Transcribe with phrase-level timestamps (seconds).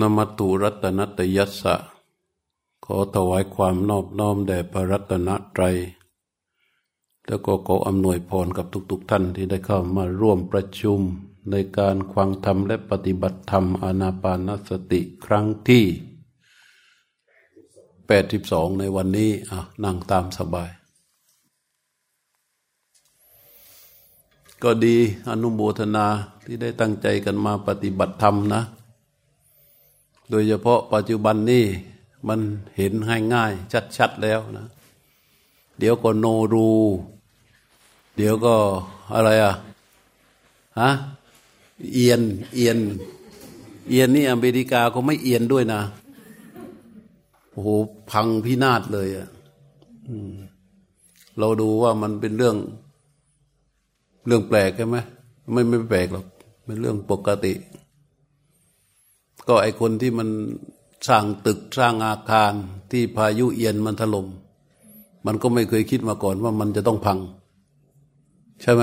[0.00, 1.74] นมัตุรัตนตยัสสะ
[2.84, 5.76] ขอถวายความนอบน้อมแด่พระรัตนตรัย
[7.26, 11.00] แล้วก็ขออำนวยพรกับทุกๆทท่านที่ได้เข้ามาร่วมประชุม
[11.50, 15.84] ในการควังธรรมและปฏิบัติธรรมอานาปานสติครั้งที่
[18.06, 20.70] แปดสิบสองในวันนี้อะนั่งตามสบาย
[24.62, 24.96] ก็ดี
[25.28, 26.06] อนุโมทนา
[26.44, 28.62] ที่ได้ตั้งใจกันมาปฏิบัติธรรมนะ
[30.30, 31.64] โดยเฉพาะปัจจุบันนี้
[32.28, 32.40] มัน
[32.76, 33.52] เห็นให้ง่าย
[33.96, 34.66] ชัดๆแล้วนะ
[35.78, 36.70] เดี๋ยวก็โนรู
[38.16, 38.54] เดี๋ยวก็
[39.14, 39.54] อะไรอะ
[40.80, 40.90] ฮะ
[41.92, 42.20] เอียน
[42.54, 42.78] เอียน
[43.88, 45.80] เอียนนี่อเมริกาก็ไม่เอียนด้วยนะ
[47.50, 47.68] โอ้โห
[48.10, 49.28] พังพินาศเลยอะ
[51.38, 52.56] เราดูว่ามันเป็นเรื่อง
[54.26, 54.96] เรื่องแปลกใช่ไหม
[55.52, 56.26] ไม่ไม่แปลกหรอก
[56.64, 57.52] เป็นเรื่องปกติ
[59.48, 60.28] ก็ไอคนที่มัน
[61.08, 62.52] สร้างตึกสร้างอาคาร
[62.90, 64.26] ที่พายุเอียนมันถลม่ม
[65.26, 67.18] มันก็ไม่เคยคิดมาก่อนว่ามันจะต้องพัง
[68.62, 68.82] ใช่ไหม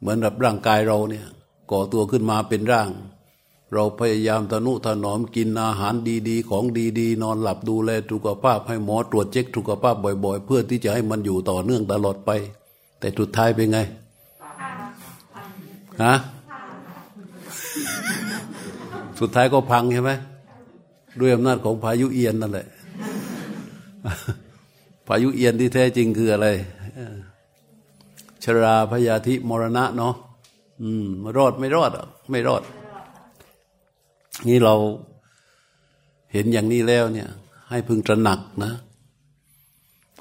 [0.00, 1.26] เหมือนกับร่างกายเราเนี่ย
[1.70, 2.88] ก่อตัวขึ้นมาเป็นร่าง
[3.74, 5.94] เราพยายามทนุถนอมกินอาหาร
[6.28, 6.64] ดีๆ ของ
[7.00, 12.30] ดีๆ นอนหลับดูแลสุขภาพให้หมอตรวจเช็คสุขภาพบ่อย ๆ เพื่อที่จะให้มันอยู่ต่อเนื่องตลอดไป
[12.98, 13.78] แต่สุดท้ายเป็นไง
[16.04, 16.14] ฮะ
[19.20, 20.12] สุดท้ายก็พังใช่ไหม
[21.20, 22.66] ด้วยอำนาจของพายุเอียนนั่นแหละ
[25.06, 26.48] พายุเอียนที่แท้จริงคืออะไร
[28.44, 30.14] ชราพยาธิมรณะเนาะ
[30.82, 32.62] อืมรอดไม่รอดอะไม่รอด
[34.48, 34.74] นี่เรา
[36.32, 37.28] เห็นอย่างนี้แล้วเนี่ย
[37.70, 38.72] ให้พึงตระหนักนะ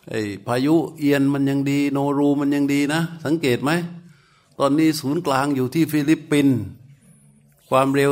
[0.10, 3.72] ไอ้พายุเอียนมันยังดี โนรูมันยังดีนะ สังเกตไหม
[4.60, 6.60] ตอนนี้ศูนย์กลางอยู่ที่ฟิลิปปินส์
[7.70, 8.12] ความเร็ว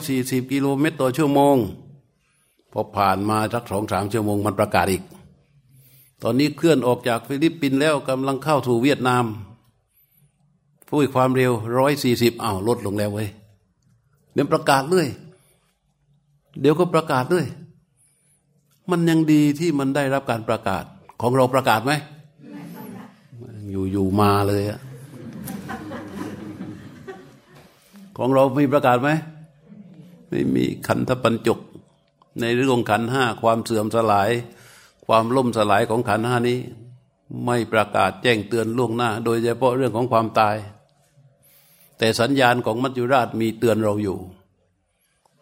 [0.00, 1.56] 240 กิโลเมตรต่อชั่วโมง
[2.72, 5.02] พอผ่านมาสักสองสามชั่วโมงมันประกาศอีก
[6.22, 9.24] ตอนนี้เคลื่อนออกจากฟิลิปปินส์แล้วกำลังเข้าสู่เวียดนาม
[10.88, 11.52] พูดความเร็ว
[11.98, 13.28] 140อ้าวลดลงแล้วเว้ย
[14.32, 15.06] เดี๋ยวประกาศด้วย
[16.60, 17.46] เดี๋ยวก็ประกาศด้วย
[18.90, 20.84] มันยังดีที่มันได้รับการประกาศ
[21.20, 21.92] ของเราประกาศไหม
[23.70, 24.80] อยู่อยู่มาเลยอะ
[28.18, 29.10] ของเรามีประกาศไหม
[30.28, 31.58] ไม่มีขันธปัญจก
[32.40, 34.30] ในเรื่องขันห้าความเสื่อมสลาย
[35.06, 36.58] ความล่มสลายของขันห้านี้
[37.46, 40.56] ไม่ประกาศแจ้งเตือนล่วงหน้า โดยเฉพาะเรื่องของความตาย
[41.98, 44.18] แต่สัญญาณของมัจจุราชมีเตือนเราอยู่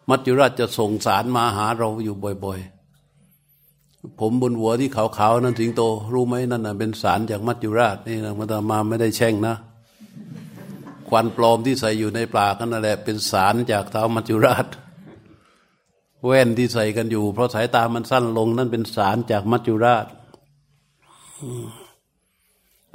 [0.09, 2.15] มัจจุราชจะส่งสารมาหาเราอยู่
[2.45, 5.81] บ่อยๆ ผมบนหัวที่ขาวๆนั้นสิงโต
[6.13, 9.55] รู้ไหมนั่นน่ะเป็นสารจากมัจจุราชนี่นะมันมาไม่ได้แช่งนะ
[11.09, 14.67] ควันปลอมที่ใส่อยู่ในปากนั่นแหละ เป็นสารจากเท้ามัจจุราช
[16.25, 20.05] แว่นที่ใส่กันอยู่ เพราะสายตามันสั้นลงนั่นเป็นสารจากมัจจุราช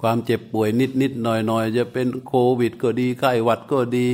[0.00, 4.08] ความเจ็บป่วยนิดนิดหน่อยหน่อยจะเป็นโควิดก็ดีไข้หวัดก็ดี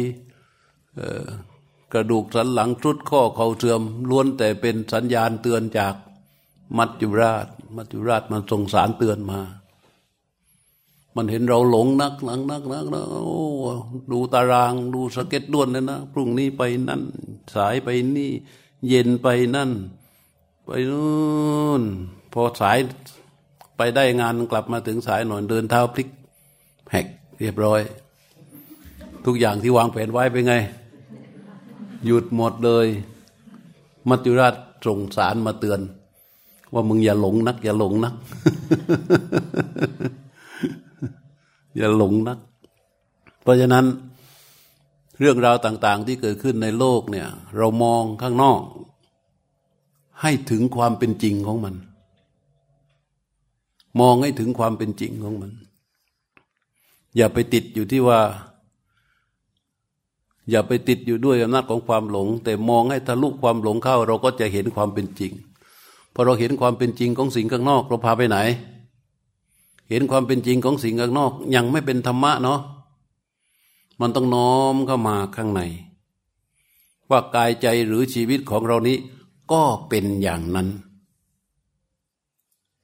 [1.92, 5.94] กระดูกสันหลังทรุดข้อเข่าเสื่อมล้วนแต่เป็นสัญญาณเตือนจาก
[6.78, 9.40] มัจจุราช มัจจุราชมันส่งสารเตือนมา
[11.18, 13.38] มันเห็นเราหลงนักหลังนักนักนะโอ้
[14.12, 17.02] ดูตารางดูสเก็ตด้วนเลยนะพรุ่งนี้ไปนั่น
[17.54, 18.30] สายไปนี่
[18.88, 19.70] เย็นไปนั่น
[20.64, 21.82] ไปนู่น
[22.32, 22.78] พอสาย
[23.76, 26.08] ไปได้งานกลับมาถึงสายหน่อยเดินเท้าพลิก
[26.90, 27.06] แหก
[27.38, 27.80] เรียบร้อย
[29.24, 30.54] ทุกอย่างที่วางแผนไว้เป็นไง
[32.06, 32.86] หยุดหมดเลย
[34.08, 34.54] มัจจุราช
[34.86, 35.80] ส่งสารมาเตือน
[36.72, 38.14] ว่ามึงอย่าหลงนัก อย่าหลงนัก
[41.78, 42.38] อย่าหลงนัก
[43.42, 43.86] เพราะฉะนั้น
[45.18, 48.60] เรื่องราวต่างๆ ที่เกิดขึ้นในโลกเนี่ย เรามองข้างนอก
[50.22, 51.74] ให้ถึงความเป็นจริงของมัน
[54.00, 55.52] มองให้ถึงความเป็นจริงของมัน
[57.16, 58.20] อย่าไปติดอยู่ที่ว่า
[60.50, 65.32] อย่าไปติดอยู่ด้วยอำนาจของความหลง แต่มองให้ทะลุความหลงเข้า เราก็จะเห็นความเป็นจริง
[66.14, 68.38] พอเราเห็นความเป็นจริงของสิ่งข้างนอก เราพาไปไหน
[69.88, 72.60] เห็นความเป็นจริงของสิ่งข้างนอก ยังไม่เป็นธรรมะเนาะ
[74.00, 75.62] มันต้องน้อมเข้ามาข้างใน
[77.10, 78.96] ว่ากายใจหรือชีวิตของเรานี้
[79.52, 80.68] ก็เป็นอย่างนั้น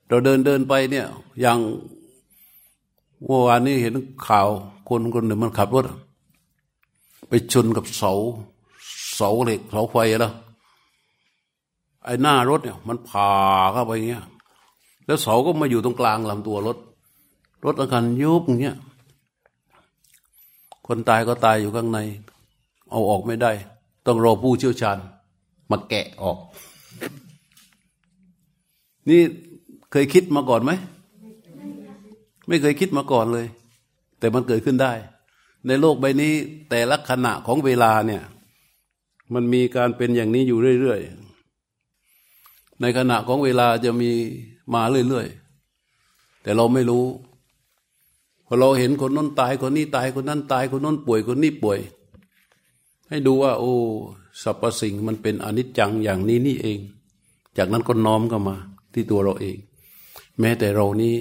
[0.08, 1.06] เราเดินเดินไปเนี่ย
[1.40, 1.58] อย่าง
[3.24, 3.94] เมื่อวานนี้เห็น
[4.26, 4.48] ข่าว
[4.88, 5.84] คนคนหนึ่งมันขับรถ
[7.28, 8.12] ไปชนกับเสา
[9.14, 10.34] เสาเหล็กเสาไฟแล้ว
[12.04, 13.30] ไอ้หน้ารถเนี่ย มันผ่า
[13.72, 14.24] เข้าไปเงี้ย
[15.06, 16.76] แล้วเสาก็มาอยู่ตรงกลางลำตัวรถ
[17.64, 18.76] รถอาการยุบอย่างเงี้ย
[20.86, 21.98] คนตายก็ตายอยู่ข้างใน
[22.90, 23.52] เอาออกไม่ได้
[24.06, 24.98] ต้องรอผู้เชี่ยวชาญ
[25.70, 26.38] มาแกะออก
[29.08, 29.20] นี่
[29.90, 30.72] เคยคิดมาก่อนไหม
[32.48, 33.46] ไม่เคยคิดมาก่อนเลย
[34.18, 34.92] แต่มันเกิดขึ้นได้
[35.66, 36.32] ในโลกใบนี้
[36.70, 38.22] แต่ละขณะของเวลาเนี่ย
[39.34, 44.10] มันมีการเป็นอย่างนี้อยู่เรื่อยๆ ในขณะของเวลาจะมี
[44.74, 47.04] มาเรื่อยๆ แต่เราไม่รู้
[48.54, 51.78] อเราเห็นคนนั้นตายคนนี้ตายคนนั้นตายคนนั้นป่วยคนนี้ป่วย
[53.08, 53.74] ให้ดูว่า โอ้
[54.42, 56.78] สรรพสิ่งมันเป็นอนิจจังอย่างนี้นี่เอง
[57.56, 58.56] จากนั้นก็น้อมเข้ามา
[58.92, 59.56] ที่ตัวเราเอง
[60.40, 61.16] แม้แต่เรานี้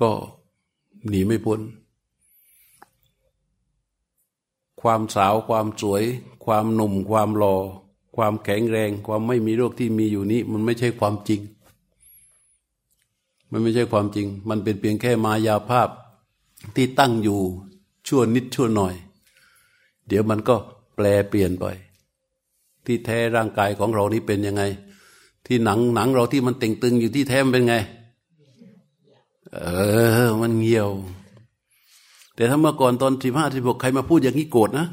[0.00, 0.10] ก็
[1.08, 1.60] หนีไม่พ้น
[4.80, 6.02] ความสาวความสวย
[6.44, 7.56] ความหนุ่ม ความหลอ่อ
[8.16, 11.40] ความแข็งแรง ความไม่มีโรคที่มีอยู่นี้ มันไม่ใช่ความจริง
[13.50, 15.88] มันไม่ใช่ความจริง มันเป็นเพียงแค่มายาภาพ
[16.76, 17.40] ที่ตั้งอยู่
[18.08, 18.94] ชั่วนิดชั่วหน่อย
[20.08, 20.54] เดี๋ยวมันก็
[20.96, 21.64] แปลเปลี่ยนไป
[22.84, 24.62] ที่แท้ร่างกายของเรานี้เป็นยังไง
[25.46, 27.74] ที่หนังหนังเราที่มันต่งตึงอยู่ที่แท้มเป็นไง
[29.54, 29.58] เอ
[30.26, 30.90] อ มันเหี่ยว
[32.34, 34.86] แต่ถ้าเมื่อก่อนตอนสิบห้าสิบหกใครมาพูดอย่างนี้โกรธนะ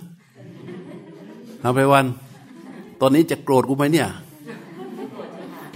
[1.62, 2.06] เอาไปวัน
[3.02, 4.10] ตอนนี้จะโกรธกูไหมเนี่ย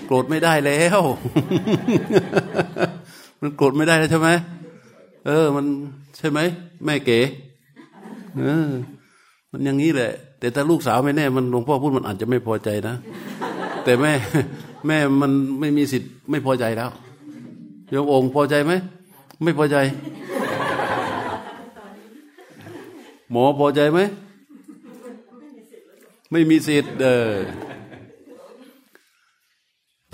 [0.06, 1.02] โกรธไม่ได้แล้ว
[3.42, 4.30] มันโกรธไม่ได้แล้วใช่ไหม
[5.26, 5.66] เออ มัน
[6.18, 6.40] ใช่ไหม
[6.86, 7.20] แม่เก๋
[8.38, 8.70] เออ
[9.52, 12.96] มันอย่างนี้แหละ แต่ถ้าลูกสาวไม่แน่ มันหลวงพ่อพูดมันอาจจะไม่พอใจนะ
[13.84, 14.12] แต่แม่
[14.88, 16.90] แม่มันไม่มีสิทธิ์ไม่พอใจแล้ว
[17.90, 18.74] โยมองค์พอใจไหม
[19.44, 19.78] ไม่พอใจ
[23.32, 24.00] หมอพอใจไหม
[26.32, 27.32] ไม่มีสิทธิ์เออ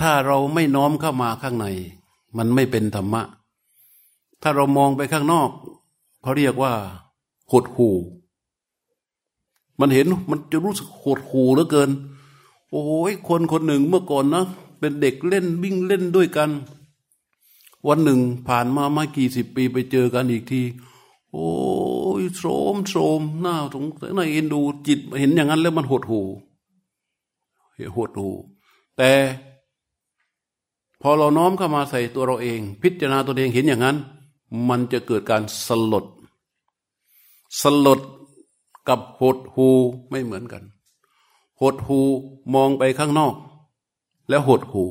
[0.02, 1.68] ถ้าเราไม่น้อมเข้ามาข้างใน
[2.38, 3.22] มันไม่เป็นธรรมะ
[4.42, 5.50] ถ้าเรามองไปข้างนอก
[6.22, 6.74] เขาเรียกว่า
[7.52, 7.90] หดหู
[9.80, 11.90] มันเห็นมันจะรู้สึกหดหูเหลือเกิน
[12.72, 14.44] โอ้ยคนคนหนึ่งเมื่อก่อนนะ
[14.80, 16.50] เป็นเด็กเล่นวิ่งเล่นด้วยกัน
[17.88, 20.62] วันหนึ่งผ่านมาไม่กี่สิบปีไปเจอกันอีกที
[21.34, 21.50] โอ้
[22.22, 22.44] ยโส
[22.74, 26.22] มโสมหน้าสงสัยน่าเอ็นดูจิตเห็นอย่างนั้นแล้วมันหดหู
[27.96, 28.30] หดหู
[28.98, 29.12] แต่
[31.02, 33.98] พอเราน้อมเข้ามาใส่ตัวเราเอง พิจารณาตัวเองเห็นอย่างนั้น
[34.68, 36.06] มันจะเกิดการสลด
[37.62, 38.00] สลด
[38.88, 39.68] กับหดหู
[40.10, 40.64] ไม่เหมือนกัน
[41.62, 42.00] หดหู
[42.54, 43.36] มองไปข้างนอก
[44.30, 44.84] แล้วหดหู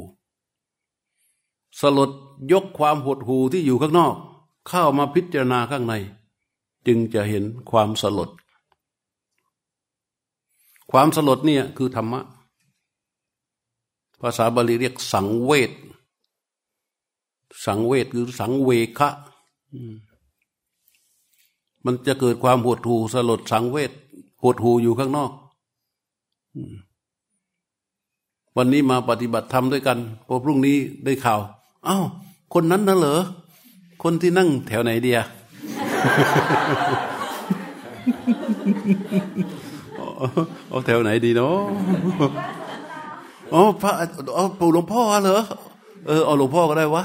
[1.80, 2.10] สลด
[2.52, 4.14] ยกความหดหูที่อยู่ข้างนอก
[4.68, 5.94] เข้ามาพิจารณาข้างใน
[6.86, 8.30] จึงจะเห็นความสลด
[10.90, 12.20] ความสลดเนี่ยคือธรรมะ
[14.20, 15.72] ภาษาบาลีเรียกสังเวช
[17.64, 19.08] สังเวชคือสังเวคะ
[21.84, 23.92] มันจะเกิดความหดหู่สลดสังเวช
[24.42, 25.30] หดหู่อยู่ข้างนอก
[28.56, 31.40] วันนี้มาปฏิบัติธรรมด้วยกันพอพรุ่งนี้ได้ข่าว
[31.88, 32.04] อ้าว
[32.54, 33.20] คนนั้นน่ะเหรอ
[34.02, 35.20] คนที่นั่งแถวไหนเดีย
[40.68, 41.58] เอาแถวไหนดีเนาะ
[43.54, 43.92] อ๋อพระ
[44.36, 45.42] อ๋อปู่หลวงพ่อเหรอ
[46.06, 47.02] เออเอาหลวงพ่อก็ได้วะ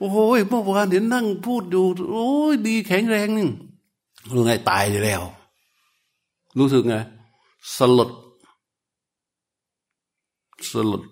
[0.00, 0.08] โอ้
[0.38, 3.48] ยเมื่อวานเห็นนั่งพูดอยู่ โอ้ยดีแข็งแรงนี่
[4.34, 5.22] รู้ไงตายแล้ว
[6.58, 6.94] รู้สึกไง
[7.76, 8.10] สลด
[10.72, 11.02] สลด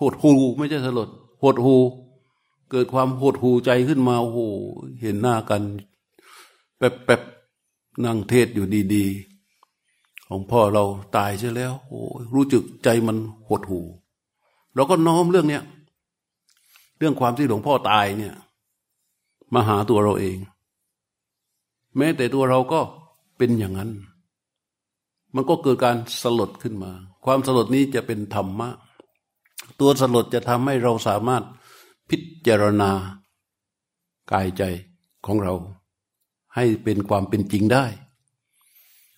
[0.00, 1.08] หดหูไม่ใช่สลด
[1.42, 1.76] หดหู
[2.70, 4.40] เกิดความหดหูใจขึ้นมาโอ้โห
[5.00, 5.62] เห็นหน้ากัน
[6.78, 7.22] แป๊บแป๊บ
[8.04, 10.84] นั่งเทศอยู่ดีๆ ของพ่อเรา
[11.16, 12.00] ตายใช่แล้ว โอ้
[12.34, 13.16] รู้จึกใจมัน
[13.48, 13.80] หดหู
[14.74, 15.62] เราก็น้อมเรื่องเนี้ย
[16.98, 18.34] เรื่องความที่หลวงพ่อตายเนี่ย
[19.54, 20.38] มาหาตัวเราเอง
[21.96, 22.80] แม้แต่ตัวเราก็
[23.38, 23.90] เป็นอย่างนั้น
[25.34, 26.90] มันก็เกิดการสลดขึ้นมา
[27.24, 28.68] ความสลดนี้จะเป็นธรรมะ
[29.80, 31.42] ตัวสลดจะทำให้เราสามารถ
[32.08, 32.90] พิจารณา
[34.32, 34.62] กายใจ
[35.26, 35.54] ของเรา
[36.54, 37.84] ให้เป็นความเป็นจริงได้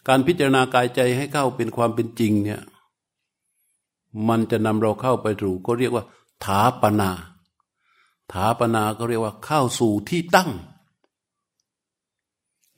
[0.09, 2.63] การพิจารณากายใจให้เข้าเป็นความเป็นจริงเนี่ย
[4.29, 6.05] มันจะนำเราเข้าไปถูกก็เรียกว่า
[6.45, 7.11] ถาปนา
[8.33, 10.51] ถาปนาก็เรียกว่าเข้าสู่ที่ตั้ง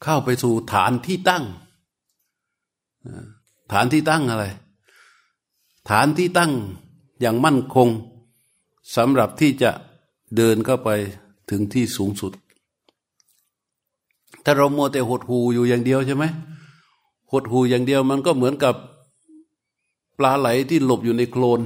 [0.02, 1.44] เข้าไปสู่ฐานที่ตั้ง
[3.72, 4.46] ฐานที่ตั้งอะไร
[5.90, 6.52] ฐานที่ตั้ง
[7.20, 7.88] อย่างมั่นคง
[8.96, 9.70] สำหรับที่จะ
[10.36, 10.90] เดินเข้าไป
[11.50, 12.32] ถึงที่สูงสุด
[14.44, 16.24] ถ้าเราโมแต่หดหูอยู่อย่างเดียวใช่ไหม
[17.30, 18.74] หดหูอย่างเดียวมันก็เหมือนกับ
[20.18, 21.60] ปลาไหลที่หลบอยู่ในโคลน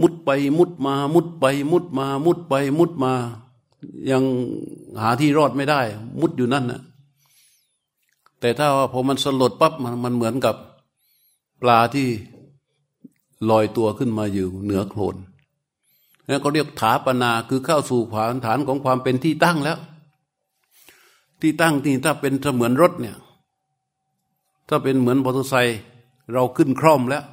[0.00, 3.12] มุดไปมุดมา มุดไป มุดมา มุดไป มุดมา
[4.10, 4.22] ยัง
[5.00, 5.80] หาที่รอดไม่ได้
[6.20, 6.82] มุดอยู่นั่นนะ
[8.40, 10.56] แต่ถ้าว่าพอมันสลดปั๊บมันมันเหมือนกับ
[11.62, 12.08] ปลาที่
[13.50, 15.16] ลอยตัวขึ้นมาอยู่เหนือโคลน
[16.26, 19.78] แล้วก็เรียกถาปนาคือเข้าสู่ฐานฐานของความเป็นที่ตั้งแล้ว
[21.40, 23.16] ที่ตั้งที่ถ้าเป็นเสมือนรถเนี่ย
[24.68, 25.78] ถ้าเป็นเหมือนมอเตอร์ไซค์
[26.32, 27.24] เราขึ้นคร่อมแล้ว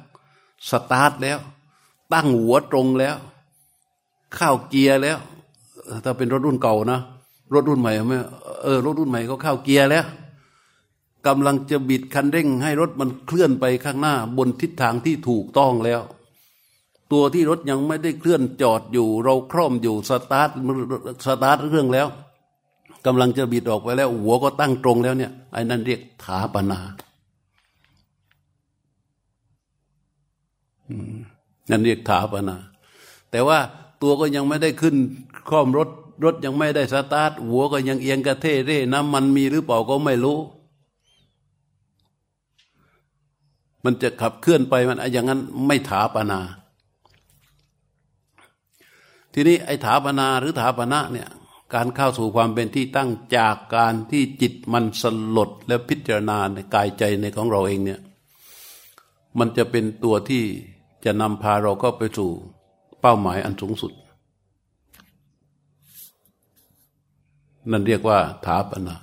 [0.70, 1.38] สตาร์ทแล้ว
[2.12, 3.16] ตั้งหัวตรงแล้ว
[4.34, 5.18] เข้าเกียร์แล้ว
[6.04, 7.00] ถ้าเป็นรถรุ่นเก่านะ
[7.54, 8.18] รถรุ่นใหม่ไม่
[8.62, 10.04] เออรถรุ่นใหม่ก็เข้าเกียร์แล้ว
[11.26, 16.00] กำลังจะบิดคันเร่ง ให้รถมันเคลื่อนไปข้างหน้า บนทิศทางที่ถูกต้องแล้ว
[17.12, 20.48] ตัวที่รถยังไม่ได้เคลื่อนจอดอยู่ เราคร่อมอยู่สตาร์ท
[21.26, 22.08] สตาร์ทเครื่องแล้ว
[23.06, 26.80] กำลังจะบิดออกไปแล้ว หัวก็ตั้งตรงแล้วเนี่ยไอ้นั่นเรียกถาปนา
[31.70, 32.56] นั่นเรียกถาปนา
[33.30, 33.58] แต่ว่า
[34.02, 34.96] ตัวก็ยังไม่ได้ขึ้น
[35.48, 35.88] คร่อมรถ
[36.24, 40.38] รถยังไม่ได้สตาร์ทหัวก็ยังเอียงกระเทเร่น้ำมันมีหรือเปล่าก็ไม่รู้
[43.84, 46.40] มันจะขับเคลื่อนไปมันอย่างนั้นไม่ถาปนา
[49.32, 51.28] ทีนี้ไอ้ถาปนาหรือถาปนะเนี่ย
[51.74, 55.04] การเข้าสู่ความเป็นที่ตั้งจากการที่จิตมันส
[55.36, 58.00] ลดและพิจารณาในกายใจในของเราเองเนี่ย
[59.38, 60.44] มันจะเป็นตัวที่
[61.04, 62.30] จะนำพาเราก็ไปสู่
[63.00, 63.92] เป้าหมายอันสูงสุด
[67.70, 68.96] นั่นเรียกว่าถาปนา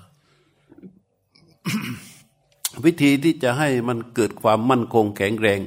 [2.85, 5.59] วิธีที่จะให้มันเกิดความมั่นคงแข็งแรง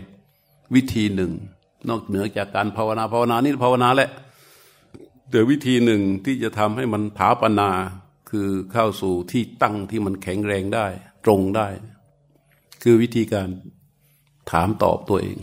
[0.74, 1.32] วิธีหนึ่ง
[1.88, 4.10] นอกเหนือจากการภาวนาภาวนานี่ภาวนาแหละ
[5.30, 7.70] เดี๋ยววิธีหนึ่งที่จะทำให้มันถาปนา
[8.30, 10.86] คือเข้าสู่ที่ตั้งที่มันแข็งแรงได้
[11.24, 11.68] ตรงได้
[12.82, 13.48] คือวิธีการ
[14.50, 15.36] ถามตอบตัวเอง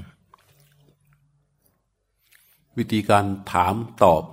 [2.78, 4.24] วิธีการถามตอบ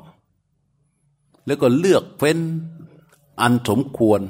[1.46, 2.38] แล้วก็เลือกเฟ้น
[3.40, 4.20] อันสมควร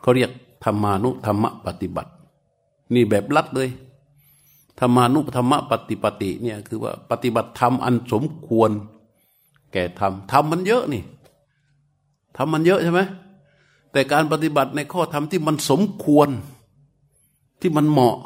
[0.00, 0.30] เขาเรียก
[0.64, 2.12] ธรรมานุธรรมปฏิบัติ
[2.94, 3.70] นี่แบบลัดเลย
[4.78, 8.70] ธรรมานุธรรมปฏิปติเนี่ยคือว่าปฏิบัติธรรมอันสมควร
[9.72, 11.02] แก่ธรรมธรรมมันเยอะนี่
[12.36, 13.00] ธรรมมันเยอะใช่ไหม
[13.92, 16.28] แต่การปฏิบัติในข้อธรรมที่มันสมควร
[17.60, 18.16] ที่มันเหมาะ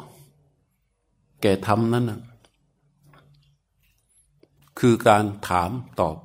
[1.41, 2.19] แก่ธรรมนั้นนะ
[4.85, 6.17] คือการถามตอบ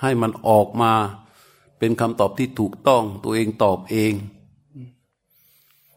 [0.00, 0.92] ให้มันออกมา
[1.78, 4.12] เป็นคำตอบที่ถูกต้องตัวเองตอบเอง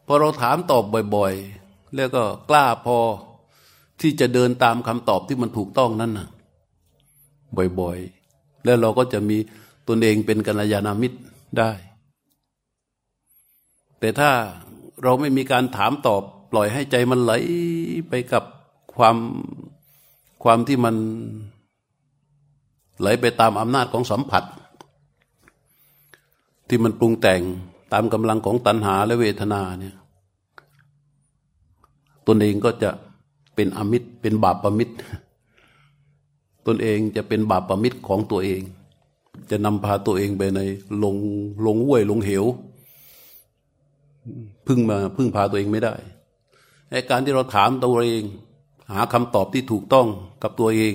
[0.06, 0.84] พอเราถามตอบ
[1.16, 2.98] บ่อย ๆ แล้วก็กล้าพอ
[4.00, 6.28] ที่จะเดินตามคำตอบที่มันถูกต้องนั้นนะ
[7.80, 9.36] บ่อยๆ แล้วเราก็จะมี
[9.88, 11.18] ตนเองเป็นกัลยาณมิตร
[11.58, 11.70] ได้
[13.98, 14.30] แต่ถ้า
[15.02, 17.32] เราไม่มีการถามตอบปล่อยให้ใจมันไหล
[18.08, 18.44] ไปกับ
[18.94, 19.16] ความ
[20.42, 20.96] ความที่มัน
[23.00, 24.44] ไหลไปตามอำนาจของสัมผัส
[26.68, 27.42] ที่มันปรุงแต่ง
[27.92, 29.96] ตามกำลังของตัณหาและเวทนาเนี่ย
[32.26, 32.90] ตนเองก็จะ
[33.54, 34.94] เป็นอมิตรเป็นบาปประมิตร
[36.66, 38.62] ตนเองจะเป็นบาปประมิตรของตัวเอง
[39.50, 40.60] จะนำพาตัวเองไปใน
[41.02, 41.16] ลง
[41.66, 42.44] ลงห้วยลงเหว
[44.66, 45.94] พึ่งมาพึ่งพาตัวเองไม่ได้
[46.90, 48.24] ไอ้การที่เราถามตัวเอง
[48.92, 50.06] หาคำตอบที่ถูกต้อง
[50.42, 50.94] กับตัวเอง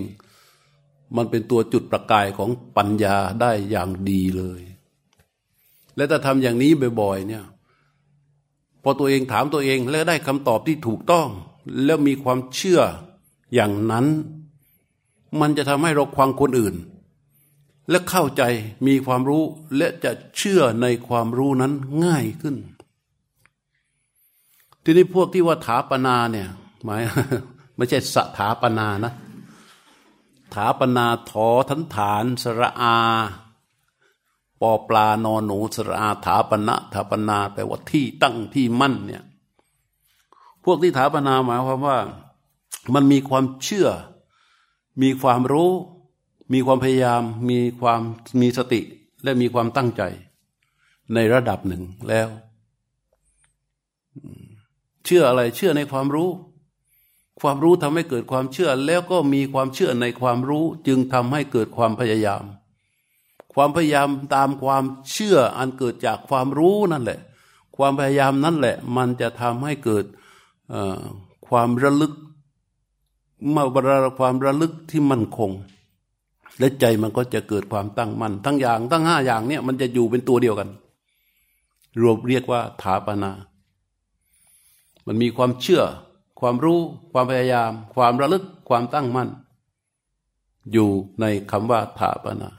[1.17, 4.61] มันเป็นตัวจุดประกายของปัญญาได้อย่างดีเลย
[5.95, 7.43] และถ้าทำอย่างนี้บ่อยๆเนี่ย
[8.83, 11.27] พอตัวเองถามตัวเองแล้วได้คำตอบที่ถูกต้อง
[11.85, 12.81] แล้วมีความเชื่อ
[13.53, 14.05] อย่างนั้น
[15.41, 16.75] มันจะทำให้เราควังคนอื่น
[17.89, 18.43] และเข้าใจ
[18.87, 19.43] มีความรู้
[19.77, 21.71] และจะเชื่อในความรู้นั้น
[22.05, 22.55] ง่ายขึ้น
[24.83, 26.47] ทีนี้พวกที่ว่าถาปนาเนี่ย
[26.83, 27.01] หมาย
[27.77, 29.13] ไม่ใช่สถาปนานะ
[30.53, 32.97] ถาปนาทอทันฐานสระอา
[34.61, 39.23] ปอปลานอนหนูสระอาถาปณะถาปนาแปลว่าที่ตั้งที่มั่นเนี่ย
[40.63, 41.97] พวกที่ถาปนาหมายความว่า
[42.93, 43.87] มันมีความเชื่อ
[45.01, 45.71] มีความรู้
[46.53, 48.01] มีความพยายาม มีความ
[48.41, 48.81] มีสติ
[49.23, 50.03] และมีความตั้งใจ
[51.13, 52.27] ในระดับหนึ่งแล้ว
[55.05, 56.29] เชื่ออะไรเชื่อในความรู้
[57.41, 62.43] ความรู้ทำให้เกิดความเชื่อ แล้วก็มีความเชื่อในความรู้จึงทำให้เกิดความพยายาม
[63.53, 67.19] ความพยายามตามความเชื่ออันเกิดจากความรู้นั่นแหละ
[67.77, 70.05] ความพยายามนั่นแหละ มันจะทำให้เกิด
[71.47, 72.13] ความระลึก
[73.55, 75.51] มาบรความระลึกที่มั่นคง
[76.59, 80.69] และใจมันก็จะเกิดความตั้งมั่นทั้งอย่างทั้งห้าอย่างเนี่ยมันจะอยู่เป็นตัวเดียวกัน
[82.01, 83.31] รวมเรียกว่าถาปนา
[85.07, 85.83] มันมีความเชื่อ
[86.39, 86.79] ความรู้
[87.11, 89.29] ความพยายาม ความระลึกความตั้งมั่น
[90.71, 90.89] อยู่
[91.21, 92.49] ในคำว่าถาปนา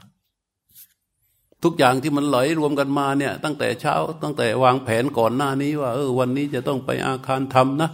[1.63, 7.89] ทุกอย่างที่มันไหลรวมกันมาเนี่ยตั้งแต่เช้าตั้งแต่วางแผนก่อนหน้านี้ว่าเออวันนี้จะต้องไปอาคารทำนะ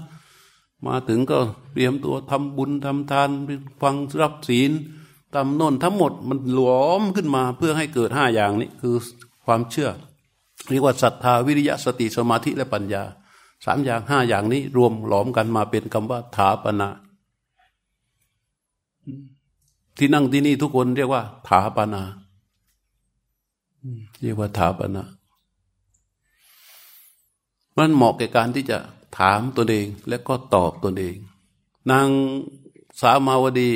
[0.86, 1.38] มาถึงก็
[1.74, 3.30] เตรียมตัวทำบุญทำทาน
[3.82, 4.72] ฟังรับศีล
[5.34, 8.96] ตามโน่นทั้งหมดมันหลวมขึ้นมาเพื่อให้เกิดห้าอย่างนี้คือ
[9.46, 9.90] ความเชื่อ
[10.70, 13.04] เรียกว่าศรัทธาวิริยะสติสมาธิและปัญญา
[13.66, 16.90] สามอย่างห้าอย่างนี้รวมหลอมกันมาเป็นคำว่าถาปนา
[19.98, 22.02] ที่นั่งที่นี่ทุกคนเรียกว่า ถาปนา
[24.22, 25.04] เรียกว่าถาปนา
[27.78, 28.78] มันเหมาะแก่การที่จะ
[29.18, 31.18] ถามตัวเองและก็ตอบตัวเอง
[31.92, 32.08] นาง
[33.02, 33.70] สามาวดี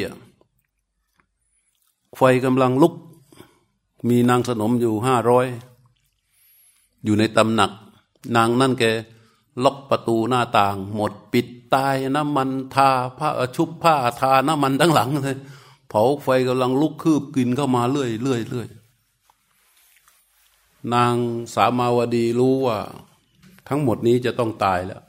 [2.18, 2.94] ไฟกำลังลุก
[4.10, 5.48] มีนางสนมอยู่ห้าร้อย
[7.04, 7.72] อยู่ในตำหนัก
[8.36, 8.84] นางนั่นแก
[9.63, 15.38] ล็อกประตูหน้าต่าง หมดปิดตายน้ำมันทาผ้าชุบผ้าทาน้ำมันทั้งหลังเลย
[15.89, 18.67] เผาไฟกำลังลุกคืบกินเข้ามาเรื่อยเรื่อยเรื่อย
[20.93, 21.15] นาง
[21.53, 22.77] สามาวดีรู้ว่า
[23.70, 25.01] ทั้งหมดนี้จะต้องตายแล้ว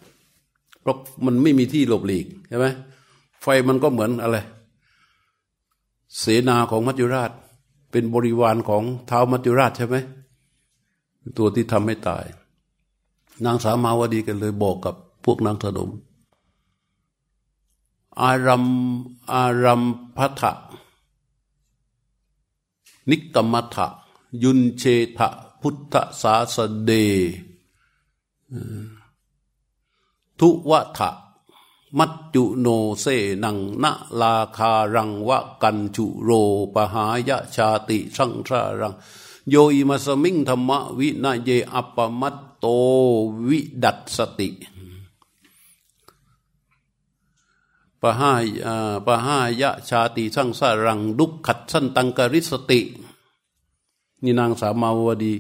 [0.81, 2.67] เพราะมันไม่มีที่หลบหลีกใช่ไหม
[3.43, 4.39] ไฟมันก็เหมือนอะไร
[6.19, 7.31] เสนาของมัจจุราช
[7.91, 9.97] เป็นบริวารของเท้ามัจจุราชใช่ไหม
[11.39, 12.25] ตัวที่ทำให้ตาย
[13.45, 14.95] นางสามาวดีกันเลยบอกกับ
[15.25, 15.91] พวกนางสนม
[18.21, 18.65] อารัม
[19.33, 19.83] อารัม
[20.17, 20.53] พัทะ
[23.11, 23.87] นิกรรมทะ
[24.43, 24.83] ยุนเช
[25.19, 25.29] ทะ
[25.61, 26.91] พุทธสาสเด
[30.39, 31.11] ทุวะทะ
[31.99, 32.67] มัจจุโน
[33.01, 33.05] เส
[33.43, 36.31] นังนาลาคารังวะกันจุโร
[36.75, 38.95] ปหายะชาติสังสารัง
[39.49, 42.69] โยอิมัสมิงธรรมวินาเยอัปมัต โต
[43.49, 44.49] วิดัตสติ
[48.01, 48.45] ปหาย
[49.07, 52.81] ปหายะชาติสังสารังดุกขัดสันตังกริสติ
[54.23, 55.33] นี่นางสามาวดี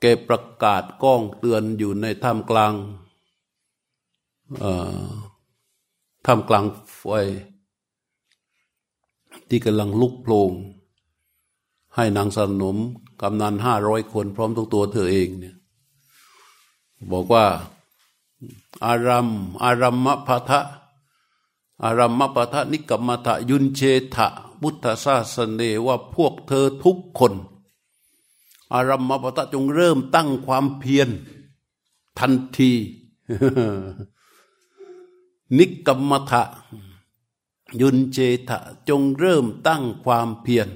[0.00, 2.74] แกประกาศก้องเตือนอยู่ในท่ามกลาง
[6.26, 6.64] ท่ามกลาง
[6.96, 7.02] ไฟ
[9.48, 10.52] ที่กำลังลุกโผลง
[11.94, 12.76] ให้นางสนม
[13.22, 15.56] กำนันห้าร้อยคนพร้อมทุกตัวเธอเองเนี่ย
[17.10, 17.46] บอกว่า
[18.84, 19.28] อารัม
[19.64, 20.60] อารัมมะพะทะ
[21.84, 23.80] อารัมมะพะทะนิกรรมทะยุนเช
[24.14, 24.26] ทะ
[24.60, 27.34] พุทธศาสเนว่าพวกเธอทุกคน
[28.72, 31.08] อารัมมปตะจงเริ่มตั้งความเพียร
[32.18, 32.72] ทันที
[35.58, 36.42] นิกรรมทะ
[37.80, 40.68] ยุนเจทะจงเริ่มตั้งความเพียร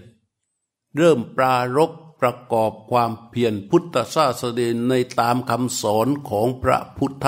[0.97, 7.27] เริ่มปรารบ ประกอบความเพียรพุทธศาสนาในตามคำสอนของพระพุทธ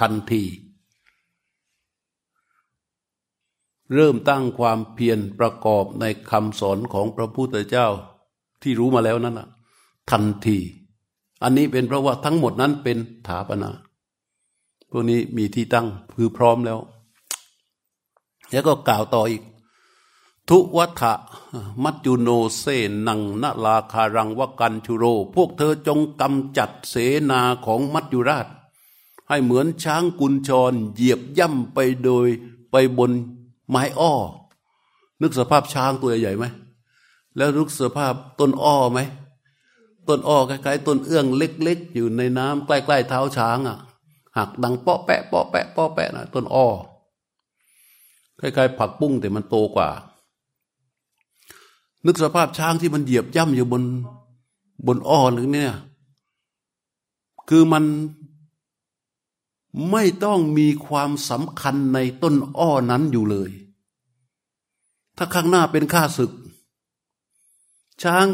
[0.00, 0.44] ทันที
[3.94, 7.88] เริ่มตั้งความเพียรประกอบในคำสอนของพระพุทธเจ้า
[8.62, 9.48] ที่รู้มาแล้วนั่นนะ
[10.10, 10.58] ทันที
[11.42, 12.98] อันนี้เป็นเพราะว่าทั้งหมดนั้นเป็น
[13.28, 13.70] ถาปนา
[14.90, 16.78] พวกนี้มีที่ตั้งคือพร้อมแล้ว
[18.50, 19.42] แล้วก็กล่าวต่ออีก
[20.48, 21.12] ทุวัฏะ
[21.82, 22.64] มัจจุโนเซ
[23.06, 26.94] นังนาลาคารังวกันชุโร พวกเธอจงกำจัดเส
[27.30, 28.46] นาของมัจจุราช
[29.28, 32.28] ให้เหมือนช้างกุญชร เหยียบย่ำไปโดย
[32.70, 33.12] ไปบน
[33.68, 34.12] ไม้อ้อ
[35.20, 36.44] นึกสภาพช้างตัวใหญ่ไหม
[37.36, 39.00] แล้วนึกสภาพต้นอ้อไหม
[40.08, 43.78] ต้นอ้อคล้ายๆต้นเอื้องเล็ก ๆ อยู่ในน้ำใกล้ๆเท้าช้างอะ
[44.36, 46.68] หักดังเปาะแปะเปาะแปะเปาะแปะนะต้นอ้อ
[48.40, 49.88] คล้ายๆผักปุ้งแต่มันโตกว่า
[52.06, 53.82] นึกสภาพช้างที่มันเหยียบย่ำอยู่บน
[54.86, 55.72] บนอ้อหรือเนี่ย
[57.48, 57.84] คือมัน
[59.90, 63.50] ไม่ต้องมีความสำคัญในต้นอ้อนั้นอยู่เลย
[65.16, 66.32] ถ้าข้างหน้าเป็นข้าศึก
[68.02, 68.26] ช้าง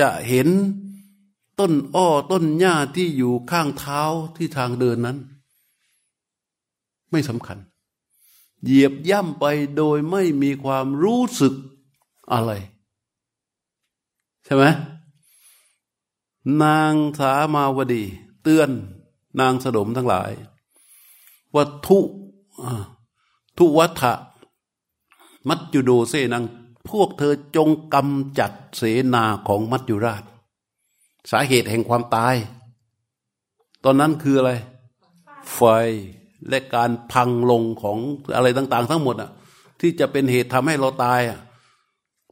[0.00, 0.48] จะเห็น
[1.60, 4.02] ต้นอ้อต้นหญ้าที่อยู่ข้างเท้า
[4.36, 5.18] ที่ทางเดินนั้น
[7.10, 7.58] ไม่สำคัญ
[8.64, 9.44] เหยียบย่ำไป
[9.76, 11.54] โดยไม่มีความรู้สึก
[12.32, 12.52] อะไร
[14.54, 14.68] ช่ไหม
[16.62, 18.04] นางสามาวดี
[18.42, 18.70] เตือน
[19.40, 20.32] นางสดมทั้งหลาย
[21.54, 21.98] ว่าทุ
[23.58, 24.14] ทุวัฏะ
[25.48, 26.44] มัจจุโดเซนัง
[26.88, 28.82] พวกเธอจงกำจัดเส
[29.14, 30.22] นาของมัจจุราช
[31.30, 32.34] สาเหตุแห่งความตาย
[33.84, 34.52] ตอนนั้นคืออะไร
[35.54, 35.60] ไฟ
[36.48, 37.98] และการพังลงของ
[38.36, 39.30] อะไรต่าง ๆ ทั้งหมดอะ
[39.80, 41.38] ที่จะเป็นเหตุทำให้เราตายอะ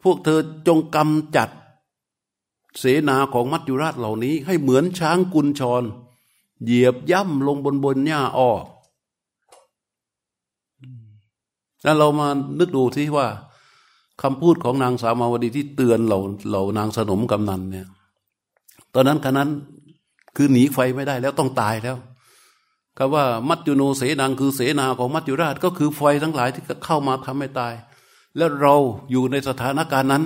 [0.03, 1.49] พวกเธอจงกำจัด
[2.79, 5.83] เสนาของมัจจุราชเหล่านี้ ให้เหมือนช้างกุญชร
[6.65, 8.51] เหยียบย่ำลงบนบนหญ้าอ้อ
[11.83, 12.29] แล้วเรามา
[12.59, 13.27] นึกดูที่ว่า
[14.23, 16.19] คำพูดของนางสามาวดีที่เตือนเรา
[16.51, 17.87] เรานางสนมกำนันเนี่ย
[18.95, 19.51] ตอนนั้นขณะนั้น
[20.37, 21.97] คือหนีไฟไม่ได้แล้วต้องตายแล้ว
[22.99, 27.75] คำว่ามัจจุโนเสนังคือเสนาของมัจจุราช ก็คือไฟทั้งหลายที่เข้ามาทำให้ตาย
[28.37, 28.75] แล้วเรา
[29.11, 30.25] อยู่ในสถานการณ์นั้น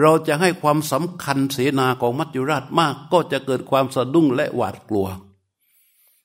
[0.00, 5.08] เราจะให้ความสำคัญเสนาของมัจจุราชมาก ก็จะเกิดความสะดุ้งและหวาดกลัว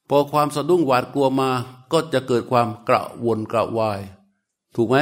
[0.10, 1.50] พอความสะดุ้งหวาดกลัวมา
[1.92, 4.00] ก็จะเกิดความกระวนกระวาย
[4.76, 4.98] ถูกไหม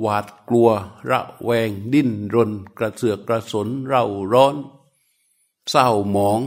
[0.00, 0.68] หวาดกลัว
[1.10, 4.54] ระแวง ดิ้นรน กระเสือกกระสนเร่าร้อน
[5.70, 6.40] เศร้าหมอง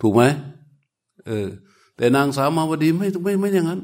[0.00, 0.22] ถูกไหม
[1.26, 1.48] เออ
[1.96, 3.80] แต่นางสาวมาวดีไม่ไม่ไม่อย่างนั้น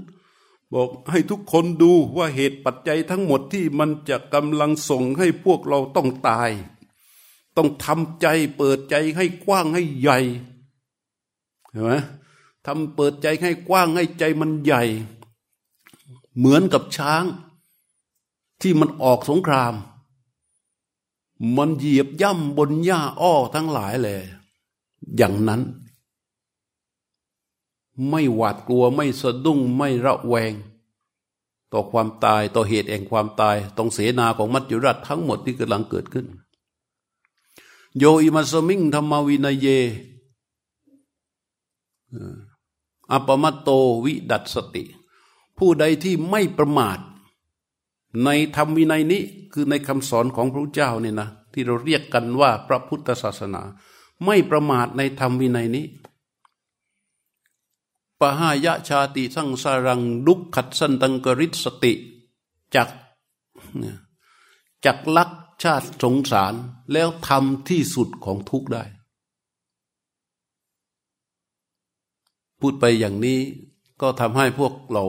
[0.73, 6.51] บอกให้ทุกคนดูว่าเหตุปัจจัยทั้งหมดที่มันจะกำลังส่งให้พวกเราต้องตาย
[7.57, 10.19] ต้องทำใจเปิดใจให้กว้างให้ใหญ่
[11.71, 11.93] เห็นไหม
[12.67, 14.83] ทำเปิดใจให้กว้างให้ใจมันใหญ่
[16.37, 17.25] เหมือนกับช้าง
[18.61, 19.75] ที่มันออกสงคราม
[21.57, 24.23] มันเหยียบย่ำบนหญ้าอ้อทั้งหลายเลย
[25.17, 25.61] อย่างนั้น
[28.11, 30.53] ไม่หวาดกลัวไม่สะดุ้งไม่ระแวง
[31.73, 36.27] ต่อความตายต่อเหตุแห่งความตายตรงเสนาของมัจจุราชทั้งหมดที่กำลังเกิดขึ้น
[37.99, 39.67] โยอิมาสมิงธรรมวินัยเย
[43.11, 43.69] อปมัตโต
[44.05, 44.85] วิดัตสติ
[45.59, 46.99] ผู้ใดที่ไม่ประมาท
[48.25, 53.63] ในธรรมวินัยนี้คือในคำสอนของพระเจ้าเนี่ยนะ ที่เราเรียกกันว่าพระพุทธศาสนา
[54.25, 55.85] ไม่ประมาทในธรรมวินัยนี้
[58.39, 61.93] หายะชาติสังสารังดุกขัดสันตังกริสติ
[62.75, 62.89] จัก
[64.85, 65.31] จักลัก
[65.63, 66.55] ชาติสงสาร
[66.93, 68.85] แล้วทำที่สุดของทุกได้
[72.61, 73.39] พูดไปอย่างนี้
[74.01, 75.05] ก็ทำให้พวกเรา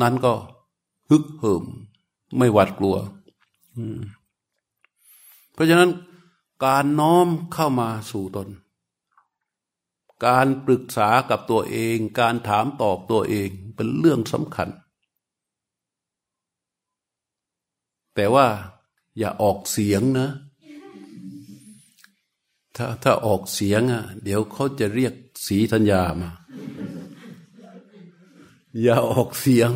[0.00, 0.34] นั้นก็
[1.10, 1.64] ฮึกเหิม
[2.36, 2.96] ไม่หวาดกลัว
[5.52, 5.90] เพราะฉะนั้น
[6.64, 8.48] การน้อมเข้ามาสู่ตน
[10.26, 14.68] การปรึกษากับตัวเอง การถามตอบตัวเองเป็นเรื่องสำคัญ
[18.14, 18.46] แต่ว่า
[19.18, 20.30] อย่าออกเสียงนะ
[22.76, 25.14] ถ้าถ้าออกเสียงอะ เดี๋ยวเขาจะเรียก
[25.46, 26.30] สีธัญญามา
[28.82, 29.70] อย่าออกเสียง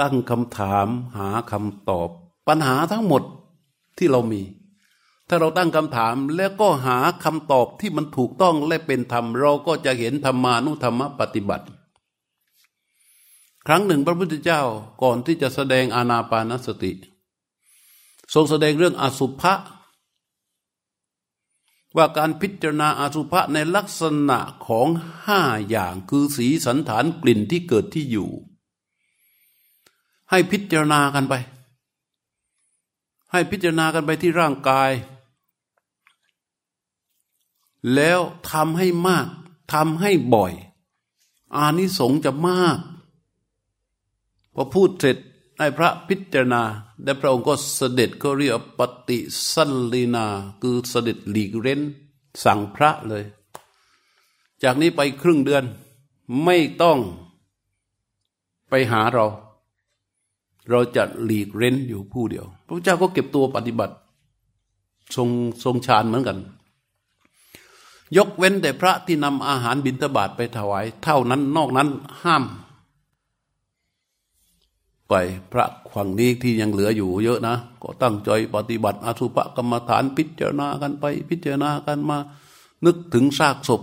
[0.00, 2.08] ตั้งคำถามหาคำตอบ
[2.48, 3.22] ปัญหาทั้งหมด
[3.98, 4.42] ที่เรามี
[5.32, 11.66] ถ้าเราตั้งคำถามแล้วก็หาคำตอบที่มันถูกต้องและเป็นธรรม เราก็จะเห็นธรรมานุธรรมปฏิบัติ
[13.66, 14.62] ครั้งหนึ่งพระพุทธเจ้า
[15.02, 16.92] ก่อนที่จะแสดงอานาปานสติ
[18.34, 19.54] ทรงแสดงเรื่องอสุภะ
[21.96, 24.88] ว่าการพิจารณาอาสุภะในลักษณะของ
[25.26, 28.30] ห้าอย่างคือสีสันฐานกลิ่นที่เกิดที่อยู่
[30.30, 31.34] ให้พิจารณากันไป
[33.32, 34.90] ให้พิจารณากันไปที่ร่างกาย
[37.94, 39.26] แล้วทำให้มาก
[39.72, 40.52] ทำให้บ่อย
[41.56, 42.78] อานิสงส์จะมาก
[44.54, 45.16] พอพูดเสร็จ
[45.58, 46.62] ให้พระพิจารณา
[47.02, 49.18] และพระองค์ก็เสด็จก็เรียกปฏิ
[49.52, 50.26] สันลีนา
[50.62, 51.80] คือเสด็จหลีกเร้น
[52.44, 53.24] สั่งพระเลย
[54.62, 55.64] จากนี้ไปครึ่งเดือน
[56.44, 56.98] ไม่ต้อง
[58.68, 59.26] ไปหาเรา
[60.70, 63.94] เราจะหลีกเร้นอยู่ผู้เดียว พระเจ้าก็เก็บตัวปฏิบัติ
[65.16, 65.28] ทรง
[65.64, 66.38] ทรงฌานเหมือนกัน
[68.16, 71.88] ยกเว้นแต่พระที่นำอาหารบิณฑบาตไปถวาย เท่านั้นนอกนั้น
[72.22, 72.44] ห้าม
[75.08, 75.14] ไป
[75.52, 82.18] พระฝั่งนี้ที่ยังเหลืออยู่เยอะนะ ก็ตั้งใจปฏิบัติอสุภกรรมฐานพิจารณากันไป พิจารณากันมา
[82.84, 83.82] นึกถึงซากศพ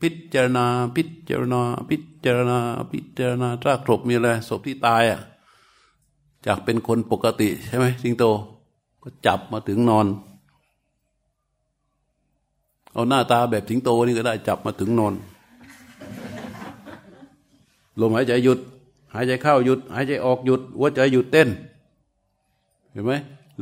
[0.00, 2.58] พิจารณา พิจารณา พิจารณา
[2.90, 5.20] พิจารณาซากศพมีอะไรศพที่ตายอะ
[6.46, 8.24] จากเป็นคนปกติใช่ไหมสิงโต
[9.02, 10.06] ก็จับมาถึงนอน
[12.96, 15.14] เอาหน้าตาแบบสิงโตนี่ก็ได้จับมาถึงนอน
[18.00, 18.58] ลมหายใจหยุด
[19.14, 21.48] หายใจเข้าหยุด หายใจออกหยุดหัวใจหยุดเต้น
[22.92, 23.12] เห็นไหม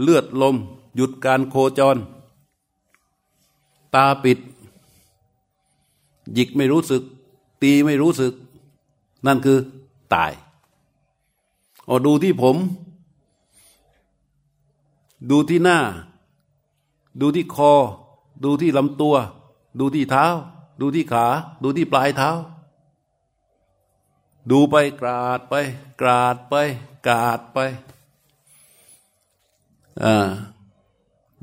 [0.02, 0.56] เลือดลม
[0.96, 1.96] หยุดการโคจร
[3.94, 4.38] ตาปิด
[6.34, 7.02] หยิกไม่รู้สึก
[7.62, 8.32] ตีไม่รู้สึก
[9.26, 9.58] นั่นคือ
[10.14, 10.32] ตาย
[11.88, 12.56] ออดูที่ผม
[15.30, 15.78] ดูที่หน้า
[17.20, 17.72] ดูที่คอ
[18.42, 19.14] ดูที่ลำตัว
[19.78, 20.26] ดูที่เท้า
[20.80, 21.26] ดูที่ขา
[21.62, 22.30] ดูที่ปลายเท้า
[24.50, 25.54] ดูไปกราดไป
[26.00, 26.54] กราดไป
[27.06, 27.58] กราดไป
[30.02, 30.14] อ่า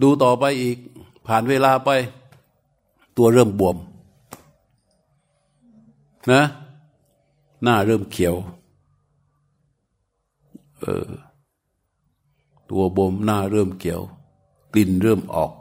[0.01, 0.77] ดูต่อไปอีก
[1.25, 1.89] ผ่านเวลาไป
[3.17, 3.77] ตัวเริ่มบวม
[6.32, 6.43] นะ
[7.63, 8.36] หน้าเริ่มเขียว
[10.80, 11.08] เออ
[12.69, 14.01] ตัวบวมหน้าเริ่มเกี่ยว
[14.73, 15.51] กลิ่นเริ่มออก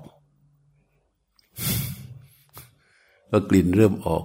[3.30, 4.24] ก็กลิ่นเริ่มออก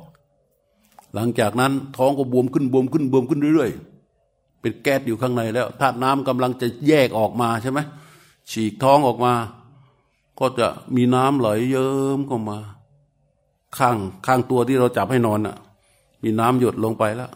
[1.14, 7.80] หลังจากนั้นท้องก็บวมขึ้นบวมขึ้นบวมขึ้นเรื่อยๆ เป็นแก๊สอยู่ข้างในแล้วธาตุน้ำกำลังจะแยกออกมาใช่ไหม
[8.52, 9.34] ฉีกท้องออกมา
[10.40, 12.58] ก็จะมีน้ำไหลเยิ้มเข้ามา
[13.78, 15.56] ข้างข้างตัวที่เราจับให้นอนอะ
[16.24, 17.32] มีน้ำหยดลงไปแล้ว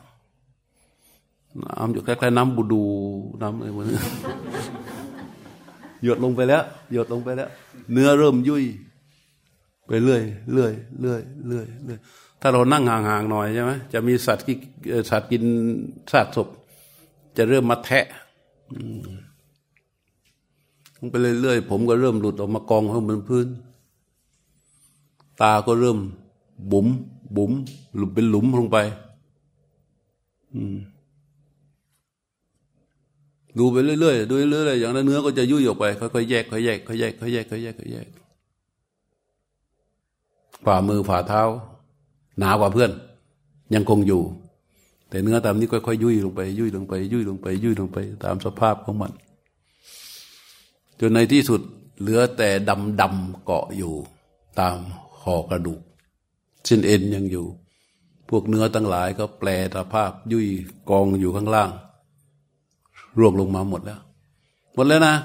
[1.65, 2.83] น้ำหยดคล้ายๆน้ำบูดู
[3.41, 3.97] น้ำอะไรพวกนี้
[6.03, 7.49] หยดลงไปแล้ว หยดลงไปแล้ว
[7.91, 8.63] เนื้อเริ่มยุ่ย
[9.89, 10.21] ไปเรื่อย
[10.53, 10.71] เรื่อย
[11.01, 11.99] เรื่อยเรื่อยเรื่อย
[12.41, 14.55] ถ้าเรานั่งห่างๆหน่อยใช่ไหมจะมีสัตว์ที่
[15.09, 15.43] สัตว์กิน
[16.11, 16.47] สัตว์ศพ
[17.37, 18.05] จะเริ่มมาแทะ
[21.09, 23.47] ไปเรื่อยๆผมก็เริ่มหลุดออกมากองข้างบนพื้น
[25.41, 25.97] ตาก็เริ่ม
[26.71, 26.87] บุ๋ม
[27.35, 27.51] บุ๋ม
[27.95, 28.77] หลุมเป็นหลุมลงไป
[33.57, 38.07] ดูไปเรื่อยๆดูเรื่อยๆอย่างนั้นเนื้อก็จะยุ่ยออกไปค่อยๆแยกค่อยๆแยกค่อยๆแยกค่อยๆแยกค่อยๆแยกค่อยๆแยก
[40.65, 41.41] ฝ่ามือฝ่าเท้า
[42.39, 42.91] หนากว่าเพื่อน
[43.73, 44.21] ยังคงอยู่
[45.09, 49.11] แต่เนื้อตามนี้ค่อยๆยุ่ยลงไป ยุ่ยลงไป ยุ่ยลงไป ยุ่ยลงไป ตามสภาพของมัน
[50.99, 51.61] จนในที่สุด
[51.99, 53.93] เหลือแต่ดำดำเกาะอยู่
[54.59, 54.77] ตาม
[55.23, 55.81] หอกระดูก
[56.65, 57.45] ชิ้นเอ็นยังอยู่
[58.29, 60.47] พวกเนื้อตั้งหลายก็แปลสภาพยุ่ย
[60.89, 61.69] กองอยู่ข้างล่าง
[63.17, 63.99] ร่วงลงมาหมดแล้ว
[64.75, 65.15] หมดแล้วนะ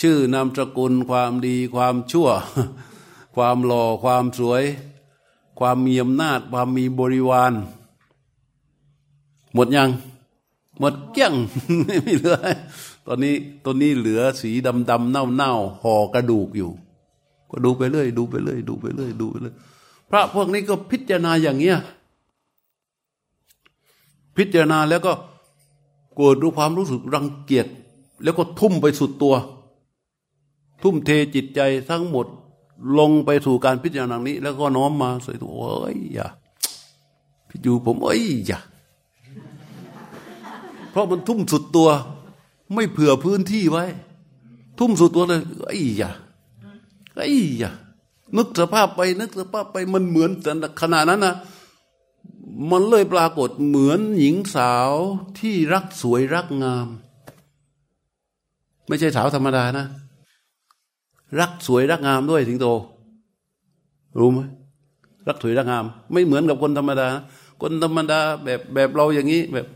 [0.00, 2.28] ชื่อนามสกุลความดีความชั่ว
[3.38, 4.64] ความหล่อความสวย
[5.58, 7.52] ความมีอำนาจ ความมีบริวาร
[9.54, 9.90] หมดยัง
[10.78, 11.34] หมดเกี้ยง
[11.84, 12.36] ไม่เหลือ
[13.06, 16.70] ตอนนี้ตอนนี้เหลือสีดำดำเน่าเน่าห่อกระดูกอยู่
[17.50, 19.54] ก็ดูไปเรื่อยดูไปเรื่อยดูไปเรื่อยดูไปเรื่อย
[20.10, 21.78] พระพวกนี้ก็พิจารณาอย่างเงี้ย
[24.36, 25.12] พิจารณาแล้วก็
[26.14, 27.66] โกรธด้วยความรู้สึกรังเกียจ
[28.22, 29.34] แล้วก็ทุ่มไปสุดตัว
[30.82, 32.26] ทุ่มเทจิตใจทั้งหมด
[32.98, 36.26] ลงไปสู่การพิจารณานี้ แล้วก็น้อมมาใส่ตัวเอ้ยอย่า
[37.48, 38.58] พี่จูผมเอ้ยอย่า
[40.90, 41.88] เพราะมันทุ่มสุดตัว
[42.74, 43.84] ไม่เผื่อพื้นที่ไว้
[44.78, 46.10] ทุ่มสุดตัวเลยไอ้ยอย่า
[47.16, 47.70] ไอ้ยอย่า
[48.36, 51.34] นึกสภาพไปนึกสภาพไปมันเหมือนแต่ขนาดนั้นนะ
[52.70, 54.90] มันเลยปรากฏเหมือนหญิงสาว
[55.38, 56.88] ที่รักสวยรักงาม
[58.86, 59.86] ไม่ใช่สาวธรรมดานะ
[61.40, 62.66] รักสวยรักงามด้วยสิงโต
[64.18, 64.40] รู้ไหม
[65.28, 67.08] รักสวยรักงาม ไม่เหมือนกับคนธรรมดา
[67.62, 69.66] คนธรรมดาแบบแบบเราอย่างนี้ แบบ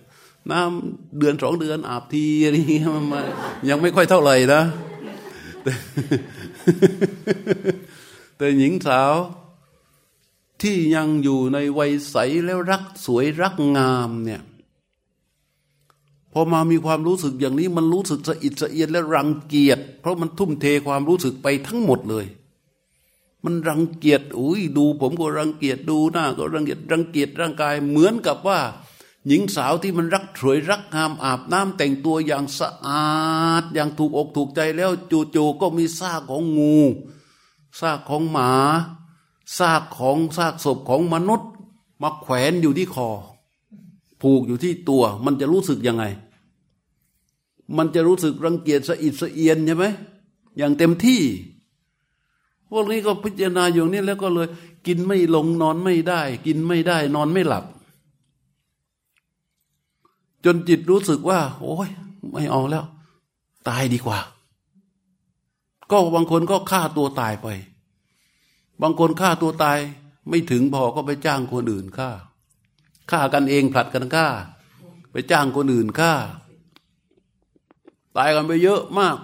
[0.50, 3.24] น้ำเดือนสองเดือนอาบทีอะไรเงี้ยมัน
[3.68, 4.62] ยังไม่ค่อยเท่าไหร่นะ
[8.36, 9.12] แต่หญิงสาว
[10.62, 14.42] ที่ยังอยู่ในวัยใสแล้วรักสวยรักงามเนี่ย
[16.32, 22.26] พอมามีความรู้สึกอย่างนี้มันรู้สึกสะอิดสะเอียนและรังเกียจเพราะมันทุ่มเทความรู้สึกไปทั้งหมดเลย
[23.44, 28.60] มันรังเกียจอุ้ยดูผมก็รังเกียจดูหน้าก็รังเกียจรังเกียจร่างกายเหมือนกับว่า
[29.28, 33.06] หญิงสาวที่มันรักสวยรักงามอาบน้ำแต่งตัวอย่างสะอา
[33.62, 34.90] ด อย่างถูกอกถูกใจแล้ว
[35.34, 36.76] จู่ๆก็มีซากของงู
[37.80, 38.52] ซากของหมา
[39.58, 41.50] ซากของซากศพของมนุษย์
[42.02, 43.10] มาแขวนอยู่ที่คอ
[44.22, 46.04] ผูกอยู่ที่ตัวมันจะรู้สึกยังไง
[47.76, 49.84] มันจะรู้สึกรังเกียจสะอิดสะเอียนใช่ไหม
[50.56, 51.20] อย่างเต็มที่
[52.70, 54.48] พวกนี้ก็พิจารณาอย่างนี้แล้วก็เลย
[54.86, 57.64] กินไม่ลงนอนไม่ได้ กินไม่ได้ นอนไม่หลับ
[60.44, 61.88] จนจิตรู้สึกว่า โอ้ย
[62.32, 62.84] ไม่เอาแล้ว
[63.68, 64.18] ตายดีกว่า
[65.90, 67.48] ก็บางคนก็ฆ่าตัวตายไป
[68.82, 69.78] บางคนฆ่าตัวตาย
[70.28, 72.10] ไม่ถึงพอก็ไปจ้างคนอื่นฆ่า
[73.10, 74.26] ฆ่ากันเองผลัดกันฆ่า
[75.10, 76.12] ไปจ้างคนอื่นฆ่า
[78.16, 79.18] ตายกันไปเยอะมาก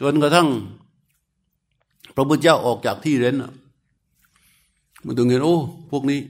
[0.00, 0.48] จนกระทั่ง
[2.14, 3.36] พระพุทธเจ้าออกจากที่เร้น
[5.04, 5.56] มันถึงเห็นโอ้
[5.90, 6.20] พวกนี้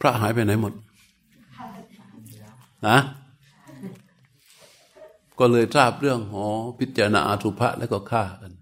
[0.00, 0.72] พระหายไปไหนหมด
[2.86, 2.98] นะ
[5.38, 6.46] ก็เลยทราบเรื่องหอ
[6.78, 8.52] พิจารณาอาสุภะแล้วก็ฆ่ากัน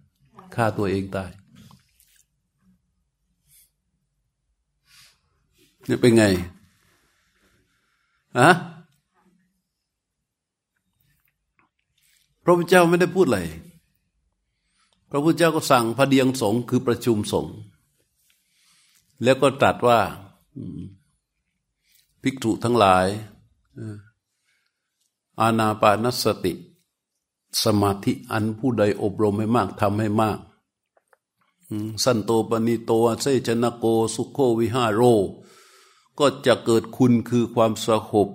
[0.54, 1.30] ฆ่าตัวเองตาย
[5.88, 6.24] นี่เป็นไง
[8.38, 8.50] อะ
[12.42, 13.40] พระพุทธเจ้าไม่ได้พูดอะไร
[15.10, 17.54] พระพุทธเจ้าก็สั่งพระเดียงสงคือประชุมสงฆ์
[19.22, 20.00] แล้วก็ตรัสว่า
[22.22, 23.06] ภิกษุทั้งหลาย
[25.40, 26.52] อาณาปานสติ
[27.62, 30.38] สมาธิอันผู้ใดอบรมให้มากทำให้มาก
[32.04, 35.02] สันโตปณิโตเซชนะโก สุโควิหาโร
[36.18, 38.28] ก็จะเกิดคุณคือความสงบ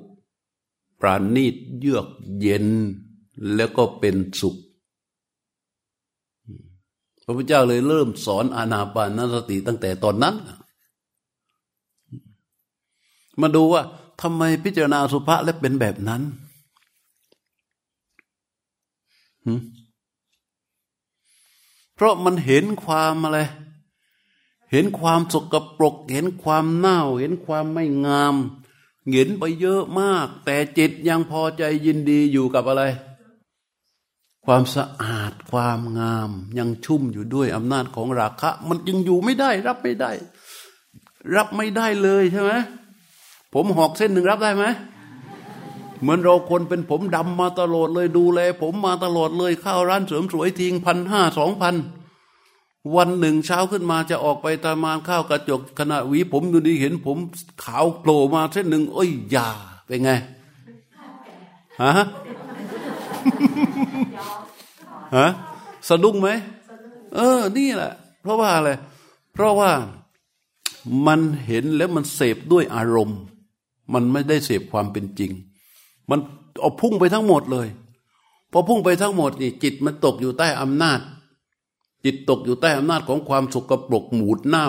[0.99, 2.07] ปราณีตเยือก
[2.39, 2.65] เย็น
[3.55, 4.55] แล้วก็เป็นสุข
[7.23, 10.35] พระพุทธเจ้าเลยเริ่มสอนอานาปานสติตั้งแต่ตอนนั้น
[13.41, 13.81] มาดูว่า
[14.21, 16.21] ทำไมพิจารณาสุภาษและเป็นแบบนั้น
[21.95, 23.39] เพราะมันเห็นความอะไร
[24.71, 28.35] เห็นความสกปรก เห็นความเน่า เห็นความไม่งาม
[29.13, 32.83] เห็นไปเยอะมาก แต่จิตยังพอใจยินดีอยู่กับอะไร
[34.45, 40.11] ความสะอาดความงามยังชุ่มอยู่ด้วยอำนาจของราคะ มันยังอยู่ไม่ได้ รับไม่ได้
[41.35, 42.51] รับไม่ได้เลยใช่ไหม
[43.53, 44.65] ผมหอกเส้นหนึ่งรับได้ไหม
[46.01, 51.75] เหมือนเราคนเป็นผมดำมาตลอดเลยดูแล ผมมาตลอดเลยเข้าร้านเสริมสวยทิ้งพันห้าสองพัน
[52.95, 57.17] วันหนึ่งเช้าขึ้นมาจะออกไปตามานข้าวกระจกขณะหวีผมดูดีเห็นผม
[57.63, 59.49] ขาวโผล่มาเส้นหนึ่งเอ้ยอย่า
[59.85, 60.11] เป็นไง
[61.81, 61.91] ฮะ
[65.17, 65.27] ฮะ
[65.87, 66.29] สะดุ้งไหม
[67.15, 68.69] เออ นี่แหละ เพราะว่าอะไร
[69.33, 69.71] เพราะว่า
[71.07, 73.19] มันเห็นแล้วมันเสพด้วยอารมณ์
[73.93, 75.31] มันไม่ได้เสพความเป็นจริง
[76.09, 76.19] มัน
[76.61, 77.67] เอาพุ่งไปทั้งหมดเลย
[78.51, 80.99] พอพุ่งไปทั้งหมดนี่จิตมันตกอยู่ใต้อำนาจ
[82.03, 84.67] จิตตกอยู่ใต้อำนาจของความสกปรกหมูดเน่า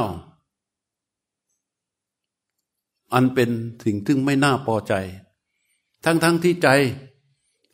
[3.13, 3.51] อันเป็น
[3.85, 4.95] สิ่งที่ไม่น่าพอใจ
[6.05, 6.69] ทั้งๆทที่ใจ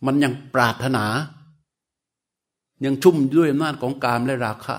[0.06, 1.04] มันยังปรารถนา
[2.84, 4.76] ยังชุ่มด้วยอำนาจของกามและราคะ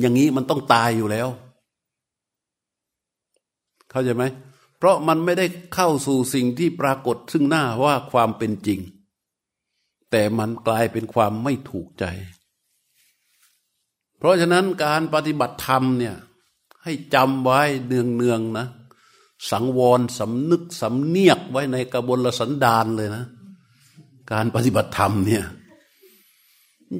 [0.00, 1.28] อย่างนี้มันต้องตายอยู่แล้ว
[3.90, 4.24] เข้าใจไหม
[4.78, 8.80] เพราะมันไม่ได้เข้าสู่สิ่งที่ปรากฏซึ่งหน้าว่าความเป็นจริง
[10.10, 12.04] แต่มันกลายเป็นความไม่ถูกใจ
[14.18, 16.16] เพราะฉะนั้นการปฏิบัติธรรมเนี่ย
[16.82, 18.66] ให้จำไว้เนืองๆนะ
[19.50, 23.24] สังวรสำนึกสำเนียกไว้ในกระบวนสันดานเลยนะ
[24.32, 25.44] การปฏิบัติธรรมเนี่ย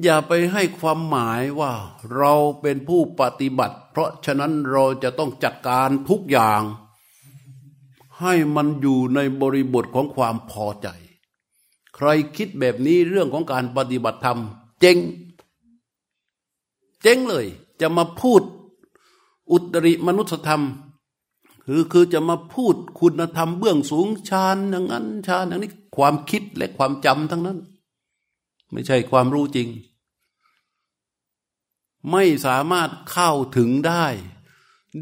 [0.03, 1.71] อย่าไปให้ความหมายว่า
[2.15, 6.61] เราเป็นผู้ปฏิบัติ เพราะฉะนั้นเราจะต้องจัดการทุกอย่าง
[8.21, 10.87] ให้มันอยู่ในบริบทของความพอใจ
[11.95, 14.39] ใครคิดแบบนี้เรื่องของการปฏิบัติธรรม
[14.79, 14.97] เจ๊ง
[17.01, 17.45] เจ๊งเลย
[17.81, 18.41] จะมาพูด
[19.51, 20.63] อุตริมนุสธรรม
[21.65, 27.57] คือคือจะมาพูดคุณธรรมเบื้องสูงชาญอย่างนั้นชาญอย่างนี้ความคิดและความจำทั้งนั้น
[28.71, 29.67] ไม่ใช่ความรู้จริง
[32.11, 34.05] ไม่สามารถเข้าถึงได้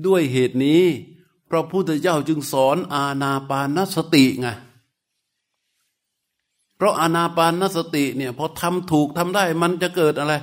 [0.06, 0.84] ด้วยเหตุนี้
[1.50, 4.48] พระพุทธเจ้าจึงสอนอาณาปานสติไง
[6.76, 10.34] เพราะอาณาปานสติเนี่ยพอทำถูกทำได้มันจะเกิดอะไร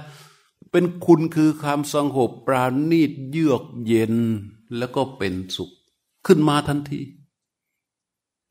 [0.76, 4.14] เป็นคุณคือความสงบปราณีตเยือกเย็น
[4.78, 5.70] แล้วก็เป็นสุข
[6.26, 7.00] ขึ้นมาทันที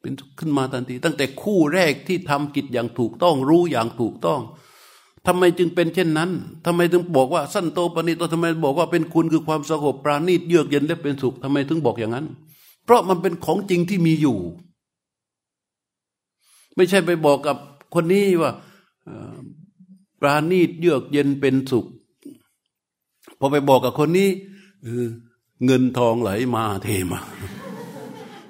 [0.02, 4.42] เป็นขึ้นมาทันที ตั้งแต่คู่แรกที่ทำกิจอย่างถูกต้องรู้อย่างถูกต้อง
[5.28, 6.30] ทำไมจึงเป็นเช่นนั้น
[6.66, 12.26] ทำไมถึงบอกว่าสั้นโตปณิโตทำไมบอกว่าเป็นคุณคือความสงบปราณีตเยือกเย็นและเป็นสุขทำไมถึงบอกอย่างนั้น
[12.86, 14.38] เพราะมันเป็นของจริงที่มีอยู่
[16.76, 17.58] ไม่ใช่ไปบอกกับ
[17.94, 18.52] คนนี้ว่า
[20.22, 21.88] ปราณีตเยือกเย็นเป็นสุข
[23.44, 24.30] อไปบอกกับคนนี้
[25.66, 27.20] เงินทองไหลมาเทมา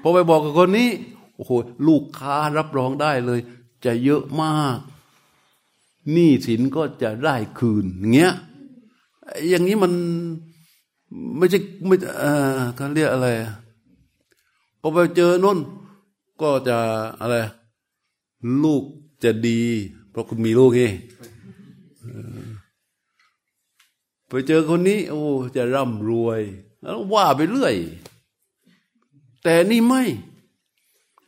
[0.01, 0.89] พอไปบอกกับคนนี้
[1.35, 1.51] โอ้โห
[1.87, 3.39] ลูกค้ารับรองได้เลย
[3.85, 4.77] จะเยอะมาก
[6.11, 8.33] หนี้สินก็จะได้คืนเงี้ย
[9.49, 9.93] อย่างนี้มัน
[11.37, 12.25] ไม่ใช่ไม่เอ
[12.57, 13.27] อเขาเรียกอะไร
[14.81, 15.59] พอไปเจอน้น
[16.41, 16.77] ก็จะ
[17.21, 17.35] อะไร
[18.63, 18.83] ลูก
[19.23, 19.59] จะดี
[20.09, 20.81] เพราะคุณมีลูกไง
[24.33, 25.23] ไปเจอคนนี้ โอ้
[25.55, 26.41] จะร่ำรวย
[26.81, 27.75] แล้วว่าไปเรื่อย
[29.43, 30.03] แต่นี่ไม่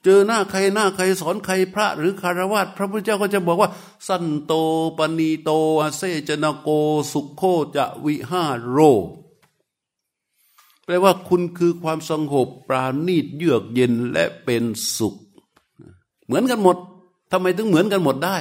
[0.03, 3.69] เจอหน้าใครหน้าใครสอนใครพระหรือคารวะพระพุทธเจ้าก็จะบอกว่า
[4.07, 4.53] สันโต
[4.97, 5.51] ปณีโต
[5.97, 6.69] เซจนโก
[7.11, 7.41] สุขโค
[7.75, 8.77] จะวิหาโร
[10.85, 14.63] แปลว่าคุณคือความสงบปราณีตเยือกเย็นและเป็น
[14.97, 15.15] สุข
[16.25, 16.77] เหมือนกันหมด
[17.31, 18.37] ทำไมถึงเหมือนกันหมดได้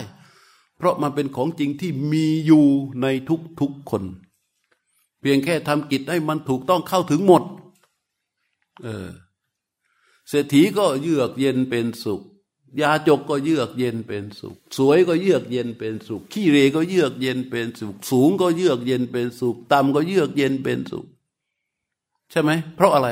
[0.77, 2.67] เพราะมันเป็นของจริงที่มีอยู่
[3.03, 3.07] ใน
[3.61, 4.05] ทุกๆคน
[5.25, 7.43] พียงแค่ทำกิจให้มันถูกต้องเข้าถึงหมด
[8.83, 9.09] เออ
[10.29, 12.23] เศรษฐีก็เยือกเย็นเป็นสุข
[12.81, 21.07] ยาจกก็เยือกเย็นเป็นสุข สวยก็เยือกเย็นเป็นสุข ขี้เรก็เยือกเย็นเป็นสุข สูงก็เยือกเย็นเป็นสุข ต่ำก็เยือกเย็นเป็นสุข
[22.31, 23.09] ใช่ไหม เพราะอะไร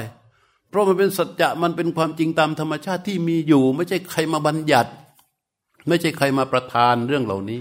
[0.68, 4.90] เพราะมันเป็นสัจจะ มันเป็นความจริงตามธรรมชาติที่มีอยู่ ไม่ใช่ใครมาบัญญัติ
[5.88, 7.60] ไม่ใช่ใครมาประทานเรื่องเหล่านี้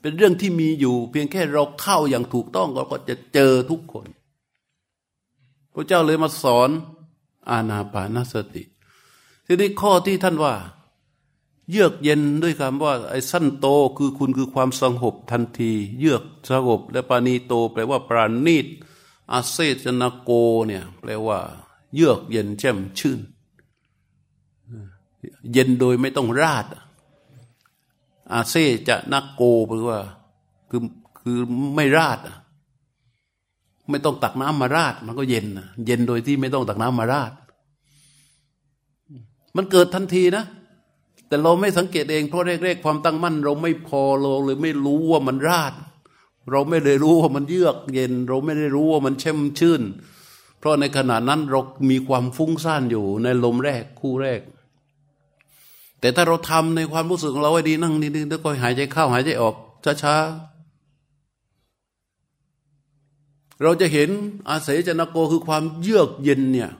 [0.00, 4.06] เป็นเรื่องที่มีอยู่ เพียงแค่เราเข้าอย่างถูกต้องเราก็จะเจอทุกคน
[5.72, 6.70] พระเจ้าเลยมาสอน
[7.50, 8.62] อาณาปานสติ
[9.46, 10.54] ทีนี้ข้อที่ท่านว่า
[11.70, 18.66] เยือกเย็นด้วยคำว่า ไอ้สั้นโตคือคุณคือความสงบทันที เยือกสงบ และปานีโต แปลว่าปราณีต
[19.32, 20.30] อาเซจนาโก
[20.66, 21.38] เนี่ยแปลว่า
[21.94, 23.20] เยือกเย็นแจ่มชื่น
[25.52, 26.66] เย็นโดยไม่ต้องราด
[28.32, 28.54] อาเซ
[28.88, 30.00] จะนักโกแปลว่า
[30.70, 30.80] คือ
[31.18, 31.38] คือ
[31.76, 32.18] ไม่ราด
[33.90, 35.46] ไม่ต้องตักน้ำมาราด มันก็เย็น
[35.86, 37.32] เย็นโดยที่ไม่ต้องตักน้ำมาราด
[39.56, 40.44] มันเกิดทันทีนะ
[41.28, 45.74] แต่เราไม่สังเกตเองเพราะแรกๆความตั้งมั่น เราไม่พอเราเลยไม่รู้ว่ามันราด
[46.50, 49.82] เราไม่ได้รู้ว่ามันเยือก เย็น เราไม่ได้รู้ว่ามันเช่มชื่น
[50.58, 51.60] เพราะในขณะนั้นเรา
[51.90, 54.40] มีความฟุ้งซ่านอยู่ในลมแรกคู่แรก
[56.00, 59.54] แต่ถ้าเราทำในความรู้สึกของเราไว้ดีนั่งนิดๆแล้วก็หายใจเข้าหายใจออก
[60.02, 60.28] ช้าๆ
[63.62, 64.10] เราจะเห็น
[64.50, 66.70] อาศัยจนโกคือความเยือกเย็นเนี่ย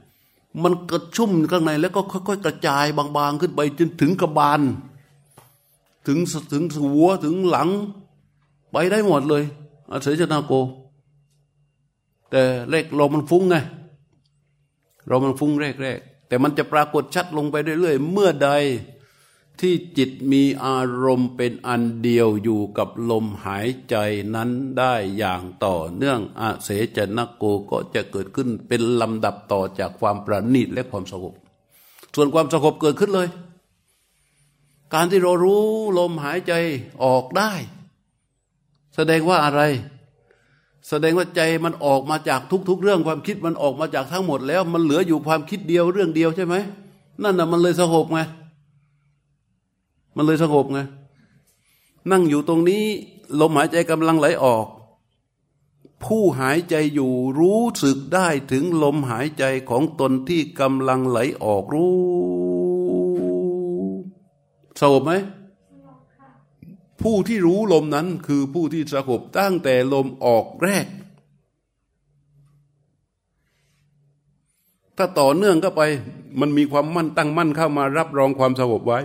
[0.63, 2.85] มันกระชุ่มข้างในแล้วก็ค่อยๆกระจาย
[3.17, 4.61] บางๆ ขึ้นไปจนถึงกระบาล
[6.07, 6.19] ถึง
[6.53, 7.69] ถึงหัวถึงหลัง
[8.73, 9.43] ไปได้หมดเลย
[9.93, 10.53] อาศัยชนาโก
[12.31, 13.57] แต่เลขเรามันฟุ้งไง
[15.07, 18.51] เรามันฟุ้งแรกๆแต่มันจะปรากฏชัดลงไปเรื่อยๆเมื่อใด
[19.61, 23.97] ที่จิตมีอารมณ์เป็นอันเดียวอยู่กับลมหายใจ
[24.35, 31.35] นั้นได้อย่างต่อเนื่องอาเสจนโกก็จะเกิดขึ้นเป็นลำดับต่อจากความประณีตและความสงบ
[32.15, 33.29] ส่วนความสงบเกิดขึ้นเลย
[34.95, 35.65] การที่เรารู้
[35.99, 36.53] ลมหายใจ
[37.05, 37.53] ออกได้
[38.95, 39.63] แสดงว่าอะไร
[40.89, 46.55] แสดงว่าใจมันออกมาจากทุก ๆ เรื่องความคิดมันออกมาจากทั้งหมดแล้ว มันเหลืออยู่ความคิดเดียวเรื่องเดียวใช่ไหม
[47.23, 48.21] นั่นน่ะมันเลยสงบไง
[50.21, 50.81] มันเลยสงบไง
[52.11, 52.85] นั่งอยู่ตรงนี้
[53.41, 54.67] ลมหายใจกำลังไหลออก
[56.05, 61.93] ผู้หายใจอยู่รู้สึกได้ถึงลมหายใจของตนที่กำลังไหลออกรู้
[64.81, 65.13] สงบไหม
[67.03, 70.87] ผู้ที่รู้ลมนั้นคือผู้ที่สงบตั้งแต่ลมออกแรก
[74.97, 75.83] ถ้าต่อเนื่องก็ไป
[76.41, 79.01] มันมีความมั่นตั้งมั่นเข้ามารับรองความสงบไว้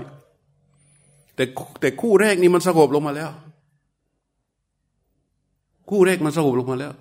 [1.36, 1.44] แต่
[1.80, 3.32] แต่คู่แรกนี่มันสงบลงมาแล้ว
[5.90, 6.94] คู่แรกมันสงบลงมาแล้ว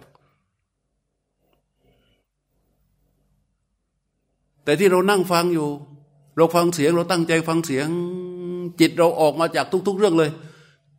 [4.64, 5.68] แต่ที่เรานั่งฟังอยู่
[6.36, 7.88] เราฟังเสียงเราตั้งใจฟังเสียง
[8.80, 10.30] จิตเราออกมาจากทุก ๆ เรื่องเลย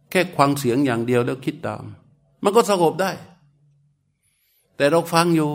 [0.10, 1.84] แค่ฟังเสียงอย่างเดียวแล้วคิดตาม
[2.44, 3.12] มันก็สงบได้
[4.78, 5.50] แต่เราฟังอยู่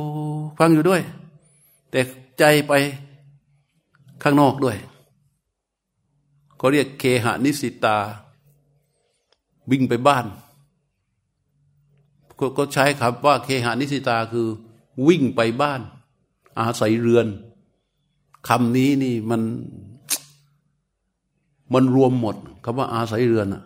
[0.59, 1.03] ฟังอยู่ด้วย
[1.91, 2.01] แต่
[2.39, 2.73] ใจไป
[4.23, 4.77] ข้างนอกด้วย
[6.59, 7.99] เขาเรียกเคหานิสิตา
[9.71, 10.27] วิ่งไปบ้าน
[12.59, 14.49] ก็ใช้คำว่าเคหานิสิตาคือ
[15.07, 15.81] วิ่งไปบ้าน
[16.61, 17.27] อาศัยเรือน
[18.49, 19.43] คำนี้นี่มัน
[21.73, 23.65] มันรวมหมดคำว่าอาศัยเรือนอะ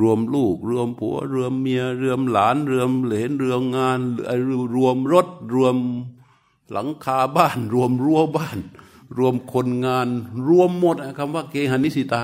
[0.00, 3.98] รวมลูก รวมผัว รวมเมียรวมหลาน รวมเหลนรวมงาน
[4.74, 5.76] รวมรถ รวม
[6.70, 8.58] หลังคาบ้าน รวมรั้วบ้าน
[9.18, 10.08] รวมคนงาน
[10.48, 12.22] รวมหมดคำว่าเกหานิสิตา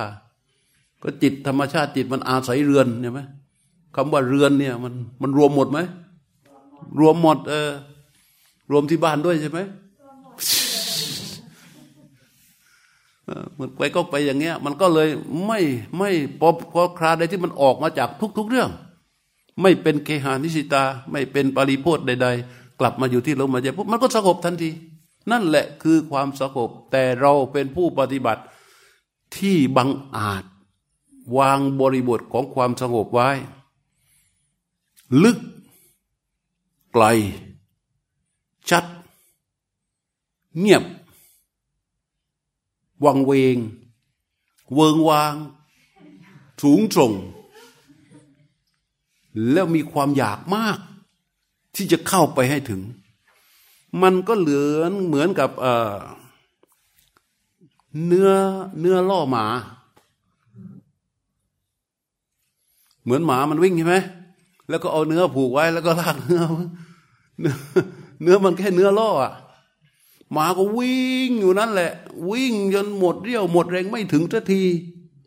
[1.02, 3.20] ก็จิตธรรมชาติจิตมันอาศัยเรือนใช่ไหม
[3.96, 5.78] คำว่าเรือนเนี่ยมันมันรวมหมดไหม
[7.00, 7.70] รวมหมดเออ
[8.70, 9.58] รวมที่บ้านด้วยใช่ไหม
[13.58, 15.08] มันไปก็ไปอย่างเงี้ย มันก็เลย
[15.46, 15.60] ไม่
[15.98, 16.10] ไม่
[16.40, 18.08] พอพอคราใดที่มันออกมาจาก
[18.38, 18.70] ทุก ๆเรื่อง
[19.62, 24.70] ไม่เป็นเคหานิสิตา ไม่เป็นปริโพธใด ๆ กลับมาอยู่ที่ลมหายใจปุ๊บมันก็สงบทันที
[25.30, 28.42] นั่นแหละคือความสงบแต่เราเป็นผู้ปฏิบัติ
[29.36, 30.44] ที่บังอาจ
[31.38, 33.30] วางบริบทของความสงบไว้
[35.22, 35.38] ลึก
[36.92, 37.04] ไกล
[38.70, 38.84] ชัด
[40.58, 40.84] เงียบ
[43.04, 43.56] วังเวง
[44.74, 45.34] เวิงวาง
[46.62, 47.12] สูงส่ง
[49.52, 50.78] แล้วมีความอยากมาก
[51.76, 52.82] ที่จะเข้าไปให้ถึง
[54.02, 55.50] มันก็เหลือนเหมือนกับ
[58.06, 58.30] เนื้อ
[58.80, 59.46] เนื้อล่อหมา
[63.04, 63.96] เหมือนหมามันวิ่งใช่ไหม
[64.68, 66.42] แล้วก็เอาเนื้อผูกไว้แล้วก็ลากเนื้อ
[68.22, 69.32] เนื้อมันแค่เนื้อล่ออะ
[70.32, 71.92] หมาก็วิ่งอยู่นั่นแหละ
[72.30, 74.62] วิ่งจนหมดเรี่ยวหมดแรงไม่ถึงสักที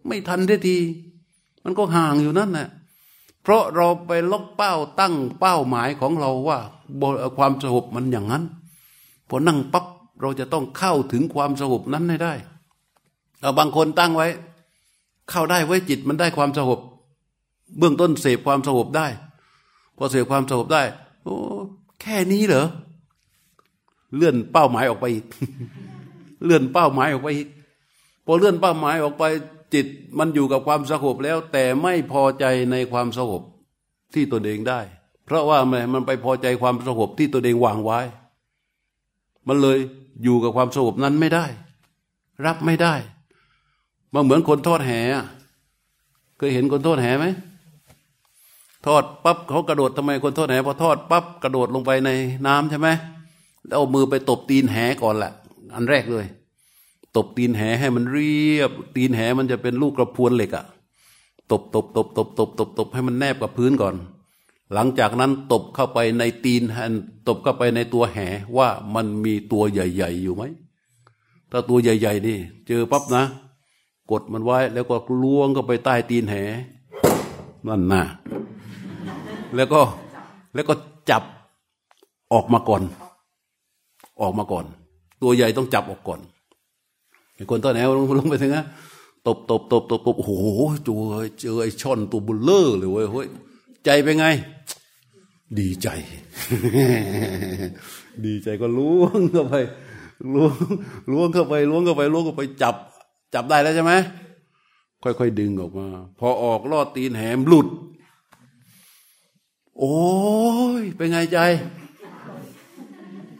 [0.07, 0.77] ไม่ทันสักที
[1.63, 2.67] มันก็ห่างอยู่นั่นแหละ
[3.41, 6.59] เพราะเราไปล็อกเป้าตั้งเป้าหมายของเราว่า
[7.37, 8.43] ความสงบมันอย่างนั้น
[9.29, 9.85] พอนั่งปั๊บ
[10.21, 12.33] เราจะต้องเข้าถึงความสงบนั้นให้ได้
[13.39, 14.27] เอาบางคนตั้งไว้
[15.29, 16.79] เข้าได้ไว้จิตมันได้ความสงบ
[17.77, 19.07] เบื้องต้นเสพความสงบได้
[19.97, 20.83] พอเสพความสงบได้
[21.23, 21.35] โอ้
[22.01, 22.67] แค่นี้เหรอ
[24.15, 25.25] เลื่อนเป้าหมายออกไปอีก
[26.43, 27.47] เลื่อนเป้าหมายออกไปอีก
[28.25, 29.23] พอเลื่อนเป้าหมายออกไป
[29.73, 29.85] จิต
[30.17, 33.41] มันอยู่กับความสงบแล้ว แต่ไม่พอใจในความสงบ
[34.13, 34.79] ที่ตนเองได้
[35.25, 37.99] เพราะว่ามันมันไปพอใจความสงบที่ตนเองวางไว้
[39.47, 39.79] มันเลย
[40.23, 41.45] อยู่กับความสงบนั้นไม่ได้
[42.45, 42.93] รับไม่ได้
[44.13, 44.91] มันเหมือนคนทอดแห
[46.37, 47.25] เคยเห็นคนทอดแหไหม
[48.87, 52.09] ทอดปั๊บเขากระโดดทำไมคนทอดแหพอทอดปั๊บกระโดดลงไปใน
[52.47, 52.89] น้ำใช่ไหม
[53.65, 55.31] แล้วเอามือไปตบตีนแหก่อนแหละ
[55.75, 56.25] อันแรกเลย
[57.15, 60.65] ตบตีนแหให้มันเรียบ ตีนแหมันจะเป็นลูกกระพวนเหล็กอะ
[61.51, 63.95] ตบตบตบตบตบตบตบให้มันแนบกับพื้นก่อน
[64.73, 66.61] หลังจากนั้นตบเข้าไปในตีน
[67.27, 68.17] ตบเข้าไปในตัวแห
[68.57, 70.43] ว่ามันมีตัวใหญ่ ๆ อยู่ไหม
[71.51, 72.37] ถ้าตัวใหญ่ ๆ นี่
[72.67, 73.23] เจอปั๊บนะ
[74.11, 76.35] กดมันไว้แล้วก็ล้วงเข้าไปใต้ตีนแห
[77.67, 78.03] นั่นน่ะ
[79.55, 79.81] แล้วก็
[80.53, 80.73] แล้วก็
[81.09, 81.23] จับ
[82.33, 82.81] ออกมาก่อน
[84.21, 84.65] ออกมาก่อน
[85.21, 86.19] ตัวใหญ่ต้องจับออกก่อน
[87.49, 88.65] คนต้นแนลงลงไปถึงนะ
[89.27, 90.31] ตบตบตบตบตบโอ้โห
[90.87, 90.93] จู
[91.39, 93.27] เจอไอ้ช่อนตัวบุลเลอร์เลยเว้ยเฮ้ย
[93.85, 94.25] ใจเป็นไง
[95.59, 95.87] ดีใจ
[98.25, 99.55] ดีใจก็ล้วงเข้าไป
[100.33, 100.53] ล้วง
[101.11, 102.75] ล้วงเข้าไปล้วงเข้าไปล้วงเข้าไปจับ
[103.33, 103.93] จับได้แล้วใช่ไหม
[105.03, 105.87] ค่อยๆดึงออกมา
[106.19, 107.67] พอออกลอดตีนแหมหลุด
[109.79, 109.95] โอ้
[110.81, 111.39] ยเป็นไงใจ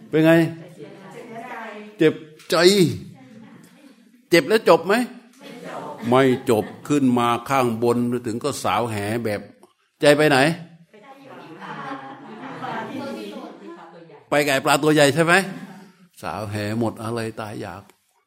[0.10, 0.32] เป็นไง
[1.98, 2.14] เจ็บ
[2.50, 2.56] ใจ
[4.32, 4.94] เจ็บแล้วจบไหม
[6.10, 9.42] ไม่จบขึ้นมาข้างบนถึงก็สาวแหแบบ
[10.02, 10.38] ใจไปไหน
[14.30, 15.34] ไปไก่ปลาตัวใหญ่ใช่ไหม
[16.22, 17.84] สาวแหหมดอะไรตายอยาก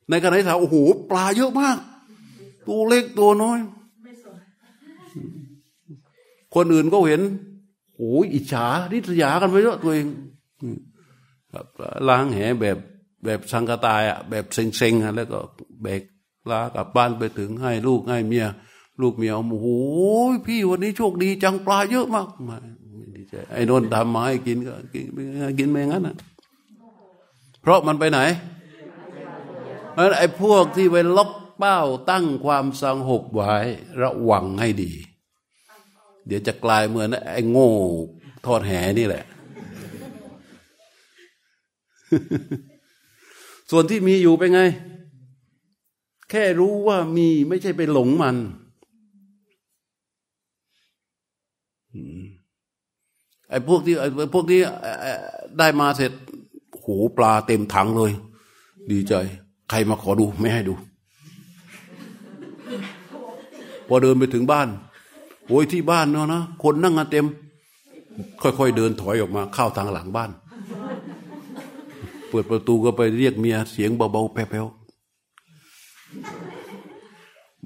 [0.09, 0.76] ในขณะที่สาวโอ้โห
[1.11, 1.78] ปลาเยอะมาก
[2.68, 3.59] ตัวเล็กตัวน้อย
[6.55, 7.20] คนอื่นก็เห็น
[7.96, 10.07] โอ้ยอิจฉาริษยากันไปเยอะตัวเอง
[12.09, 12.78] ล้างแหแบบ
[13.24, 15.38] แบบสังกตายอะแบบเซ็งๆแล้วก็
[15.85, 16.03] แบก
[16.51, 18.47] ลากลับบ้านไปถึงให้ลูกให้เมีย
[19.01, 19.68] ลูกเมียโอ้โห
[20.47, 22.57] พี่วันนี้โชคดีจังปลาเยอะมากมา
[23.16, 25.07] ดีใจไอ้นนทำมาให้กินก็กิน
[25.59, 26.16] กินไม่งั้นอะ
[27.62, 28.20] เพราะมันไปไหน
[29.93, 31.78] เพราะไอ้พวกที่ไปล็อกเป้า
[32.11, 33.55] ตั้งความสังหบไว้
[34.03, 34.93] ระวังให้ดี
[36.26, 37.70] เดี๋ยวจะกลายเหมือนไอ้โง่
[38.47, 39.24] ทอดแหนี่แหละ
[43.70, 44.61] ส่วนที่มีอยู่เป็นไง
[46.37, 48.37] แค่รู้ว่ามีไม่ใช่ไปหลงมัน
[53.51, 54.61] ไอ้พวกที่ไอ้พวกที่
[55.59, 56.12] ได้มาเสร็จ
[56.80, 58.12] โหปลาเต็มถังเลย
[58.93, 59.14] ดีใจ
[59.70, 60.74] ใครมาขอดูไม่ให้ดู
[63.89, 64.68] พอเดินไปถึงบ้าน
[65.47, 67.26] โอ้ยที่บ้านเนาะนะคนนั่งกันเต็ม
[68.43, 70.30] ค่อยๆเดินถอยออกมาเข้าทางหลังบ้าน
[72.28, 74.84] เปิดประตูก็ไปเรียกเมียเสียงเบาๆแผ่วๆ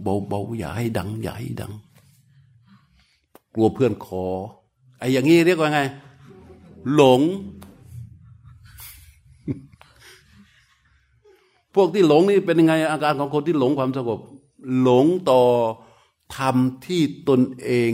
[0.02, 1.72] เบาๆอย่าให้ดัง อย่าให้ดัง
[3.54, 4.24] กลัวเพื่อนขอ
[4.98, 5.80] ไอ้อย่างนี้เรียกว่าไง
[6.94, 7.20] หลง
[11.74, 14.20] พวกที่หลงนี่เป็นยังไง อาการของคนที่หลงความสงบ
[14.80, 15.42] หลงต่อ
[16.36, 17.92] ทำที่ตนเอง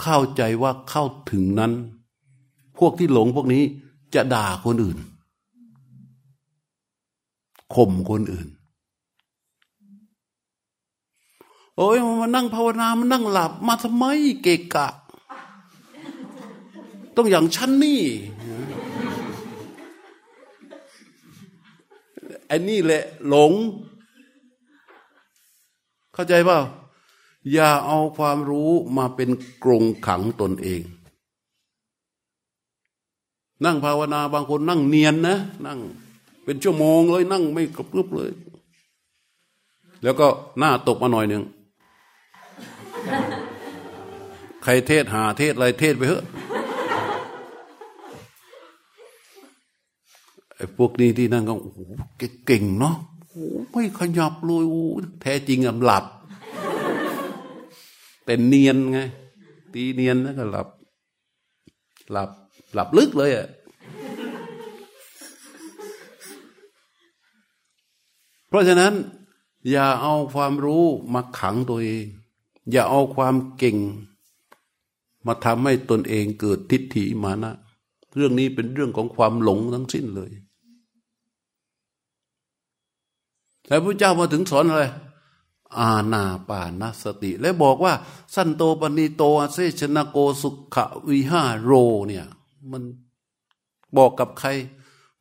[0.00, 1.72] เข้าใจว่าเข้าถึงนั้น
[2.78, 3.62] พวกที่หลงพวกนี้
[4.14, 4.98] จะด่าคนอื่น
[7.74, 8.48] ข่มคนอื่น
[11.78, 14.04] โอ้ยมานั่งภาวนามานั่งหลับ มาทำไม
[14.42, 14.88] เกะกะ
[17.16, 18.02] ต้องอย่างฉันนี่
[22.46, 23.52] ไอ้นี่แหละหลง
[26.14, 26.58] เข้าใจเปล่า
[27.52, 29.30] อย่าเอาความรู้มาเป็น
[29.64, 30.80] กรงขังตนเอง
[33.64, 35.78] นั่งภาวนาบางคนนั่งเนียนนะ นั่ง
[36.44, 38.30] เป็นชั่วโมงเลย นั่งไม่กระพริบเลย
[40.02, 40.26] แล้วก็
[40.58, 41.44] หน้าตกมาหน่อยหนึ่ง
[44.62, 46.24] ใครเทศหาเทศอะไรเทศไปเถอะ
[50.54, 51.80] ไอ้พวกนี้ที่นั่งก็โอ้โห
[52.46, 52.96] เก่งเนาะ
[53.28, 54.84] โอ้ไม่ขยับเลยโอ้
[55.22, 56.04] แท้จริงอะหลับ
[58.24, 58.98] แต่เนียนไง
[59.72, 60.68] ตีเนียนแล้วก็หลับ
[62.12, 62.30] หลับ
[62.74, 63.46] หลับลึกเลยอะ่ะ
[68.48, 68.92] เพราะฉะนั้น
[69.70, 70.84] อย่าเอาความรู้
[71.14, 72.04] มาขังตัวเอง
[72.70, 73.76] อย่าเอาความเก่ง
[75.26, 77.52] มาทำให้ตนเองเกิดทิฏฐิมานะ
[78.14, 80.32] เรื่องนี้เป็นเรื่องของความหลงทั้งสิ้นเลย
[83.66, 84.84] แต่พระเจ้ามาถึงสอนอะไร
[85.78, 87.92] อาณาปานสติ และบอกว่า
[88.34, 90.76] สันโตปณิโตเซชนโกสุข
[91.08, 91.72] วิหาโร
[92.08, 92.26] เนี่ย
[92.70, 92.82] มัน
[93.96, 94.48] บอกกับใคร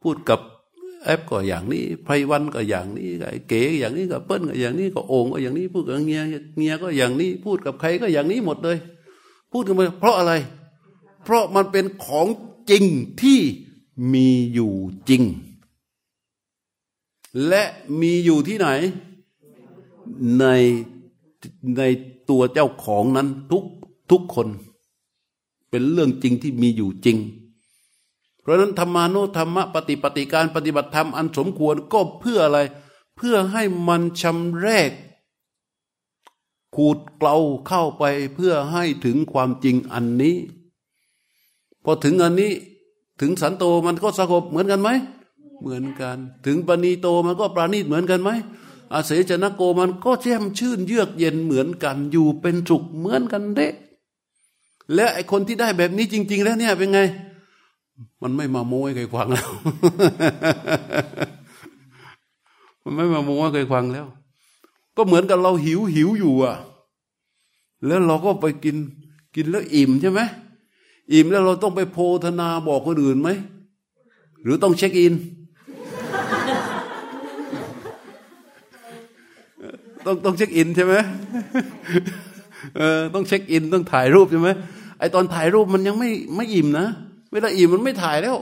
[0.01, 0.39] พูดกับ
[1.07, 6.21] แอปก็อย่างนี้ไพรวันก็อย่างนี้ไอ้เก๋อย่างนี้ก็เปิ้ลก็อย่างนี้ก็โอ่งก็อย่างนี้พูดกับเงีย
[6.57, 8.77] เงียก็อย่างนี้พูดกับใครก็อย่างนี้หมดเลย
[9.51, 10.33] พูดกันไปเพราะอะไร
[11.23, 12.27] เพราะมันเป็นของ
[12.69, 12.83] จริง
[13.21, 13.39] ที่
[14.13, 14.73] มีอยู่
[15.09, 15.23] จริง
[17.47, 17.63] และ
[18.01, 18.67] มีอยู่ที่ไหน
[20.39, 20.45] ใน
[21.77, 21.81] ใน
[22.29, 23.63] ตัวเจ้าของนั้นทุก
[24.11, 24.47] ทุกคน
[25.69, 27.17] เป็นเรื่องจริงที่มีอยู่จริง
[28.47, 32.59] ราะนั้นธรรมานุธรรมะปฏิปฏิการปฏิบัติธรรมอันสมควรก็เพื่ออะไร
[33.17, 34.91] เพื่อให้มันชำแรก
[36.75, 37.37] ขูดเกลา
[37.67, 38.03] เข้าไป
[38.35, 40.35] เพื่อให้ถึงความจริงอันนี้
[41.83, 42.53] พอถึงอันนี้
[43.21, 44.89] ถึงสันโตมันก็สงบเหมือนกันไหม
[45.61, 48.29] เหมือนกัน ถึงปณีโตมันก็ปราณีตเหมือนกันไหม
[48.93, 53.67] อาเสจนโกมันก็แจ่มชื่นเยือกเย็นเหมือนกันอยู่เป็นสุขเหมือนกันเด็
[54.93, 56.99] และไอคนที่ได้แบบนี้จริง ๆ แล้วเนี่ยเป็นไง
[58.21, 59.49] มันไม่มาโม้ให้ใครฟังแล้ว
[62.83, 64.05] มันไม่มาโม้ให้ใครฟังแล้ว
[64.97, 66.55] ก็เหมือนกับเราหิวหิวอยู่อะ
[67.85, 68.75] แล้วเราก็ไปกิน
[69.35, 70.21] กินแล้วอิ่มใช่ไหม
[71.13, 73.29] อิ่มแล้วเราต้องไปโพธนาบอกคนอื่นไหม
[74.43, 75.13] หรือต้องเช็คอิน
[80.05, 80.93] ต้องต้องเช็คอินใช่ไหม
[82.77, 84.49] เออต้องเช็คอินต้องถ่ายรูปใช่ไหม
[84.99, 86.87] ไอตอนถ่ายรูปมันยังไม่ไม่อิ่มนะ
[87.31, 88.37] เวลาอิ่มมันไม่ถ่ายแล้ว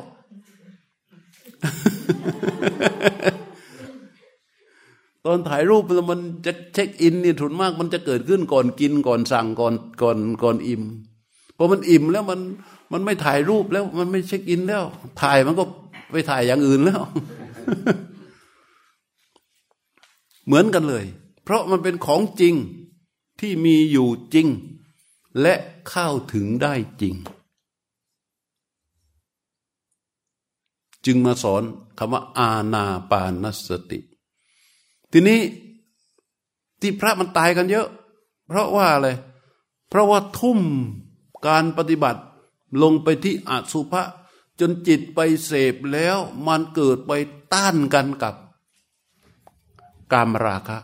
[5.25, 10.83] ตอนถ่ายรูปมันจะเช็คอินนี่ถุนมาก มันจะเกิดขึ้นก่อนกินก่อนสั่งก่อนก่อนก่อนอิ่ม
[11.57, 12.39] พอมันอิ่มแล้วมัน
[12.91, 14.83] มันไม่ถ่ายรูปแล้วมันไม่เช็คอินแล้ว
[15.21, 15.63] ถ่ายมันก็
[16.11, 17.01] ไปถ่ายอย่างอื่นแล้ว
[20.45, 21.05] เหมือนกันเลย
[21.43, 22.53] เพราะมันเป็นของจริง
[23.39, 24.47] ที่มีอยู่จริง
[25.41, 25.53] และ
[25.89, 27.15] เข้าถึงได้จริง
[31.05, 31.63] จึงมาสอน
[31.97, 33.99] คำว่าอาณาปานสติ
[35.11, 35.41] ทีนี้
[36.81, 37.87] ที่พระมันตายกันเยอะ
[38.47, 39.09] เพราะว่าอะไร
[39.89, 40.59] เพราะว่าทุ่ม
[41.47, 42.21] การปฏิบัติ
[42.81, 44.03] ลงไปที่อสุภะ
[44.59, 47.11] จนจิตไปเสพแล้วมันเกิดไป
[47.53, 48.35] ต้านกันกับ
[50.11, 50.77] กามราคะ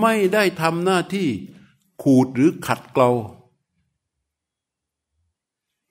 [0.00, 1.28] ไม่ได้ทำหน้าที่
[2.02, 3.10] ขูดหรือขัดเกลา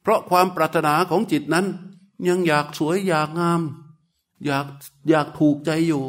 [0.02, 1.66] เพราะความปรารถนาของจิตนั้น
[2.28, 3.62] ยังอยากสวยอยากงาม
[4.46, 4.66] อยาก
[5.10, 6.04] อยากถูกใจอยู่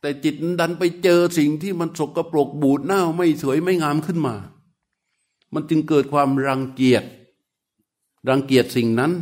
[0.00, 4.34] แต่จิตดันไปเจอสิ่งที่มันสกรปรกบูดเน่าไม่สวยไม่งามขึ้นมา
[5.54, 7.04] มันจึงเกิดความรังเกียจ
[8.28, 9.12] รังเกียจสิ่งนั้น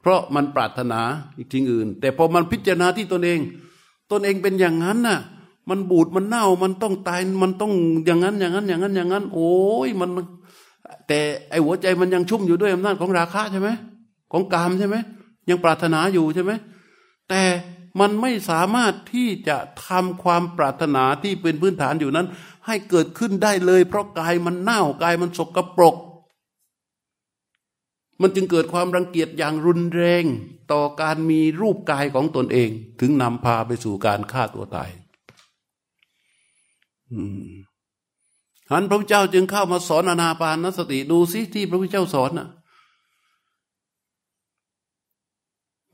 [0.00, 1.00] เพราะมันปรารถนา
[1.36, 3.40] อีกสิ่งอื่น แต่พอมันพิจารณาที่ตนเอง
[4.10, 5.18] ตนเองเป็นอย่างนั้นน่ะ
[5.68, 7.72] มันบูดมันเน่ามันต้องตายมันต้อง
[8.06, 9.52] อย่างนั้นอย่างนั้นอย่างนั้นอย่างนั้น โอ้
[9.86, 10.10] ยมัน
[11.08, 11.18] แต่
[11.50, 13.68] ไอหัวใจมันยังชุ่มอยู่ด้วยอำนาจของราคะใช่ไหม
[14.32, 14.96] ของกามใช่ไหม
[15.48, 16.52] ยังปรารถนาอยู่ใช่ไหม
[17.28, 17.42] แต่
[18.00, 19.56] มันไม่สามารถที่จะ
[19.86, 22.26] ทำความปรารถนาที่เป็นพื้นฐานอยู่นั้น
[22.66, 25.96] ให้เกิดขึ้นได้เลย เพราะกายมันเน่ากายมันสกรปรก
[28.20, 30.24] มันจึงเกิดความรังเกียจอย่างรุนแรง
[30.72, 32.70] ต่อการมีรูปกายของตนเอง
[33.00, 34.90] ถึงนำพาไปสู่การฆ่าตัวตาย
[38.70, 42.48] หันพระพุทธเจ้าจึงเข้ามาสอนอนาปานสติดูสิที่พระพุทธเจ้าสอนน่ะ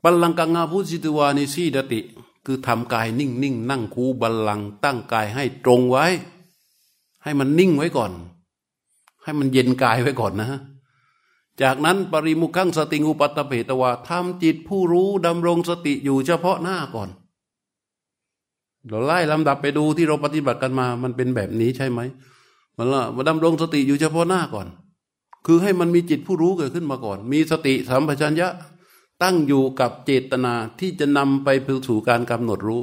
[0.03, 1.99] บัลลังกังาพุสิตวานิสีดติ
[2.45, 6.05] คือทำกายนิ่งนิ่งนั่งคูบัลลังตั้งกายให้ตรงไว้
[7.23, 8.11] ให้มันนิ่งไว้ก่อน
[9.23, 10.61] ให้มันเย็นกายไว้ก่อนนะ
[11.61, 17.09] จากนั้นปริมุขังสติงูปัตตเปตวาทำจิตผู้รู้ดำรงสติอยู่เฉพาะหน้าก่อน
[18.87, 21.99] เราไล่ลำดับไปดูที่เราปฏิบัติกันมา มันเป็นแบบนี้ใช่ไหม
[22.77, 24.67] มันละมาดำรงสติอยู่เฉพาะหน้าก่อน
[25.45, 28.49] คือให้มันมีจิตผู้รู้เกิดขึ้นมาก่อน มีสติสัมปชัญญะ
[29.23, 31.49] ตั้งอยู่กับเจตนาที่จะนำไป
[31.87, 32.81] สู่การกำหนดรู้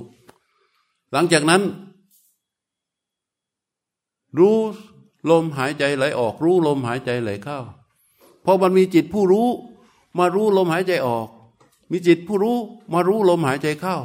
[1.12, 1.62] หลังจากนั้น
[4.39, 4.57] รู้
[5.30, 7.59] ลมหายใจไหลออก รู้ลมหายใจไหลเข้า
[8.45, 9.49] พอมันมีจิตผู้รู้
[10.18, 11.28] มารู้ลมหายใจออก
[11.91, 12.57] มีจิตผู้รู้
[12.93, 13.97] มารู้ลมหายใจเข้า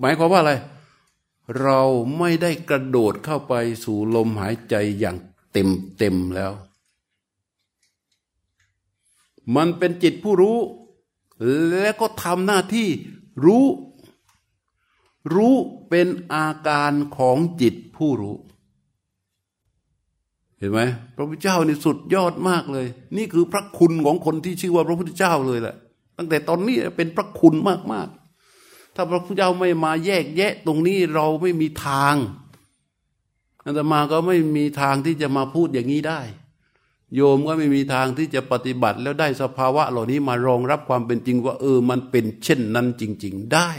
[0.00, 0.52] หมายความว่าอะไร
[1.60, 1.80] เรา
[2.18, 3.54] ไม่ได้กระโดดเข้าไป
[3.84, 5.16] สู่ลมหายใจอย่าง
[5.52, 6.52] เต็มเต็มแล้ว
[9.56, 10.56] มันเป็นจิตผู้รู้
[11.68, 12.88] และก็ทำหน้าที่
[13.44, 13.64] รู้
[15.34, 15.54] รู้
[15.88, 18.36] เป็นอาการของจิตผู้รู้
[20.58, 20.80] เห็นไหม
[21.16, 22.86] พระพุทธเจ้านี่สุดยอดมากเลย
[23.16, 25.76] นี่คือพระคุณของคนที่ชื่อว่าพระพุทธเจ้าเลยแหละ
[26.16, 27.54] ตั้งแต่ตอนนี้เป็นพระคุณ
[27.92, 28.08] มาก
[28.94, 32.14] ถ้าพระพุทธเจ้าไม่มาแยกแยะตรงนี้เราไม่มีทาง
[33.64, 36.20] อาตมาก็ไม่มีทางที่จะมาพูดอย่างนี้ได้
[37.14, 43.70] โยมก็ไม่มีทางที่จะปฏิบัติแล้วได้สภาวะเหล่านี้มารองรับความเป็นจริงว่า เออ มันเป็นเช่นนั้นจริง ๆ ได้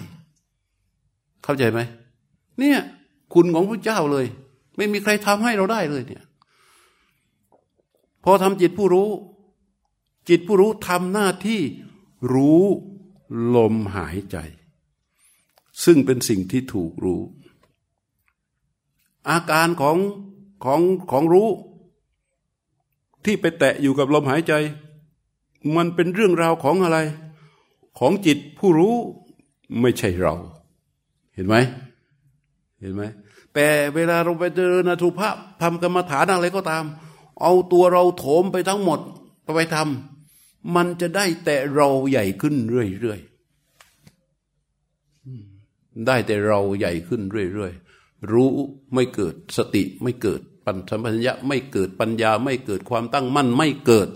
[1.43, 1.79] เข้าใจไหม
[2.59, 2.79] เนี่ย
[3.33, 4.25] คุณของพระเจ้าเลย
[4.77, 6.23] ไม่มีใครทำให้เราได้เลยเนี่ย
[8.23, 9.09] พอทำจิตผู้รู้
[10.29, 11.61] จิตผู้รู้ทำหน้าที่
[12.33, 12.63] รู้
[13.55, 14.37] ลมหายใจ
[15.83, 17.21] ซึ่งเป็นสิ่งที่ถูกรู้
[19.29, 19.97] อาการของ
[20.63, 21.49] ของของรู้
[23.25, 24.53] ที่ไปแตะอยู่กับลมหายใจ
[25.75, 26.97] มันเป็นเรื่องราวของอะไร
[27.99, 28.93] ของจิตผู้รู้
[29.81, 30.33] ไม่ใช่เรา
[31.35, 31.55] เห็นไหม
[32.79, 33.03] เห็นไหม
[33.53, 36.85] แต่เวลาเราไปเจอนาทุภาพทำกรรมฐานอะไรก็ตาม
[37.41, 38.99] เอาตัวเราโถมไปทั้งหมด
[39.55, 48.49] ไปทำมันจะได้แต่เราใหญ่ขึ้นเรื่อยๆได้แต่เราใหญ่ขึ้นเรื่อยๆรู้
[48.93, 54.09] ไม่เกิดสติไม่เกิด ปัญสัมปัญญะไม่เกิดปัญญาไม่เกิดความตั้งมั่นไม่เกิด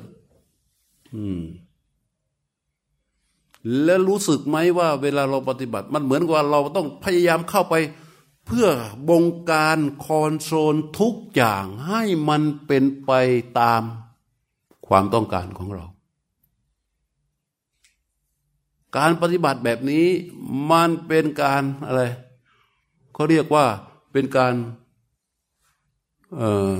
[1.16, 1.42] อืม
[3.84, 7.76] แล้วรู้สึกไหมว่า เวลาเราปฏิบัติ มันเหมือนกับเราต้องพยายามเข้าไป
[8.46, 8.68] เพื่อ
[9.10, 13.12] บงการคอนโซลทุกอย่างให้มันเป็นไป
[13.60, 13.82] ตาม
[14.88, 15.86] ความต้องการของเรา
[18.98, 20.06] การปฏิบัติแบบนี้
[20.72, 22.02] มันเป็นการอะไร
[23.14, 23.66] เขาเรียกว่า
[24.12, 24.54] เป็นการ
[26.38, 26.74] เอ่อ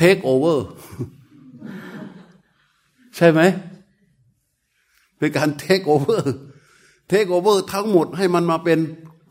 [0.00, 0.58] take over
[3.16, 3.40] ใช่ไหม
[5.18, 6.22] เป็นการ take over
[7.10, 8.78] take over ทั้งหมดให้มันมาเป็น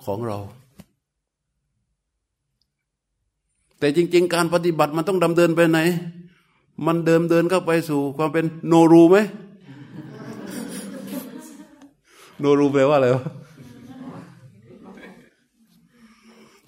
[0.05, 0.37] ของเรา
[3.79, 5.79] แต่จริง ๆ การปฏิบัติมันต้องดำเดินไปไหน
[6.85, 9.17] มันเดิมเดินเข้าไปสู่ความเป็นโนรูไหม
[12.39, 13.23] โนรูแปลว่าอะไรวะ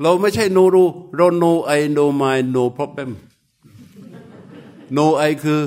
[0.02, 0.86] เราไม่ใช่โนรู
[1.16, 3.12] เราโนไอโนมายโนพรอ b เ e m
[4.94, 5.62] โนไอคือ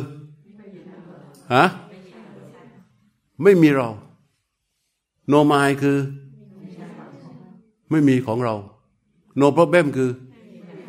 [1.54, 1.64] ฮะ
[3.42, 3.88] ไม่มีเรา
[5.28, 5.98] โนมายคือ
[7.90, 8.54] ไม่มีของเรา
[9.36, 10.10] โนพรอ b เ e m คือ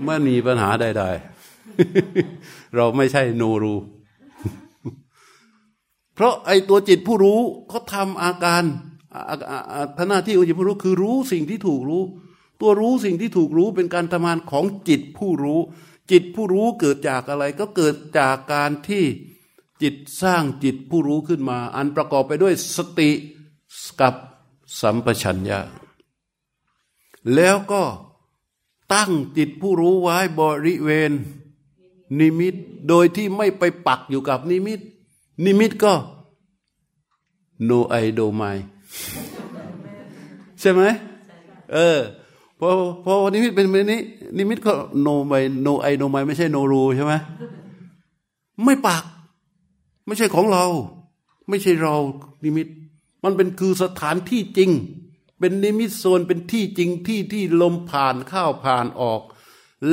[0.05, 3.75] ไม่มีปัญหาใดๆ เราไม่ใช่โนรู
[6.15, 7.39] เพราะไอตัวจิตผู้รู้
[7.69, 8.63] เขาทำอาการ
[9.97, 12.03] ทหน้าที่ของจิตผู้รู้คือรู้สิ่งที่ถูกรู้
[12.59, 15.59] ตัวรู้สิ่งที่ถูกรู้เป็นการทำงานของจิตผู้รู้
[16.11, 19.03] จิตผู้รู้เกิดจากอะไรก็เกิดจากการที่
[19.81, 23.09] จิตสร้างจิตผู้รู้ขึ้นมา อันประกอบไปด้วยสติ
[24.01, 24.13] กับ
[24.79, 25.59] สัมปชัญญะ
[27.35, 27.83] แล้วก็
[28.93, 31.11] ตั้งจิตผู้รู้ไว้บริเวณ
[32.19, 32.55] นิมิต
[32.87, 34.79] โดยที่ไม่ไปปักอยู่กับนิมิต
[35.45, 35.93] นิมิตก็
[37.63, 38.43] โนไอโดไม
[40.59, 40.81] ใช่ไหม
[41.73, 41.99] เออ
[42.63, 42.73] พอ
[43.05, 44.01] พอนิมิตเป็นแบบนี้
[44.37, 47.13] นิมิตก็โนไมโนไอโนไมไม่ใช่โนรูใช่ไหม
[48.63, 49.03] ไม่ปาก
[50.05, 50.65] ไม่ใช่ของเรา
[51.49, 51.95] ไม่ใช่เรา
[52.43, 52.67] นิมิต
[53.23, 54.69] มันเป็นคือสถานที่จริง
[55.39, 59.21] เป็นนิมิตโซนเป็นที่จริงที่ที่ลมผ่านเข้าผ่านออก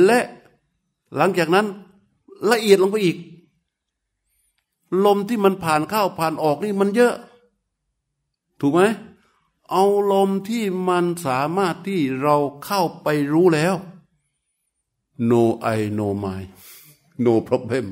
[0.05, 0.19] และ
[1.15, 1.65] หลังจากนั้น
[2.51, 3.17] ละเอียดลงไปอีก
[5.05, 7.13] ลมที่มันผ่านเข้าผ่านออกนี่มันเยอะ
[8.61, 8.81] ถูกไหม
[9.71, 13.75] เอาลมที่มันสามารถที่เราเข้าไปรู้แล้ว
[15.29, 15.43] no
[15.77, 16.41] I no my
[17.25, 17.85] no problem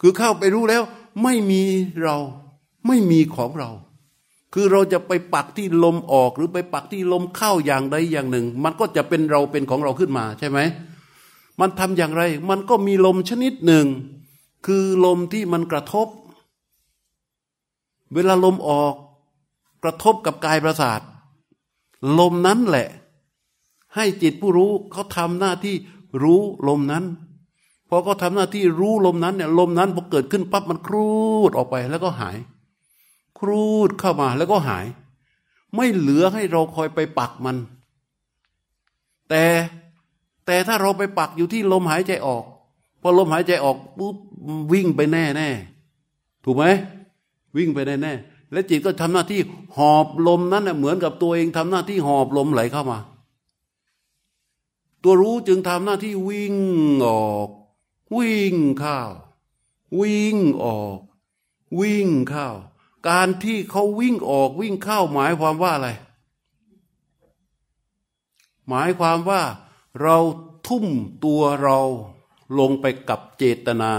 [0.00, 0.82] คือเข้าไปรู้แล้ว
[1.22, 1.62] ไม่มี
[2.02, 2.16] เรา
[2.86, 3.70] ไม่มีของเรา
[4.54, 10.58] คือเราจะไปปักที่ลมออกหรือไปปักที่ลมเข้าอย่างใดอย่างหนึ่ง มันก็จะเป็นเราเป็นของเราขึ้นมาใช่ไหม
[11.60, 13.86] มันทำอย่างไร มันก็มีลมชนิดหนึ่ง
[14.66, 16.08] คือลมที่มันกระทบ
[18.14, 18.94] เวลาลมออก
[19.82, 21.00] กระทบกับกายประสาท
[22.18, 22.88] ลมนั้นแหละ
[23.94, 25.74] ให้จิตผู้รู้เขาทำหน้าที่
[26.22, 27.04] รู้ลมนั้น
[27.88, 31.10] พอเขาทำหน้าที่รู้ลมนั้นเนี่ยลมนั้นพอเกิดขึ้นปั๊บมันครู
[31.48, 32.36] ดออกไปแล้วก็หาย
[33.38, 34.86] ครูดเข้ามาแล้วก็หาย
[35.76, 37.56] ไม่เหลือให้เราคอยไปปักมัน
[39.28, 39.44] แต่
[40.46, 42.44] แต่ถ้าเราไปปักอยู่ที่ลมหายใจออก
[43.02, 44.16] พอลมหายใจออกปุ๊บ
[44.72, 45.48] วิ่งไปแน่แน่
[46.44, 46.64] ถูกไหม
[47.56, 48.12] วิ่งไปแน่แน่
[48.52, 49.40] และจิตก็ทำหน้าที่
[49.76, 52.98] หอบลมนั้นเหมือนกับตัวเองทำหน้าที่หอบลมไหลเข้ามา
[55.02, 56.56] ตัวรู้จึงทำหน้าที่วิ่ง
[57.06, 57.48] ออก
[58.16, 59.00] วิ่งเข้า
[60.00, 60.98] วิ่งออก
[61.80, 62.48] วิ่งเข้า
[63.08, 65.88] การที่เขาวิ่งออกวิ่งเข้าหมายความว่าอะไร
[68.68, 69.42] หมายความว่า
[70.02, 70.16] เรา
[70.66, 70.86] ทุ่ม
[71.24, 71.78] ตัวเรา
[72.58, 73.92] ลงไปกับเจตนา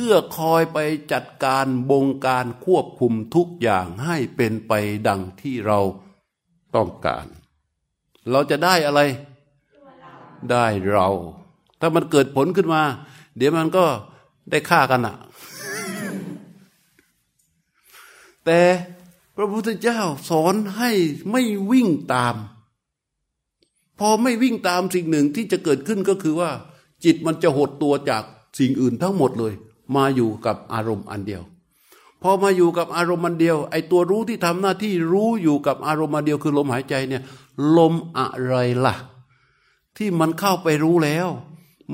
[0.00, 0.78] พื่อคอยไป
[1.12, 4.72] จัดการบงการควบคุมทุกอย่างให้เป็นไป
[5.08, 5.80] ดังที่เรา
[6.74, 7.26] ต้องการ
[8.30, 9.00] เราจะได้อะไร
[10.50, 11.08] ได้เรา
[11.80, 12.82] ถ้ามันเกิดผลขึ้นมา
[13.36, 13.84] เดี๋ยวมันก็
[14.50, 15.16] ได้ฆ่ากันอะ
[18.44, 18.60] แต่
[19.36, 20.90] พระพุทธเจ้าสอนให้
[21.30, 22.34] ไม่วิ่งตาม
[23.98, 26.50] พอไม่วิ่งตามสิ่งหนึ่งที่จะเกิดขึ้นก็คือว่า
[27.04, 28.22] จิตมันจะหดตัวจาก
[28.58, 29.54] สิ่งอื่นทั้งหมดเลย
[29.94, 31.42] มาอยู่กับอารมณ์อันเดียว
[32.22, 37.22] พอมาอยู่กับอารมณ์อันเดียว ไอ้ตัวรู้ที่ทำหน้าที่รู้อยู่กับอารมณ์อันเดียวคือลมหายใจเนี่ย
[37.76, 38.54] ลมอะไร
[38.86, 38.94] ล่ะ
[39.96, 41.28] ที่มันเข้าไปรู้แล้ว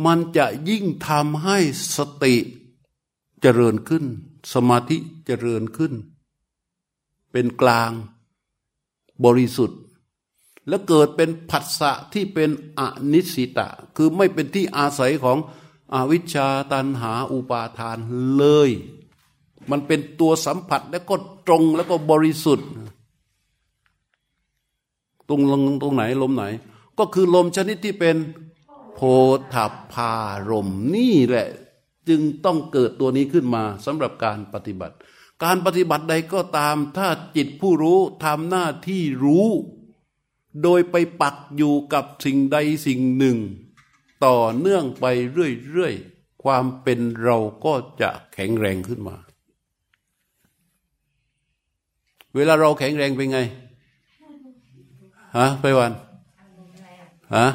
[0.07, 1.59] มันจะยิ่งทำให้
[1.97, 2.35] สติ
[3.41, 4.05] เจริญขึ้น
[4.53, 5.93] สมาธิเจริญขึ้น
[7.33, 7.91] เป็นกลาง
[9.25, 9.81] บริสุทธิ์
[10.69, 12.81] แล้วเกิดเป็นผัสสะที่เป็นอ
[13.13, 15.39] นิสิตะ คือไม่เป็นที่อาศัยของ
[15.95, 17.99] อวิชชาตันหาอุปาทาน
[18.37, 18.71] เลย
[19.71, 21.15] มันเป็นตัวสัมผัสแล้วก็
[21.47, 22.69] ตรงแล้วก็บริสุทธิ์
[25.29, 26.45] ตรงลงตรงไหนลมไหน
[26.99, 28.17] ก็คือลมชนิดที่เป็น
[28.95, 29.01] โพ
[29.55, 29.57] ธ
[29.93, 30.13] พา
[30.51, 31.49] รมนี่แหละ
[32.09, 34.97] จึงต้องเกิดตัวนี้ขึ้นมาสำหรับการปฏิบัติ
[35.45, 39.49] การปฏิบัติใดก็ตาม ถ้าจิตผู้รู้ทำหน้าที่รู้
[40.63, 43.39] โดยไปปักอยู่กับสิ่งใดสิ่งหนึ่ง
[44.25, 49.17] ต่อเนื่องไปเรื่อยๆ ความเป็นเราก็จะแข็งแรงขึ้นมา
[52.35, 53.41] เวลาเราแข็งแรงเป็นไง
[55.37, 55.93] ฮะไปวัน
[57.37, 57.47] ฮะ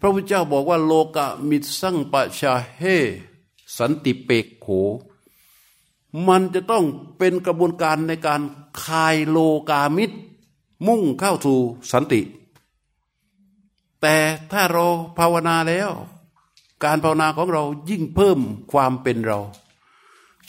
[0.00, 2.82] พระพุทธเจ้าบอกว่าโลกะมิสังปะชาเฮ
[3.78, 4.66] สันติเปกโข
[6.28, 6.84] มันจะต้อง
[7.18, 8.42] เป็นกระบวนการในการ
[8.84, 9.38] คายโล
[9.70, 10.16] กามิตร
[10.86, 11.58] มุ่งเข้าสู่
[11.92, 12.20] สันติ
[14.02, 14.16] แต่
[14.52, 14.86] ถ้าเรา
[15.18, 15.90] ภาวนาแล้ว
[16.84, 18.38] การภาวนาของเรายิ่งเพิ่ม
[18.72, 19.40] ความเป็นเรา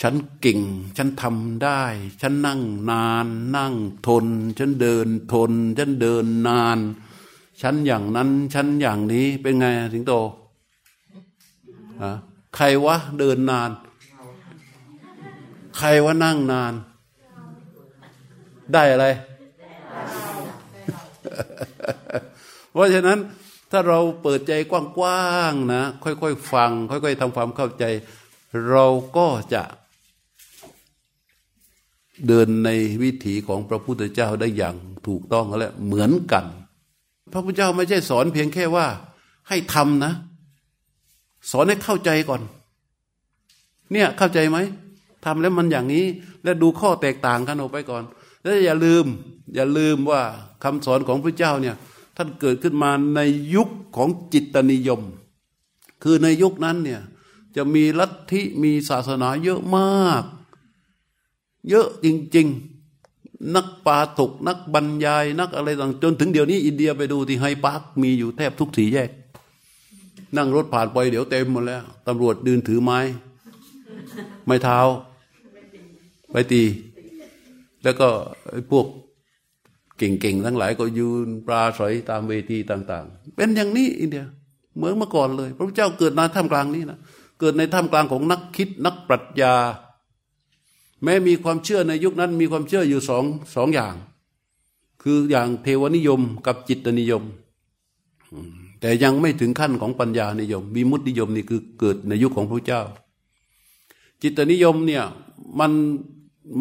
[0.02, 0.60] ฉันเก่ง
[0.97, 1.82] ฉันทำได้
[2.22, 3.74] ฉันนั่งนาน นั่ง
[4.08, 4.26] ทน
[4.60, 6.80] ฉันเดินทน ฉันเดินนาน
[7.62, 10.14] ฉันอย่างนั้น ฉันอย่างนี้เป็นไงสิงโต
[12.56, 13.72] ใครวะเดินนาน
[15.78, 16.74] ใครว่านั่งนาน
[18.74, 19.06] ได้อะไร
[22.72, 23.20] เพราะฉะนั้น
[23.72, 27.84] ถ้าเราเปิดใจกว้างๆนะ ค่อยๆฟัง ค่อย ๆทำความเข้าใจ
[28.70, 28.86] เรา
[29.17, 29.63] ก็จะ
[32.28, 32.70] เดินใน
[33.03, 34.76] วิถีของพระพุทธเจ้าได้อย่าง
[35.07, 36.45] ถูกต้องและเหมือนกัน
[37.34, 38.88] พระพุทธเจ้าไม่ใช่สอนเพียงแค่ว่า
[39.49, 40.13] ให้ทำนะ
[41.51, 42.41] สอนให้เข้าใจก่อน
[43.91, 44.57] เนี่ยเข้าใจไหม
[45.26, 46.05] ทำแล้วมันอย่างนี้
[46.43, 48.03] และดูข้อแตกต่างกันออกไปก่อน
[48.41, 49.05] แล้วอย่าลืม
[49.55, 50.22] อย่าลืมว่า
[50.63, 51.76] คำสอนของพระเจ้าเนี่ย
[52.22, 53.20] ท่านเกิดขึ้นมาใน
[53.55, 55.01] ยุคของจิตนิยม
[56.03, 57.01] คือในยุคนั้นเนี่ย
[57.55, 60.24] จะมีลัทธิมีศาสนาเยอะมาก
[61.70, 62.47] เยอะจริง
[62.97, 69.09] ๆ นักปาถกนักบรรยายนักอะไรต่างจนถึงเดี๋ยวนี้อินเดียไปดูที่ไฮพาร์คมีอยู่แทบทุกสีแยก
[70.36, 72.99] นั่งรถผ่านไปเดี๋ยวเต็มหมดแล้วตำรวจดืนถือไม้
[74.45, 74.80] ไม้เท้า
[76.32, 76.63] ไปตี
[77.84, 78.07] แล้วก็
[78.72, 78.86] พวก
[80.00, 84.26] เก่งๆทั้งหลายก็ยืนปลาสอยตามเวทีต่าง ๆ เป็นอย่างนี้อินเดีย
[84.76, 87.00] เหมือนเมื่อก่อนเลย พระพุทธเจ้าเกิดในท่ามกลางนี้นะ
[87.39, 89.54] เกิดในท่ามกลางของนักคิดนักปรัชญา
[91.04, 93.24] แม้มีความเชื่อในยุคนั้นมีความเชื่ออยู่สอง
[93.56, 93.95] สองอย่าง
[95.04, 97.24] คืออย่างเทวนิยมกับจิตนิยม
[98.82, 102.82] แต่ยังไม่ถึงขั้นของปัญญานิยมวิมุตตินิยมนี่คือเกิดในยุคของพระเจ้า
[104.22, 105.04] จิตนิยมเนี่ย
[105.60, 105.72] มัน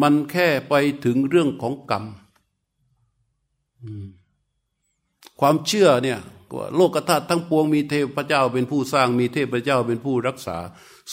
[0.01, 0.73] มันแค่ไป
[1.05, 2.03] ถึงเรื่องของกรรม
[5.39, 6.19] ความเชื่อเนี่ย
[6.55, 10.57] ว่าโลกธาตุทั้งปวงมีเทพเจ้าเป็นผู้สร้างมีเทพเจ้าเป็นผู้รักษา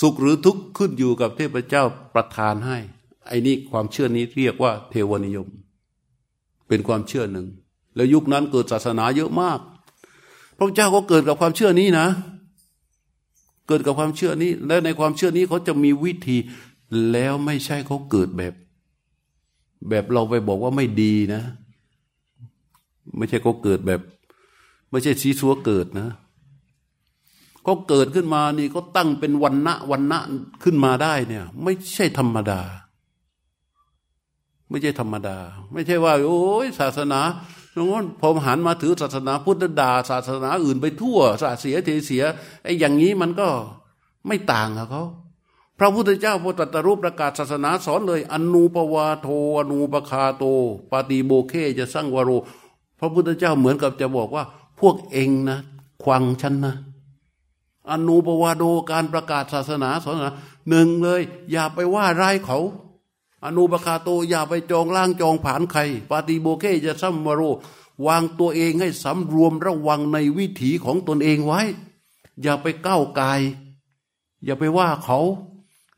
[0.01, 2.79] สุขหรือทุกข์ขึ้นอยู่กับเทพเจ้าประทานให้
[3.27, 5.49] ไอ้นี่ความเชื่อนี้เรียกว่า เทวนิยม
[6.69, 7.47] เป็นความเชื่อหนึ่ง
[7.95, 9.61] แล้วยุคนั้นเกิดศาสนาเยอะมาก
[10.57, 12.07] พระเจ้าก็เกิดกับความเชื่อนี้นะ
[13.69, 16.37] เกิดกับความเชื่อนี้ และในความเชื่อนี้เขาจะมีวิธี
[17.13, 18.55] แล้วไม่ใช่เขาเกิดแบบ
[19.89, 21.43] แบบเราไปบอกว่าไม่ดีนะ
[23.17, 24.01] ไม่ใช่เขาเกิดแบบ
[24.91, 26.09] ไม่ใช่ซีซัวเกิดนะ
[27.65, 30.19] เขาเกิดขึ้นมานี่เขาตั้งเป็นวันณะวันณะ
[30.63, 32.61] ขึ้นมาได้เนี่ย ไม่ใช่ธรรมดา
[34.71, 35.37] ไม่ใช่ธรรมดา
[35.73, 37.21] ไม่ใช่ว่า โอ้ยศาสนา
[37.75, 42.25] ตรงนั้นพอหันมาถือศาสนาพุทธดาศาสนาอื่นไปทั่วศาสเสียเทเสีย
[42.65, 43.49] ไอ้อย่างนี้มันก็
[44.27, 45.05] ไม่ต่างกับเขา
[45.79, 49.29] พระพุทธเจ้าพระตรัสรู้ประกาศศาสนาสอนเลย อนุปวาโท
[49.59, 50.45] อนุปคาโต
[50.91, 52.31] ปาติโบเคจะสร้างวโร
[52.99, 54.45] พระพุทธเจ้าเหมือนกับจะบอกว่า
[54.81, 55.59] พวกเองนะ
[56.03, 56.75] ควังฉันนะ
[57.91, 60.37] อนุปวาโดการประกาศศาสนาสอนนะ
[60.71, 61.23] หนึ่งเลย
[61.53, 62.59] อย่าไปว่าร้ายเขา
[63.45, 65.81] อนุปคาโตอย่าไปจองล่างจองผานใคร
[66.11, 67.43] ปาติโบเคจะสร้างวโร
[68.07, 71.61] วางตัวเองให้สำรวมระวังในวิถีของตนเองไว้
[72.43, 73.41] อย่าไปก้าวกาย
[74.45, 75.19] อย่าไปว่าเขา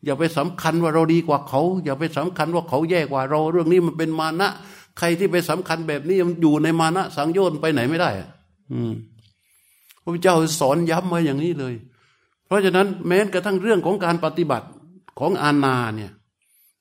[0.05, 4.51] อย่าไปสำคัญว่าเราดีกว่าเขา อย่าไปสำคัญว่าเขาแย่กว่าเรา เรื่องนี้มันเป็นมานะ
[4.99, 8.11] ใครที่ไปสำคัญแบบนี้มันอยู่ในมานะสังโยชน์ไปไหนไม่ได้
[8.73, 8.93] อืม
[10.03, 11.75] พระเจ้าสอนย้ำมาอย่างนี้เลย
[12.47, 14.67] เพราะฉะนั้นแม้กระทั่งเรื่องของการปฏิบัติ
[15.19, 16.13] ของอาณาเนี่ย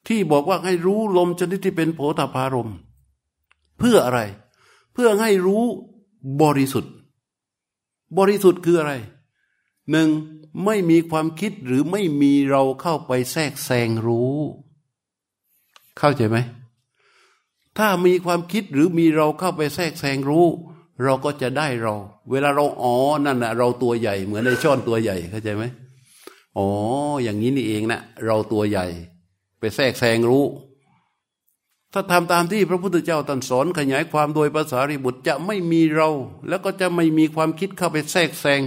[0.07, 2.71] ที่บอกว่าให้รู้ลมชนิดที่เป็นโผฏฐารม
[3.79, 4.19] เพื่ออะไร
[4.93, 5.63] เพื่อให้รู้
[6.41, 6.93] บริสุทธิ์
[8.17, 8.93] บริสุทธิ์คืออะไร
[9.91, 10.09] หนึ่ง
[10.65, 14.37] ไม่มีความคิดหรือไม่มีเราเข้าไปแทรกแซงรู้
[15.97, 16.37] เข้าใจไหม
[17.77, 20.47] ถ้ามีความคิดหรือมีเราเข้าไปแทรกแซงรู้
[21.03, 21.95] เราก็จะได้เรา
[22.31, 25.63] เวลาเราอ๋อนั่นนะเราตัวใหญ่เหมือนในช่อนตัวใหญ่เข้าใจไหม
[26.57, 26.67] อ๋อ
[27.23, 28.85] อย่างนี้นี่เองนะเราตัวใหญ่
[29.59, 30.45] ไปแทรกแซงรู้
[31.93, 36.09] ถ้าทำตามที่พระพุทธเจ้าตรัสสอนขยายความโดยภาษาริบุตรจะไม่มีเรา
[36.47, 38.61] แล้วก็จะไม่มีความคิดเข้าไปแทรกแซง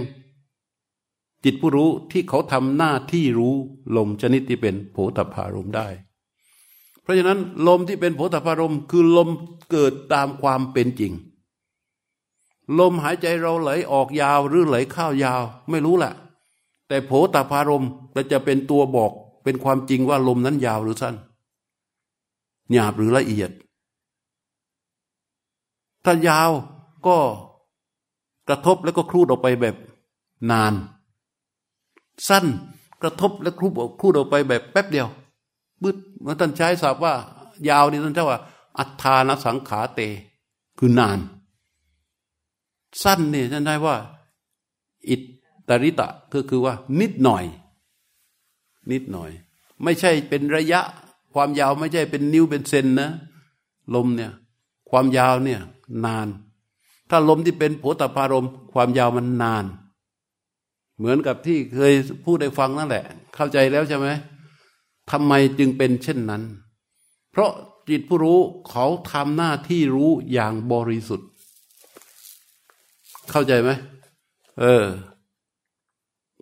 [1.43, 3.55] จิตผู้รู้ที่เขาทำหน้าที่รู้
[3.95, 5.87] ลมชนิดที่เป็นโผฏฐารมได้
[7.01, 9.29] เพราะฉะนั้นลมที่เป็นโผฏฐารมคือลม
[9.71, 11.13] เกิดตามความเป็นจริง
[12.79, 16.13] ลมหายใจเราไหลออกยาวหรือไหลเข้ายาว ไม่รู้แหละ
[16.87, 17.85] แต่โผฏฐารม
[18.31, 19.11] จะเป็นตัวบอก
[19.43, 21.15] เป็นความจริงว่าลมนั้นยาวหรือสั้น
[22.73, 23.51] หยาบหรือละเอียด
[26.05, 26.51] ถ้ายาว
[27.07, 27.17] ก็
[28.49, 29.75] กระทบแล้วก็คลูดออกไปแบบ
[30.51, 30.73] นาน
[32.29, 32.45] สั้น
[33.01, 35.07] กระทบและครูบครูดออกไปแบบแป๊บเดียว
[35.83, 37.13] บึดเมื่อท่านใช้ศัพท์ว่า
[37.69, 38.39] ยาวนี่ท่านเจ้าว่า
[38.77, 40.01] อัฏฐานสังขาเต
[40.79, 41.19] คือนาน
[43.03, 43.95] สั้นนี่ท่านได้ว่า
[45.09, 45.15] อิ
[45.67, 47.43] ตริตะก็คือว่า นิดหน่อย
[48.91, 49.31] นิดหน่อย
[49.83, 50.81] ไม่ใช่เป็นระยะ
[51.33, 53.09] ความยาวไม่ใช่เป็นนิ้วเป็นเซนนะ
[53.95, 54.31] ลมเนี่ย
[54.89, 55.61] ความยาวเนี่ย
[56.05, 56.27] นาน
[57.09, 59.65] ถ้าลมที่เป็นโผตพารม ความยาวมันนาน
[60.97, 61.93] เหมือนกับที่เคย
[62.25, 63.05] พูดได้ฟังนั่นแหละ
[63.35, 64.07] เข้าใจแล้วใช่ไหม
[65.11, 66.43] ทำไมจึงเป็นเช่นนั้น
[67.31, 67.51] เพราะ
[67.89, 68.39] จิตผู้รู้
[68.69, 71.29] เขาทำหน้าที่รู้อย่างบริสุทธิ์
[73.29, 73.69] เข้าใจไหม
[74.59, 74.85] เออ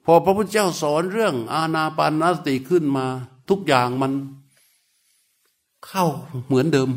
[0.05, 3.05] พอพระพุทธเจ้าสอนเรื่อง อาณาปานสติขึ้นมา
[3.49, 4.13] ทุกอย่างมัน
[5.85, 6.05] เข้า
[6.45, 6.89] เหมือนเดิม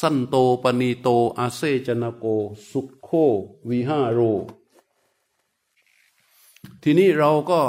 [0.00, 1.08] สั้นโตปณีโต
[1.38, 2.24] อาเซจนาโก
[2.70, 3.08] สุขโค
[3.68, 4.20] วิหาโร
[6.82, 7.60] ทีนี้เราก็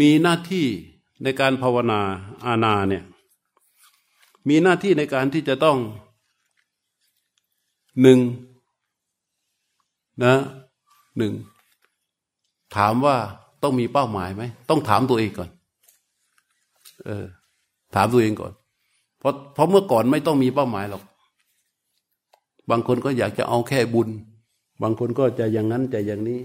[0.00, 0.66] มีหน้าที่
[1.22, 2.00] ในการภาวนา
[2.46, 3.04] อาณาเนี่ย
[4.48, 5.78] มีหน้าที่ในการที่จะต้อง
[8.02, 8.18] หนึ่ง
[10.24, 10.34] นะ
[11.18, 11.32] หนึ่ง
[12.76, 13.16] ถามว่า
[13.62, 15.50] ต้องมีเป้าหมายไหมต้องถามตัวเองก่อน
[17.04, 17.24] เออ
[17.94, 18.52] ถามตัวเองก่อน
[19.18, 21.02] เพราะเพราะเมื่อก่อนไม่ต้องมีเป้าหมายหรอก
[22.70, 24.08] บางคนก็อยากจะเอาแค่บุญ
[24.82, 26.40] บางคนก็จะอย่างนั้นจะอย่างนี้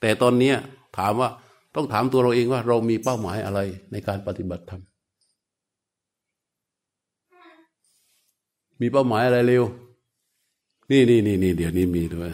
[0.00, 0.52] แต่ตอนนี้
[0.96, 1.28] ถามว่า
[1.76, 3.60] ต้องถามตัวเราเองว่า เรามีเป้าหมายอะไร
[3.92, 4.82] ในการปฏิบัติธรรม
[8.80, 9.64] มีเป้าหมายอะไรเร็ว
[10.90, 12.32] นี่นี่นี่นี่เดี๋ยวนี้มีด้วย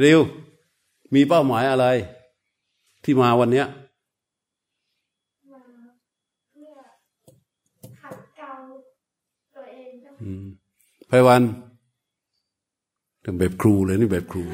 [0.00, 0.20] เร็ว
[1.14, 1.86] มีเป้าหมายอะไร
[3.04, 3.66] ที่มาวันเนี้ย
[11.08, 11.42] ไพวัน
[13.24, 14.44] ถึงแบบครูเลยนี่แบบครู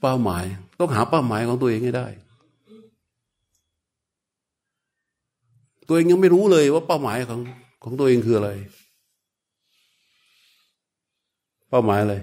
[0.00, 0.44] เป้าหมาย
[0.78, 2.06] ต้องหาเป้าหมายของตัวเองให้ได้
[5.88, 7.40] ตัวเองยังไม่รู้เลยว่าเป้าหมายของ
[7.84, 8.50] ของตัวเองคืออะไร
[11.70, 12.14] เป้าหมายอะไร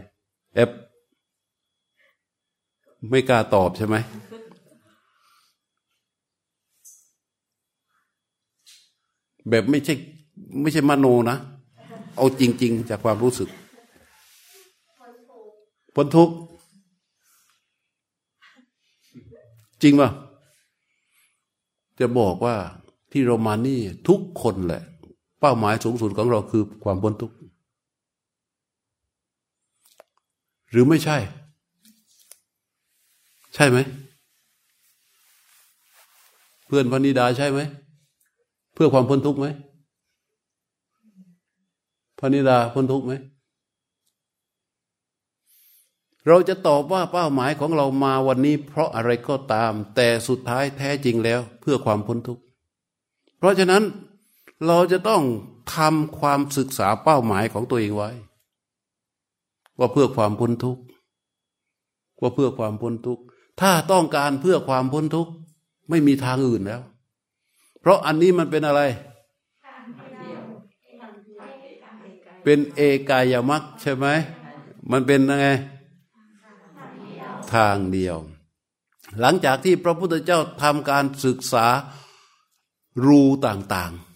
[0.55, 0.69] แอป
[3.09, 3.95] ไม่กล้าตอบใช่ไหม
[9.49, 9.93] แบบไม่ใช่
[10.61, 11.37] ไม่ใช่มโนนะ
[12.15, 13.49] เอาจริง ๆ จากความรู้สึก
[15.95, 16.35] พ้นทุกข์
[19.81, 20.09] จริงป่ะ
[21.99, 22.55] จะบอกว่า
[23.11, 24.81] ที่เรามานี่ทุกคนแหละ
[25.39, 27.35] เป้าหมายสูงสุดของเราคือความพ้นทุกข์
[30.71, 31.17] หรือไม่ใช่
[33.55, 33.77] ใช่ไหม
[36.65, 37.59] เพื่อนพนิดาใช่ไหม
[38.73, 39.47] เพื่อความพ้นทุกข์ไหม
[42.23, 43.13] ระนิดาพ้นทุกข์ไหม
[46.27, 52.43] เราจะตอบว่าเป้าหมายของเรามาวันนี้ เพราะอะไรก็ตาม แต่สุดท้ายแท้จริงแล้ว เพื่อความพ้นทุกข์
[53.37, 53.83] เพราะฉะนั้น
[54.67, 55.23] เราจะต้อง
[55.75, 58.09] ทำความศึกษาเป้าหมายของตัวเองไว้
[59.77, 60.81] ว่าเพื่อความพ้นทุกข์
[62.21, 63.23] ว่าเพื่อความพ้นทุกข์
[63.61, 65.31] ถ้าต้องการเพื่อความพ้นทุกข์
[65.89, 66.81] ไม่มีทางอื่นแล้ว
[67.81, 68.81] เพราะอันนี้มันเป็นอะไร
[72.43, 74.07] เป็นเอกายมักใช่ไหม
[74.91, 75.47] มันเป็นยังไง
[77.53, 78.17] ทางเดียว
[79.19, 81.65] หลังจากที่พระพุทธเจ้าทำการศึกษา
[83.05, 84.13] รูต่าง ๆ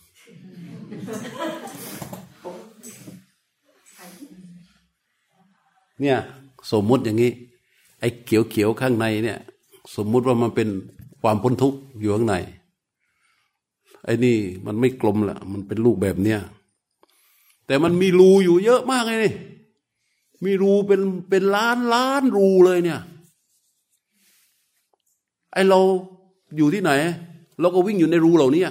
[6.02, 6.18] เนี่ย
[6.72, 7.32] สมมุติอย่างนี้
[8.00, 9.40] ไอ้เขียวๆข้างในเนี่ย
[9.96, 10.70] สมมุติว่ามันเป็น
[11.22, 12.36] ความพ้นทุกข์อยู่ข้างใน
[14.06, 16.40] ไอ้นี่มันไม่กลมละมันเป็นลูกแบบเนี้ย
[17.68, 19.34] แต่มันมีรูอยู่เยอะมากเลยนี่
[20.46, 23.02] มีรูเป็นเป็นล้านล้านรูเลยเนี่ย
[25.54, 25.80] ไอเรา
[26.58, 26.92] อยู่ที่ไหน
[27.60, 28.66] เราก็วิ่งอยู่ในรูเหล่านี้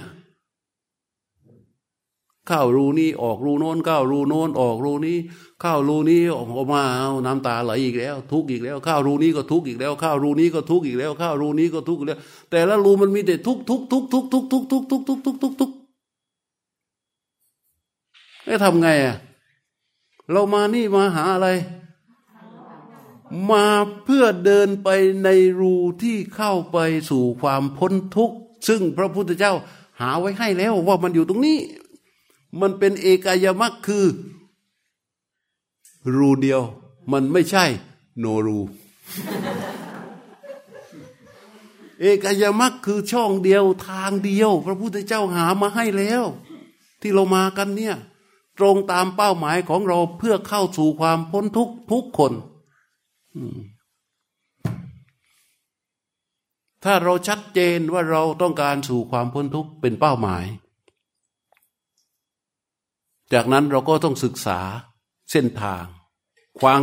[2.48, 5.18] เข้ารูนี้ออกรูโน้นเข้ารูโน้นออกรูนี้
[5.60, 12.18] เข้ารูนี้ออกมาเอาน้ำตาไหลอีกแล้ว ทุกอีกแล้วเข้ารูนี้ก็ทุกอีกแล้วเข้ารูนี้ก็ทุกอีกแล้วเข้ารูนี้ก็ทุกอีกแล้ว
[12.50, 15.70] แต่ละรูมันมีแต่ทุกทุกทุกทุกทุกทุกทุกทุกทุกทุกทุก
[18.46, 19.16] ทุกจะทำไงอะ
[20.32, 21.48] เรามานี่มาหาอะไร
[23.50, 23.66] มา
[24.04, 24.88] เพื่อเดินไป
[25.24, 25.28] ใน
[25.60, 26.78] รูที่เข้าไป
[27.10, 28.36] สู่ความพ้นทุกข์
[28.68, 29.52] ซึ่งพระพุทธเจ้า
[30.00, 31.58] หาไว้ให้แล้วว่ามันอยู่ตรงนี้
[32.60, 34.06] มันเป็นเอกายมักคือ
[36.16, 36.62] รูเดียว
[37.12, 37.64] มันไม่ใช่
[38.18, 38.58] โนรู
[42.00, 46.24] เอกายมักคือช่องเดียวทางเดียว พระพุทธเจ้าหามาให้แล้ว
[47.00, 47.96] ที่เรามากันเนี่ย
[48.58, 52.32] ตรงตามเป้าหมายของเราเพื่อเข้าสู่ความพ้นทุกทุกคน
[56.84, 60.44] ถ้าเราชัดเจนว่าเราต้องการสู่ความพ้นทุกข์เป็นเป้าหมาย
[63.32, 64.58] จากนั้นเราก็ต้องศึกษา
[65.30, 65.84] เส้นทาง
[66.60, 66.82] ควัง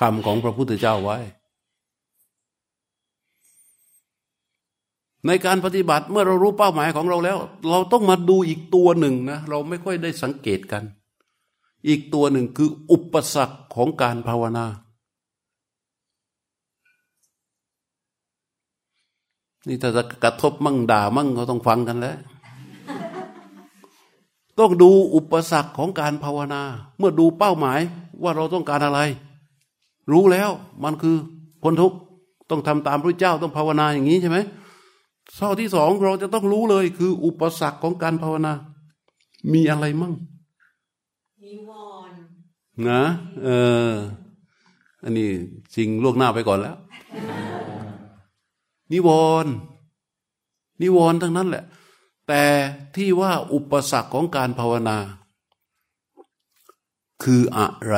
[0.00, 1.18] คำของพระพุทธเจ้าไว้
[5.26, 7.38] ในการปฏิบัติเมื่อเรารู้เป้าหมายของเราแล้ว
[7.70, 10.82] เราต้องมาดูอีกตัวหนึ่งนะ เราไม่ค่อยได้สังเกตกัน
[11.88, 14.66] อีกตัวหนึ่งคืออุปสรรคของการภาวนา
[19.68, 22.16] นี่ถ้าจะกระทบมั่งด่ามั่งเขาต้องฟังกันแล้ว
[24.58, 26.62] ต้องดูอุปสรรคของการภาวนา
[26.98, 27.80] เมื่อดูเป้าหมาย
[28.22, 29.00] ว่าเราต้องการอะไร
[30.12, 30.50] รู้แล้ว
[30.84, 31.16] มันคือ
[31.62, 31.96] พ้นทุกข์
[32.50, 34.38] ต้องทำตามพระเจ้าต้องภาวนาอย่างนี้ใช่ไหม
[35.38, 38.52] ข้อที่สองเราจะต้องรู้เลยคืออุปสรรคของการภาวนา
[39.52, 40.14] มีอะไรมั่ง
[41.44, 41.70] นิว
[42.10, 42.18] รณ์
[42.88, 43.02] นะ
[43.42, 43.48] เอ
[43.88, 43.90] อ
[45.02, 45.28] อันนี้
[45.74, 46.76] จริงล่วงหน้าไปก่อนแล้ว
[48.92, 49.08] นิว
[49.44, 49.52] รณ์
[50.82, 51.64] นิวรณ์ทั้งนั้นแหละ
[52.28, 52.44] แต่
[52.96, 54.98] ที่ว่าอุปสรรคของการภาวนา
[57.22, 57.96] คืออะไร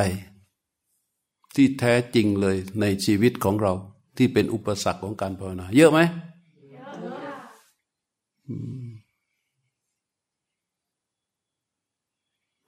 [1.54, 3.72] ที่แท้จริงเลยในชีวิตของเรา
[4.16, 6.00] ที่เป็นอุปสรรคของการภาวนา เยอะไหม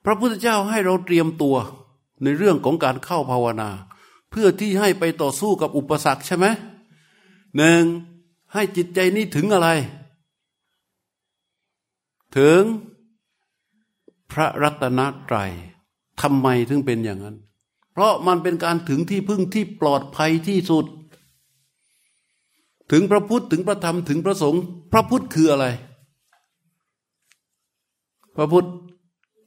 [0.05, 1.55] พระพุทธเจ้าให้เราเตรียมตัว
[2.23, 3.69] ในเรื่องของการเข้าภาวนา
[4.29, 6.45] เพื่อที่ให้ไปต่อสู้กับอุปสรรคใช่ไหม
[7.57, 7.83] หนึ่ง
[8.53, 9.69] ให้จิตใจนี้ถึงอะไร
[12.37, 12.61] ถึง
[14.31, 14.99] พระรัตน
[15.29, 15.51] ตรัย
[16.21, 17.37] ทำไมถึงเป็นอย่างนั้น
[17.91, 20.85] เพราะมันเป็นการถึงที่พึ่งที่ปลอดภัยที่สุด
[22.91, 25.65] ถึงพระพุทธถึงพระธรรมถึงพระสงฆ์พระพุทธคืออะไร
[28.35, 28.67] พระพุทธ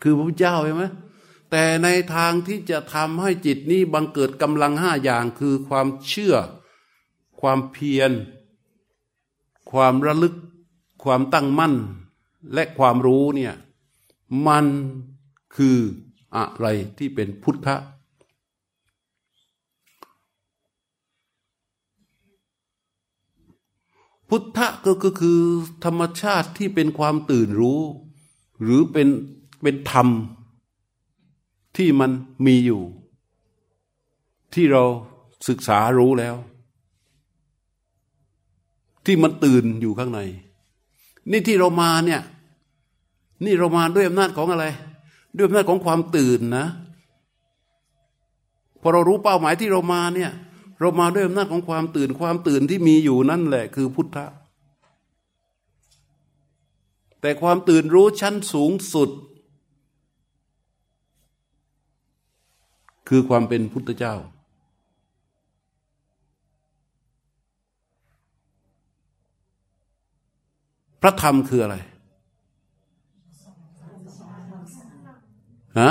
[0.03, 0.85] คือพระพุทธเจ้าใช่ไหม
[1.51, 6.35] แต่ในทางที่จะทำให้จิตนี้บังเกิดกำลังห้าอย่างคือความเชื่อ
[7.41, 8.11] ความเพียร
[9.71, 10.35] ความระลึก
[11.05, 11.75] ความตั้งมั่น
[12.55, 13.55] และความรู้เนี่ย
[14.47, 14.67] มัน
[15.57, 15.77] คือ
[16.37, 16.67] อะไร
[16.99, 17.77] ที่เป็นพุทธะ
[24.29, 25.41] พุทธะก็คือ
[25.85, 27.81] ธรรมชาติที่เป็นความตื่นรู้
[28.63, 29.09] หรือเป็น
[29.63, 30.09] เป็นธรรม
[31.77, 32.11] ที่มัน
[32.47, 32.83] มีอยู่
[34.55, 34.85] ที่เรา
[35.49, 36.37] ศึกษารู้แล้ว
[39.07, 40.21] ที่มันตื่นอยู่ข้างใน
[41.31, 42.23] นี่ที่เรามาเนี่ย
[43.45, 44.65] นี่เรามาด้วยอำนาจของอะไร
[45.37, 46.67] ด้วยอำนาจของความตื่นนะ
[48.81, 50.33] พอเรารู้เป้าหมายที่เรามาเนี่ย
[50.79, 54.27] เรามาด้วยอำนาจของความตื่นความตื่นที่มีอยู่นั่นแหละคือพุทธะ
[57.21, 59.11] แต่ความตื่นรู้ชั้นสูงสุด
[63.09, 64.15] คือความเป็นพุทธเจ้า
[71.03, 71.77] พระธรรมคืออะไร
[75.81, 75.91] ฮะ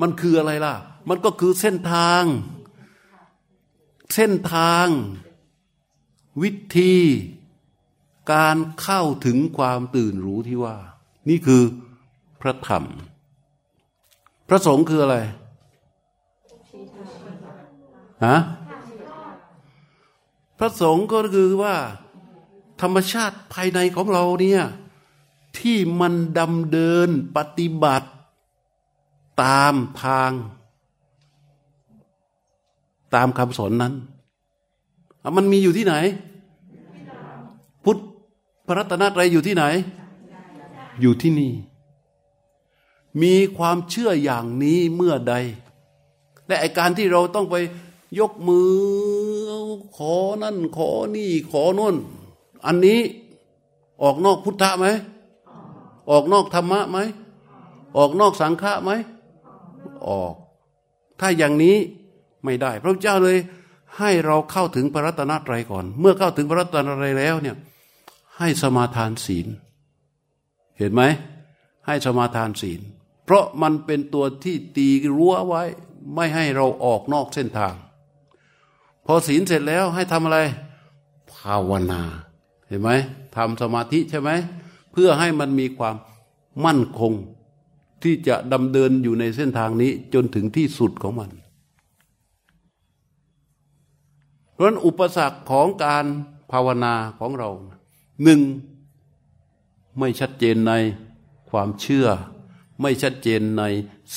[0.00, 0.74] มันคืออะไรล่ะ
[1.08, 2.22] มันก็คือเส้นทาง
[4.14, 4.86] เส้นทาง
[6.42, 6.94] วิธี
[8.32, 10.76] การเข้าถึงความตื่นรู้ที่ว่า
[11.28, 11.62] นี่คือ
[12.40, 12.84] พระธรรม
[14.48, 15.16] พระสงฆ์คืออะไร
[18.26, 18.38] ฮะ
[20.58, 21.76] พระสงฆ์ก็คือว่า
[22.80, 24.62] ธรรมชาติภายในของเราเนี่ย
[25.58, 28.08] ที่มันดำเดินปฏิบัติ
[29.42, 29.74] ตาม
[30.04, 30.30] ทาง
[33.14, 33.92] ตามคำสอนนั้น
[35.36, 35.94] มันมีอยู่ที่ไหน
[37.84, 37.98] พุทธ
[38.66, 39.64] พระรัตนตรัยอยู่ที่ไหน
[41.00, 41.52] อยู่ที่นี่
[43.22, 45.34] มีความเชื่ออย่างนี้เมื่อใด
[46.46, 47.56] และไอการที่เราต้องไป
[48.18, 48.70] ยกมือ
[49.96, 51.96] ขอนั่น ขอนี่ ขอนู่น
[52.66, 53.00] อันนี้
[54.02, 54.86] ออกนอกพุทธะไหม
[56.10, 56.98] ออกนอกธรรมะไหม
[57.96, 58.90] ออกนอกสังฆะไหม
[60.08, 60.34] ออก
[61.20, 61.76] ถ้าอย่างนี้
[62.44, 63.38] ไม่ได้ พระเจ้าเลย
[63.98, 67.56] ให้เราเข้าถึงพระรัตนตรัยก่อน เมื่อเข้าถึงพระรัตนตรัยแล้วเนี่ย
[68.38, 69.46] ให้สมาทานศีล
[70.78, 71.02] เห็นไหม
[71.86, 72.80] ให้สมาทานศีล
[73.24, 75.62] เพราะมันเป็นตัวที่ตีรั้วไว้
[76.14, 77.74] ไม่ให้เราออกนอกเส้นทาง
[79.06, 80.38] พอศีลเสร็จแล้วให้ทำอะไร
[81.32, 82.02] ภาวนา
[82.68, 82.90] เห็นไหม
[83.36, 84.30] ทำสมาธิใช่ไหม
[84.92, 85.96] เพื่อให้มันมีความ
[86.64, 87.12] มั่นคง
[88.02, 91.30] ที่จะดำเดินอยู่ในเส้นทางนี้จนถึงที่สุดของมัน
[94.58, 96.04] เพราะนั้นอุปสรรคของการ
[96.52, 97.50] ภาวนาของเรา
[98.22, 98.40] หนึ่ง
[99.98, 100.72] ไม่ชัดเจนใน
[101.50, 102.06] ความเชื่อ
[102.80, 103.62] ไม่ชัดเจนใน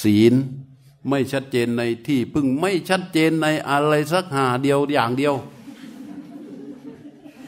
[0.02, 0.34] ศีล
[1.10, 5.36] ไม่ชัดเจนในที่พึ่งไม่ชัดเจนในอะไรสักหาเดียวอย่างเดียว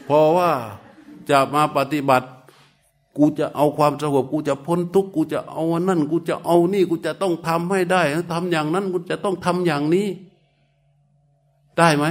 [0.04, 0.50] เพราะว่า
[1.30, 2.28] จะมาปฏิบัติ
[3.16, 8.02] กูจะเอาความสงบกูจะพ้นทุกข์กูจะเอานั่น กูจะเอานี่กูจะต้องทำให้ได้
[8.32, 10.06] ทำอย่างนั้นกูจะต้องทำอย่างนี้
[11.78, 12.04] ได้ไหม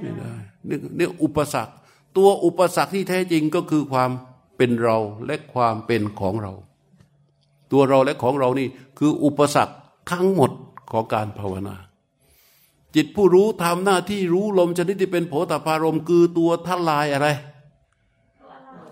[0.00, 0.32] ไม่ได้
[0.68, 1.72] นี่นี่อุปสรรค
[2.16, 4.10] ตัวอุปสรรคที่แท้จริงก็คือความ
[4.56, 6.52] เป็นเราและความเป็นของเรา
[7.72, 8.68] ตัวเราและของเรานี่
[8.98, 9.74] คืออุปสรรค
[10.10, 10.50] ทั้งหมด
[10.92, 11.76] ของการภาวนา
[12.94, 17.28] จิตผู้รู้ทำหน้าที่รู้ลมชนิดที่เป็นโผฏฐารมคือตัวทลายอะไร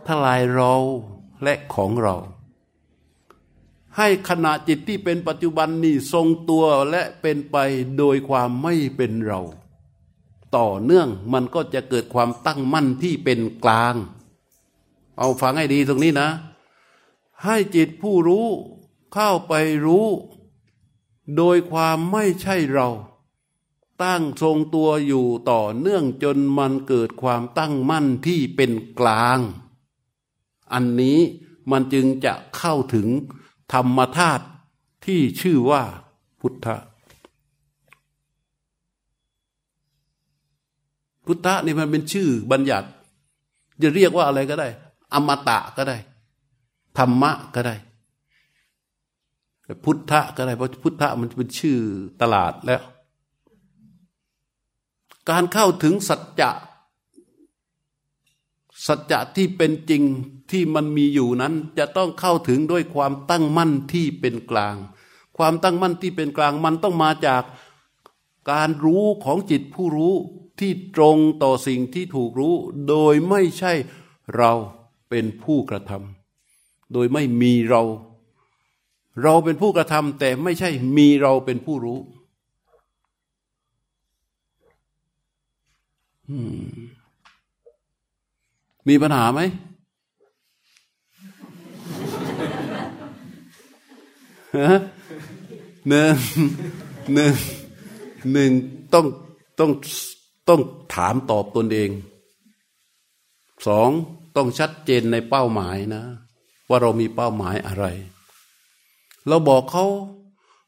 [0.07, 0.73] ทลายเรา
[1.43, 2.17] และของเรา
[3.97, 7.57] ให้ขณะจิตที่เป็นปัจจุบันนี่ทรงตัวและเป็นไป
[7.99, 9.41] โดยความไม่เป็นเรา
[10.57, 13.95] ต่อเนื่องมันก็จะเกิดความตั้งมั่นที่เป็นกลาง
[15.19, 16.29] เอาฟังให้ดีตรงนี้นะ
[17.45, 18.47] ให้จิตผู้รู้
[19.13, 19.53] เข้าไป
[19.87, 20.07] รู้
[21.37, 22.89] โดยความไม่ใช่เรา
[24.03, 29.39] ตั้งทรงตัวอยู่ต่อเนื่องจนมันเกิดความตั้งมั่นที่เป็นกลาง
[30.73, 31.19] อันนี้
[31.71, 33.09] มันจึงจะเข้าถึง
[33.73, 34.45] ธรรมธาตุ
[35.05, 35.83] ที่ชื่อว่า
[36.41, 36.77] พุทธะ
[41.29, 42.89] พุทธะนี่มันเป็นชื่อบัญญัติ
[43.83, 44.69] จะเรียกว่าอะไรก็ได้
[45.15, 45.97] อมตะก็ได้
[46.99, 47.77] ธรรมะก็ได้
[49.85, 51.79] พุทธะก็ได้ เพราะพุทธะมันเป็นชื่อ
[52.21, 52.83] ตลาดแล้ว
[55.31, 56.51] การเข้าถึงสัจจะ
[58.87, 60.03] สัจจะที่เป็นจริง
[60.51, 64.77] ที่มันมีอยู่นั้น จะต้องเข้าถึงด้วยความตั้งมั่นที่เป็นกลาง
[65.37, 67.43] ความตั้งมั่นที่เป็นกลางมันต้องมาจาก
[68.51, 70.15] การรู้ของจิตผู้รู้
[70.61, 72.55] ที่ตรงต่อสิ่งที่ถูกรู้
[72.89, 73.73] โดยไม่ใช่
[74.37, 74.53] เรา
[75.09, 77.83] เป็นผู้กระทำโดยไม่มีเรา
[79.23, 81.99] เราเป็นผู้กระทำแต่ไม่ใช่มีเราเป็นผู้รู้
[88.89, 89.41] มีปัญหาไหม
[95.89, 96.15] หนึ่ง
[97.15, 97.35] หนึ่ง
[98.33, 98.51] หนึ่ง
[98.95, 99.07] ต้อง
[99.61, 99.71] ต้อง
[100.49, 100.61] ต้อง
[100.95, 101.91] ถามตอบตนเอง
[103.67, 103.91] สอง
[104.37, 106.03] ต้องชัดเจนในเป้าหมายนะ
[106.69, 107.85] ว่าเรามีเป้าหมายอะไร
[109.29, 109.87] เราบอกเขา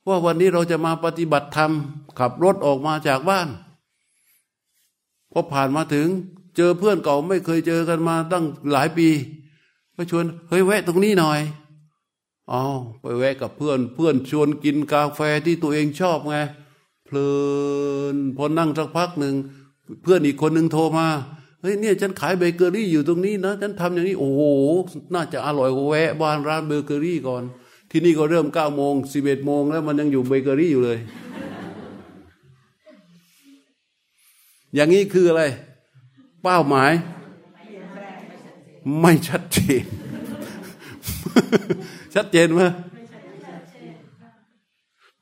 [0.09, 1.73] ว่าวันนี้เราจะมาปฏิบัติธรรม
[2.19, 3.49] ขับรถออกมาจากบ้าน
[5.33, 6.09] พอผ่านมาถึง
[6.57, 9.09] เจอเพื่อนเก่าไม่เคยเจอกันมาตั้งหลายปี
[9.95, 11.41] ก็ชวนเฮ้ยแวะตรงนี้หน่อย
[12.51, 12.63] อ๋อ
[13.01, 16.37] ไปแวะกับเพื่อน เพื่อนชวนกินกาแฟที่ตัวเองชอบไง
[17.05, 17.31] เพลิ
[18.15, 19.35] นพอนั่งสักพักหนึ่ง
[20.03, 21.07] เพื่อนอีกคนหนึ่งโทรมา
[21.61, 24.43] เฮ้ยเนี่ยฉันขายเบเกอรี่อยู่ตรงนี้นะฉันทำอย่างนี้โอ้โห
[25.15, 27.43] น่าจะอร่อยแวะบ้านร้านเบเกอรี่ก่อน
[27.91, 30.99] ที่นี่ก็เริ่มเก้าโมงสิบเอ็ดโมงแล้วมันยังอยู่เบเกอรี่อยู่เลย
[34.75, 35.43] อย่างนี้คืออะไร
[36.43, 36.93] เป้าหมาย
[39.01, 39.85] ไม่ชัดเจน
[42.15, 42.61] ชัดเจนไหม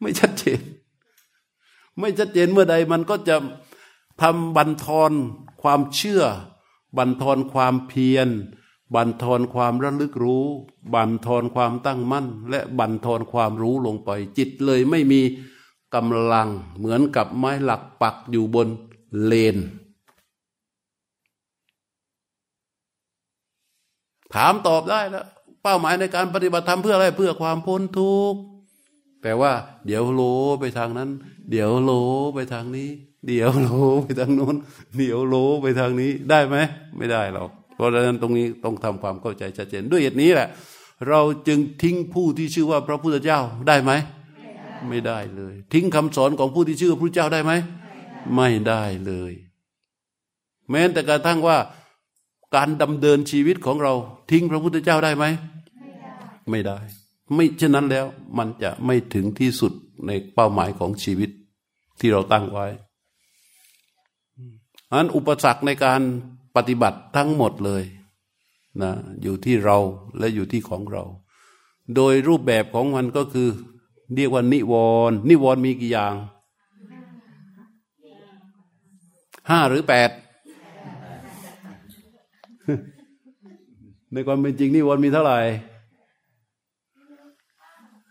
[0.01, 0.59] ไม่ชัดเจน
[1.99, 3.37] ไม่ชัดเจนเมื่อใดมันก็จะ
[4.21, 5.13] ทำบันทอน
[5.63, 6.23] ความเชื่อ
[6.97, 8.29] บันทอนความเพียร
[8.95, 10.47] บันทอนความระลึกรู้
[10.95, 15.21] บันทอนความตั้งมั่น และบันทอนความรู้ลงไป จิตเลยไม่มี
[15.95, 18.69] กำลังเหมือนกับไม้หลักปักอยู่บน
[19.25, 19.57] เลน
[24.35, 25.27] ถามตอบได้แล้ว
[25.63, 28.41] เป้าหมายในการปฏิบัติธรรมเพื่ออะไรเพื่อความพ้นทุกข์
[29.21, 29.53] แปลว่า
[29.87, 30.23] เดี๋ยวโล
[30.61, 31.11] ไปทางนั้น
[31.51, 31.91] เดี๋ยวโล
[32.35, 32.91] ไปทางนี้
[33.27, 33.69] เดี๋ยวโล
[34.03, 34.57] ไปทางโน้น
[34.97, 36.57] เดี๋ยวโลไปทางนี้ได้ไหม
[36.97, 40.49] ไม่ได้หรอกเพราะฉะนั้นตรงนี้ต้องทำความเข้าใจชัดเจนด้วยเหตุนี้แหละ
[41.09, 43.93] เราจึงทิ้งผู้ที่ชื่อว่าพระพุทธเจ้าได้ไหม
[44.89, 47.53] ไม่ได้เลย ทิ้งคำสอนของผู้ที่ชื่อพระเจ้าได้ไหม
[48.35, 49.33] ไม่ได้เลย
[50.71, 51.59] แม้แต่กระทั่งว่า
[52.57, 53.95] การดำเดินชีวิตของเรา
[54.31, 55.25] ทิ้งพระพุทธเจ้าได้ไหม
[56.51, 56.79] ไม่ได้
[57.35, 58.07] ไม่เช่นนั้นแล้ว
[58.39, 59.73] มันจะไม่ถึงที่สุด
[60.07, 61.31] ในเป้าหมายของชีวิต
[62.01, 62.67] ที่เราตั้งไว้
[64.93, 66.01] อันอุปสรรคในการ
[66.57, 67.83] ปฏิบัติทั้งหมดเลย
[68.83, 68.93] นะ
[69.23, 69.79] อยู่ที่เรา
[70.19, 71.05] และอยู่ที่ของเรา
[71.95, 73.49] โดยรูปแบบของมันก็คือ
[74.15, 74.75] เรียกว่านิว
[75.11, 76.15] รณ์นิวรณ์มีกี่อย่าง
[79.51, 80.11] ห้าหรือแปด
[84.13, 85.39] ในความเป็นจริงนิวรณ์มีเท่าไหร่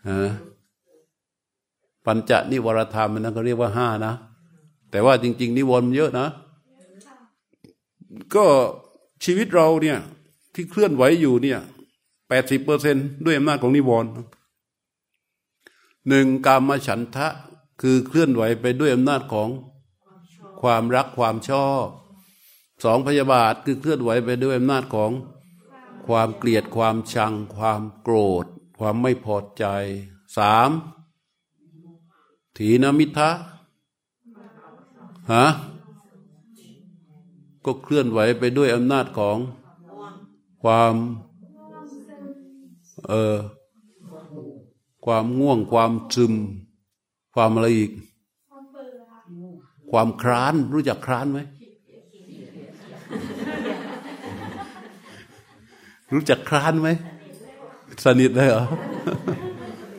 [0.09, 0.21] ฮะ
[2.05, 4.13] ปัญจนิวรธรรมมันั้นก็เรียกว่าห้านะ
[4.91, 6.27] แต่ว่าจริง ๆ นิวรณ์เยอะนะ
[8.35, 8.45] ก็
[9.23, 9.99] ชีวิตเราเนี่ย
[10.53, 11.59] ที่เคลื่อนไหวอยู่เนี่ย
[12.27, 14.09] แปดสิบเปอร์เซนด้วยอำนาจของนิวรณ์
[16.07, 17.27] หนึ่งกามฉันทะ
[17.81, 19.49] คือเคลื่อนไหวไปด้วยอำนาจของ
[20.61, 21.85] ความรักความชอบ
[22.83, 25.11] สองพยาบาทคือเคลื่อนไหวไปด้วยอำนาจของ
[26.07, 28.45] ความเกลียดความชัง ความโกรธ
[28.79, 29.65] ความไม่พอใจ
[30.37, 30.69] สาม
[32.57, 33.29] ถีนมิทะ
[35.33, 35.45] ฮะ
[37.69, 39.37] ก็เคลื่อนไหวไปด้วยอำนาจของ
[40.63, 40.95] ความ
[43.07, 43.37] เออ
[45.05, 46.33] ความง่วงความซึม
[47.33, 47.91] ความอะไรอีก
[49.91, 51.39] ความคร้านรู้จักคร้านไหม
[56.13, 56.89] รู้จักคร้านไหม
[58.05, 58.63] สนิทเลยเหรอ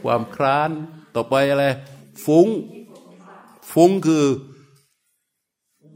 [0.03, 0.71] ความคร้าน
[1.15, 1.65] ต่อไปอะไร
[2.25, 2.47] ฟุ้ง
[3.73, 4.25] ฟุ้งคือ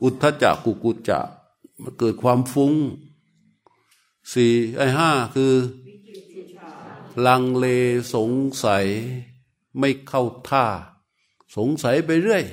[0.02, 1.20] อุทธจักกุกุจจะ
[1.82, 2.74] มันเกิดความฟุง้ง
[4.32, 5.52] สี่ไอ้ห้าคือ
[7.26, 7.66] ลังเล
[8.14, 8.30] สง
[8.64, 8.86] สัย
[9.78, 10.64] ไม่เข้าท่า
[11.56, 12.44] สงสัยไปเรื่อย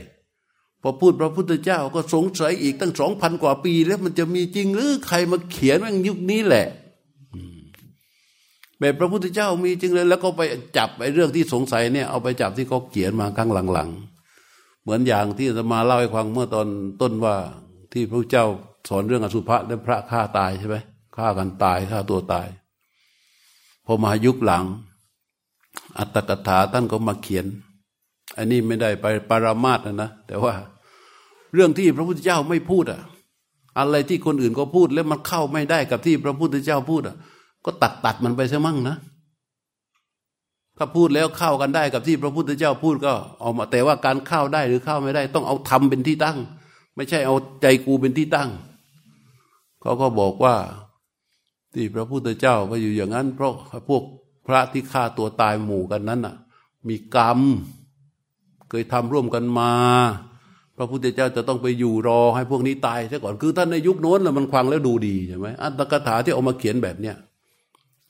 [0.81, 6.67] พอพูดพระพุทธเจ้าก็สงสัยอีกตั้งสองพันกว่าปี แล้วมันจะมีจริงหรือใครมาเขียนว่ายุคนี้แหละ
[8.79, 10.41] แบบพระพุทธเจ้ามีจริงเลย แล้วก็ไป
[10.77, 16.67] จับไอ้เรื่องที่สงสัยเนี่ยเอาไปจับที่เขาเขียนมาข้างหลังๆเหมือนอย่างที่จะมาเล่าให้ฟังเมื่อตอน
[17.01, 17.35] ต้นว่า
[17.93, 18.45] ที่พระเจ้า
[18.89, 20.77] สอนเรื่องอสุภะและพระฆ่าตายใช่ไหม
[21.17, 22.47] ฆ่ากันตายฆ่าตัวตาย
[23.85, 24.65] พอมายุคหลัง
[25.97, 27.45] อัตตกถาท่านก็มาเขียน
[28.37, 30.53] อันนี้ไม่ได้ไปปรามาสนะนะ แต่ว่า
[31.53, 33.01] เรื่องที่พระพุทธเจ้าไม่พูดอะ
[33.79, 37.15] อะไรที่คนอื่นก็พูดแล้วมันเข้าไม่ได้กับที่พระพุทธเจ้าพูดอะ
[37.65, 38.95] ก็ตัดตัดมันไปซะมั่งนะ
[40.77, 43.13] ถ้าพูดแล้วเข้ากันได้กับที่พระพุทธเจ้าพูดก็
[43.43, 46.37] ออกมาแต่ว่าการเข้าได้หรือเข้าไม่ได้ ต้องเอาธรรมเป็นที่ตั้ง
[46.95, 48.49] ไม่ใช่เอาใจกูเป็นที่ตั้ง
[49.81, 50.55] เขาก็บอกว่า
[51.73, 53.53] ที่พระพุทธเจ้าไปอยู่อย่างนั้น เพราะ
[53.89, 54.03] พวก
[54.47, 56.35] พระที่ฆ่าตัวตายหมู่กันนั้นน่ะ
[56.87, 57.39] มีกรรม
[58.69, 59.71] เคยทำร่วมกันมา
[60.77, 67.15] พระพุทธเจ้าจะต้องไปอยู่รอให้พวกนี้ตายซะก่อนคือท่านในยุคโน้นมันควังแล้วดูดีใช่ไหมอัตถกถาที่เอามาเขียนแบบเนี้ย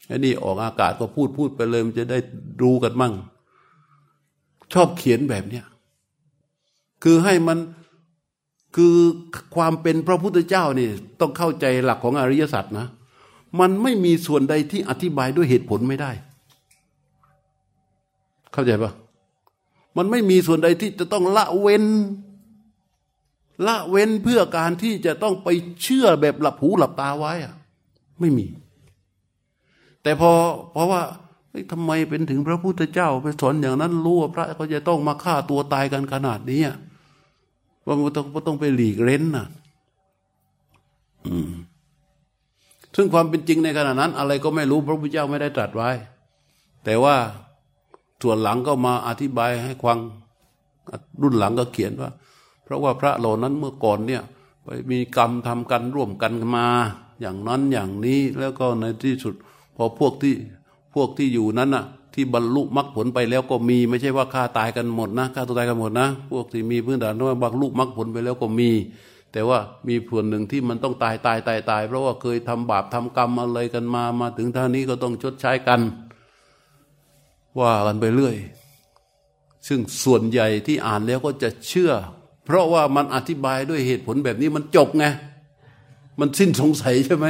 [0.08, 2.20] ไอ้นี่ออกอากาศก็พูดพูดไปเลยมันจะได้
[2.62, 3.14] รู้กันมั่ง
[4.74, 5.66] ชอบเขียนแบบเนี้ย
[7.04, 7.58] คือให้มัน
[8.76, 8.96] คือ
[9.56, 10.90] ความเป็นพระพุทธเจ้านี่
[11.20, 12.88] ต้องเข้าใจหลักของอริยสัจนะ
[13.60, 16.12] มันไม่มีส่วนใดที่อธิบายด้วยเหตุผลไม่ได้
[18.54, 18.91] เข้าใจปะ
[19.98, 21.86] มันไม่มีส่วนใดที่จะต้องละเว้น
[23.68, 25.48] ละเว้นเพื่อการที่จะต้องไป
[25.84, 27.54] เชื่อแบบหลับหูหลับตาไว้อะ
[28.20, 28.46] ไม่มี
[30.04, 30.32] แต่พอ
[30.74, 31.02] เพราะว่า
[31.72, 36.62] ทำไมเป็นถึงพระพุทธเจ้าไปสอนอย่างนั้นรู้ว่าพระก็จะต้องมาฆ่าตัวตายกันขนาดนี้
[37.90, 39.48] ว่ามันต้องต้องไปหลีกเล้นนะ
[41.28, 41.52] อืม
[42.95, 45.90] ซึ่งความเป็นจริงในขณะนั้น อะไรก็ไม่รู้พระพุทธเจ้าไม่ได้ตรัสไว้
[46.86, 47.16] แต่ว่า
[48.22, 49.99] ส่วนหลังก็มาอธิบายให้ควัง
[51.22, 52.10] รุ่นหลังก็เขียนว่า
[52.64, 54.24] เพราะว่าพระเหล่านั้นเมื่อก่อนเนี่ย
[54.64, 56.68] ไปมีกรรมทำกันร่วมกันมา
[57.22, 59.34] อย่างนั้นอย่างนี้แล้วก็ในที่สุด
[59.76, 60.36] พอพวกที่
[60.94, 68.72] พวกที่อยู่นั้นน่ะ ที่บรรลุมรรคผลไปแล้วก็มี ไม่ใช่ว่าฆ่าตายกันหมดนะฆ่าตัวตายกันหมดนะ พวกที่มีพื้นฐานว่าบรรลุมรรคผลไปแล้วก็มี
[69.34, 75.81] แต่ว่ามีส่วนหนึ่งที่มันต้องตายตายตายตายเพราะว่าเคยทำบาปทำกรรมอะไรกันมามาถึงท่านี้ก็ต้องชดใช้กัน
[77.60, 78.36] ว่ากันไปเรื่อย
[79.68, 81.91] ซึ่งส่วนใหญ่ที่อ่านแล้วก็จะเชื่อ
[82.45, 85.06] เพราะว่ามันอธิบายด้วยเหตุผลแบบนี้มันจบไง
[86.19, 87.27] มันสิ้นสงสัยใช่ไหม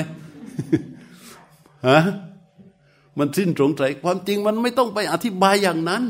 [1.88, 1.99] ฮะ
[3.20, 6.04] มันสิ้นสงสัยความจริงมันไม่ต้องไปอธิบายอย่างนั้น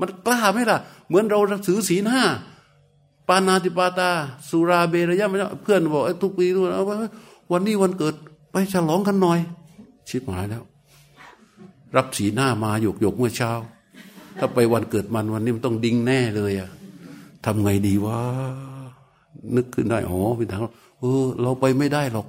[0.00, 0.78] มันกล้าไหมล่ะ
[1.08, 2.24] เหมือนเราถือศีลห้า
[3.28, 4.10] ปานาติปาตา
[4.48, 6.62] สุราเบรยะไม่เพื่อนบอกทุกปีทุก
[7.52, 8.14] วันนี้วันเกิด
[8.52, 9.38] ไปฉลองกันหน่อย
[10.08, 10.62] ชิบหายแล้ว
[11.96, 13.52] รับสีหน้ามาหยกหยกเมื่อเช้า
[14.38, 16.70] ถ้าไปวันเกิดมันวันนี้มันต้องดิ้งแน่เลยอะ
[17.44, 18.18] ทำไงดีวะ
[19.56, 20.60] นึกขึ้นได้อ๋อพี่ทาง
[21.00, 22.26] เออ เราไปไม่ได้หรอก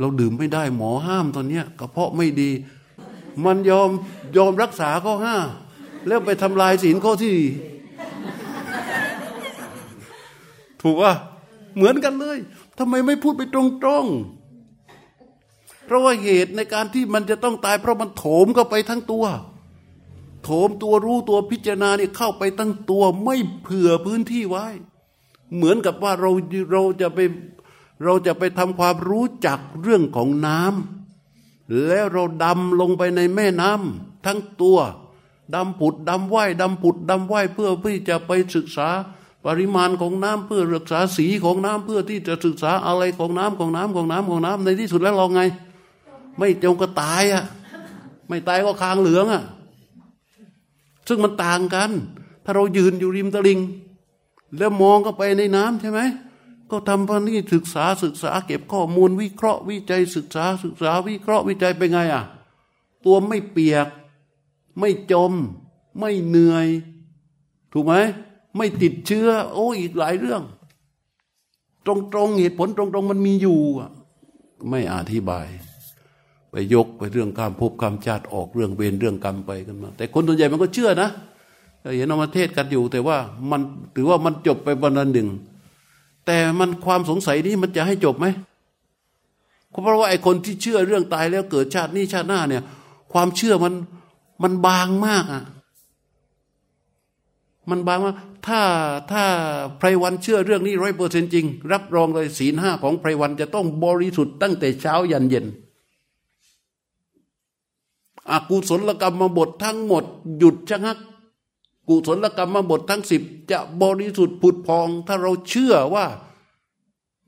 [0.00, 2.50] เราดื่มไม่ได้หมอห้ามตอนเนี้ยกระเพาะไม่ดี
[3.44, 3.90] มันยอม
[4.36, 5.36] ยอมรักษาข้อห้า
[6.06, 7.36] แล้วไปทำลายศีลข้อที่
[10.82, 11.12] ถูกว่า
[11.76, 12.38] เหมือนกันเลย
[12.78, 13.62] ทำไมไม่พูดไปตร
[14.02, 19.24] งๆ เพราะว่าเหตุในการที่มันจะต้องตาย เพราะมันโถมเข้าไปทั้งตัว
[20.44, 24.66] โถมตัวรู้ตัวพิจารณาเนี่ยเข้าไปทั้งตัวไม่เผื่อพื้นที่ไว้
[25.54, 26.30] เหมือนกับว่าเรา
[26.72, 27.18] เราจะไป
[28.04, 31.01] เราจะไปทำความรู้จักเรื่องของน้ำ
[31.86, 34.78] แล้วเราดำลงไปในแม่น้ำทั้งตัว
[35.54, 38.88] ดำผุดดำว่ายดำผุดดำว่ายเพื่อเพื่อจะไปศึกษา
[39.44, 45.42] ปริมาณของน้ำเพื่อรักษาสีของน้ำเพื่อที่จะศึกษาอะไรของน้ำของน้ำของน้ำของน้ำในที่สุดแล้วเราไง
[46.38, 47.44] ไม่จงก็ตายอะ
[48.28, 49.42] ไม่ตายก็คางเหลืองอะ
[51.08, 51.90] ซึ่งมันต่างกัน
[52.44, 53.60] ถ้าเรายืนอยู่ริมตลิ่ง
[54.58, 56.00] แล้วมองก็ไปในน้ำใช่ไหม
[56.74, 62.24] ก็ทำพันนี้ศึกษาศึกษาเก็บข้อมูลวิเคราะห์วิจัยศึกษาศึกษาวิเคราะห์วิจัยไปไงอะ
[63.04, 63.86] ตัวไม่เปียก
[64.78, 65.32] ไม่จม
[65.98, 66.66] ไม่เหนื่อย
[67.72, 67.94] ถูกไหม
[68.56, 70.42] ไม่ติดเชื้อ โอ้อีกหลายเรื่อง
[71.86, 73.58] ตรงๆเหตุผลตรงๆมันมีอยู่
[74.68, 75.46] ไม่อธิบาย
[76.50, 81.08] ไปยกไปเรื่องการพบกรรมชาติออกเรื่องเวรเรื่องกรรมไปกันมา แต่คนส่วนใหญ่มันก็เชื่อนะ
[81.96, 83.16] เห็นเอามาเทศกันอยู่ แต่ว่า
[83.50, 83.60] มัน
[83.94, 85.28] ถือว่ามันจบไปวันหนึ่ง
[86.26, 88.26] แต่มันความสงสัยนี้มันจะให้จบไหม
[89.70, 92.62] เพราะว่าไอ้คนที่เชื่อเรื่องตายแล้วเกิดชาตินี้ชาติหน้าเนี่ย
[93.12, 93.74] ความเชื่อมัน
[94.42, 95.44] มันบางมากอะ
[97.70, 98.14] มันบางว่า
[98.46, 98.60] ถ้า
[99.12, 99.24] ถ้า
[99.78, 105.46] ไพรวันเชื่อเรื่องนี้ร้อยเปอร์เซนจริง รับรองเลยศีลห้าของไพรวันจะต้องบริสุทธิ์ตั้งแต่เช้ายันเย็น
[108.30, 110.04] อากุศลกรรมมาบททั้งหมด
[110.38, 110.98] หยุดชะงัก
[111.88, 116.06] กุศลกรรมมาบททั้งสิบจะบริสุทธิ์ผุดพอง ถ้าเราเชื่อว่า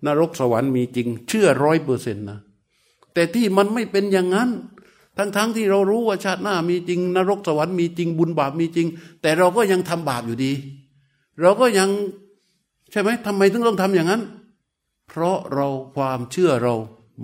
[0.06, 2.39] นรกสวรรค์มีจริง เชื่อร้อยเปอร์เซ็นต์นะ
[3.14, 4.51] แต่ที่มันไม่เป็นอย่างนั้น
[5.16, 8.86] ทั้งๆทที่เรารู้ว่าชาติหน้ามีจริง นรกสวรรค์มีจริงบุญบาปมีจริง
[9.22, 10.52] แต่เราก็ยังทำบาปอยู่ดี
[11.40, 11.89] เราก็ยัง
[12.90, 14.22] ใช่ไหมทำไมถึงต้องทำอย่างนั้น
[15.09, 16.74] เพราะเราความเชื่อเรา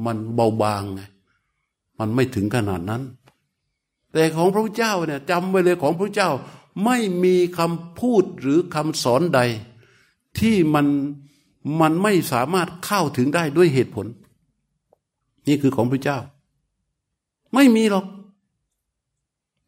[0.05, 1.01] มันเบาบางไง
[1.99, 3.03] มันไม่ถึงขนาดนั้น
[4.13, 6.31] แต่ของพระเจ้าเนี่ยจำไว้เลยของพระเจ้า
[6.85, 9.41] ไม่มีคำพูดหรือคำสอนใด
[10.39, 10.87] ที่มัน
[11.81, 14.07] มันไม่สามารถเข้าถึงได้ด้วยเหตุผล
[15.47, 16.19] นี่คือของพระเจ้า
[17.55, 18.07] ไม่มีหรอก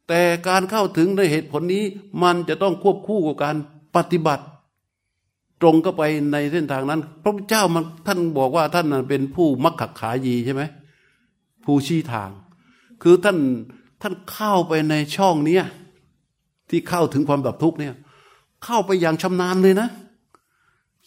[0.08, 1.84] แต่การเข้าถึงในเหตุผลนี้
[2.22, 3.56] มันจะต้องควบคู่กับการ
[3.96, 4.44] ปฏิบัติ
[5.60, 6.02] ตรงก็ไป
[6.32, 10.62] ในเส้นทางนั้น พระเจ้ามันท่านบอกว่าท่านเป็นผู้มักขักขายีใช่ไหม
[11.64, 12.30] ผู้ชี้ทาง
[13.02, 13.38] คือท่าน
[14.02, 15.64] ท่านเข้าไปในช่องเนี้ย
[16.72, 17.94] ที่เข้าถึงความดับทุกเนี่ย
[18.64, 19.88] เข้าไปอย่างชำนาญเลยนะ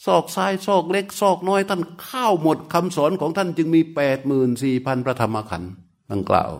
[0.06, 5.72] ซอกซ้ายซอกเล็กซอกน้อย ท่านเข้าหมดคำสอนของท่านจึงมีแปดหมื่นสี่พันพระธรรมขันธ์
[6.12, 6.52] ดังกล่าว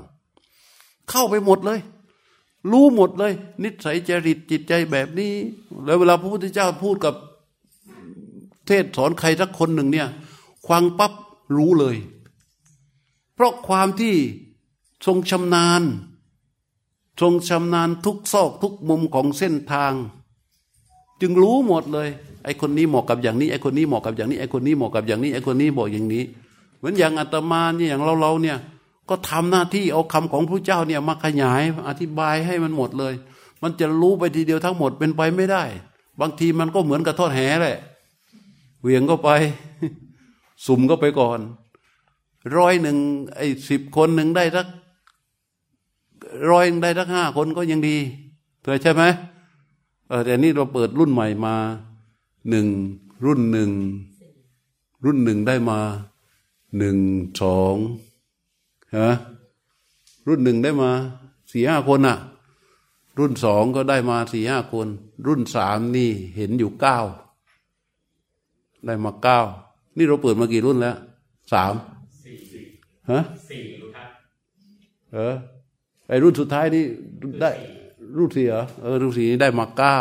[1.10, 1.80] เข้าไปหมดเลย
[2.72, 3.34] รู้หมดเลย
[3.64, 5.34] นิสัยจริตจิตใจแบบนี้
[5.86, 7.16] แล้วเวลาพระพุทธเจ้าพูดกับ
[8.68, 10.08] เทศสอนใครสักคนหนึ่งเนี่ย
[10.68, 11.14] ควางปั๊บ
[11.58, 11.96] รู้เลย
[13.34, 14.16] เพราะความที่
[15.06, 15.82] ทรงชำนาญ
[17.22, 19.94] ทรงชำนาญทุกซอกทุกมุมของเส้นทาง
[21.22, 22.10] จึงรู้หมดเลย
[22.44, 26.24] ไอคนนี้เหมาะกับอย่างนี้ไอคนนี้เหมาะกับอย่างนี้ไอคนนี้เหมาะกับอย่างนี้ไอคนนี้บอกอย่างนี้
[26.78, 28.58] เหมือนอย่างอาตมาเนี่ยอย่างเราเราเนี่ย
[29.10, 33.14] ก็ทำหน้าที่เอาคำของพระเจ้าเนี่ยมาขยายอธิบายให้มันหมดเลย
[33.62, 35.64] มันจะรู้ไปทีเดียวทั้งหมดเป็นไปไม่ได้
[36.22, 37.78] บางทีมันก็เหมือนกับทอดแหแหละ
[38.82, 39.30] เหวี่ยงก็ไป
[40.66, 41.40] สุ่มก็ไปก่อน
[42.58, 42.98] ร้อยหนึ่ง
[43.36, 44.68] ไอ้สิบคนหนึ่งได้สัก
[46.52, 47.98] ร้อยได้สักห้าคนก็ยังดี
[48.62, 49.04] เถอใช่ไหม
[50.08, 51.56] เออแต่นี่เราเปิดรุ่นใหม่มา
[52.50, 52.68] หนึ่ง
[53.26, 53.72] รุ่นหนึ่ง
[55.06, 55.80] รุ่นหนึ่งได้มา
[56.78, 56.98] หนึ่ง
[57.42, 57.76] สอง
[58.98, 59.10] ฮะ
[60.28, 60.92] รุ่นหนึ่งได้มา
[61.52, 62.18] สี่ห้าคนอะ
[63.18, 64.88] รุ่นสองก็ได้มาสี่ห้าคน
[65.28, 67.00] รุ่นสามนี่เห็นอยู่เก้า
[68.86, 69.40] ได้มาเก้า
[69.98, 70.98] นี่เราเปิดมากี่รุ่นแล้ว
[71.54, 71.74] สาม
[73.12, 74.10] ฮะสี่รู้ครับ
[75.14, 75.36] เออ
[76.08, 76.84] ไอรุ่นสุดท้ายนี่
[77.42, 77.52] ได้
[78.18, 80.00] รุ่นสี่เหรอเออรุ่นสี่นี่ได้มาเก้า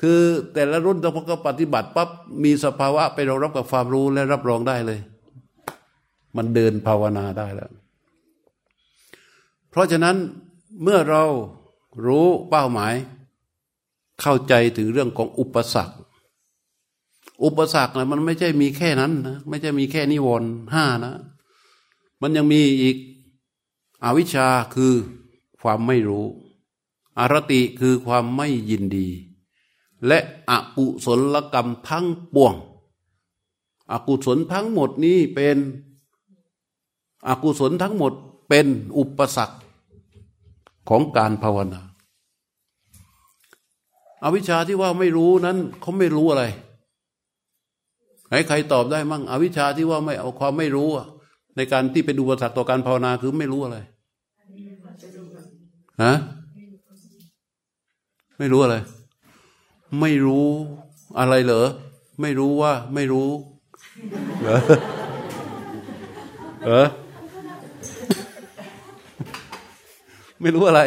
[0.00, 0.20] คือ
[0.52, 2.08] แต่ละรุ่นต้องก็ปฏิบัติปั๊บ
[2.44, 5.00] มีสภาวะไปรองรับกับความรู้และรับรองได้เลย
[6.36, 7.70] มันเดินภาวนาได้แล้ว
[9.70, 10.16] เพราะฉะนั้น
[10.82, 11.24] เมื่อเรา
[12.06, 12.94] รู้เป้าหมาย
[14.20, 15.96] เข้าใจถึงเรื่องของอุปสรรค
[17.44, 21.14] อุปสรรคนะมันไม่ใช่มีแค่นั้นนะไม่ใช่มีแค่นิวรณ์ห้านะ
[22.22, 22.96] มันยังมีอีก
[24.04, 24.94] อวิชชาคือ
[25.60, 26.26] ความไม่รู้
[27.18, 29.08] อารติคือความไม่ยินดี
[30.06, 30.18] และ
[30.50, 32.54] อกุศลกรรมทั้งปวง
[33.92, 35.58] อกุศลทั้งหมดนี้เป็น
[37.28, 38.12] อกุศลทั้งหมด
[38.48, 38.66] เป็น
[38.98, 39.56] อุปสรรค
[40.88, 41.82] ของการภาวนา
[44.24, 46.44] อวิชชาที่ว่าไม่รู้นั้นเขาไม่รู้อะไร
[48.26, 51.06] ใครใครตอบได้มั่งอวิชชาที่ว่าไม่เอาความไม่รู้อะ
[51.56, 53.78] ในการที่เป็นอุปสรรคต่อการภาวนาคือไม่รู้อะไร
[56.02, 56.14] ฮะ
[58.38, 58.76] ไม่รู้อะไร
[60.00, 60.48] ไม่รู้
[61.18, 61.66] อะไรเหรอ
[62.20, 63.28] ไม่รู้ว่า ไม่รู้
[64.42, 64.58] เหรอ
[66.66, 66.86] เออ
[70.40, 70.80] ไม่รู้อะไร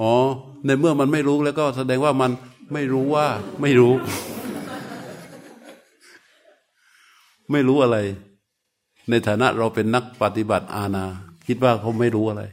[0.00, 0.12] อ๋อ
[0.64, 2.30] ในเมื่อมันไม่รู้แล้วก็แสดงว่ามัน
[2.72, 3.26] ไม่รู้ว่า
[3.60, 3.92] ไม่รู้
[7.52, 7.96] ไม่รู้อะไร
[9.08, 11.04] ในฐานะเราเป็นนักปฏิบัติอาณา
[11.46, 12.44] คิดว่าเขาไม่รู้อะไร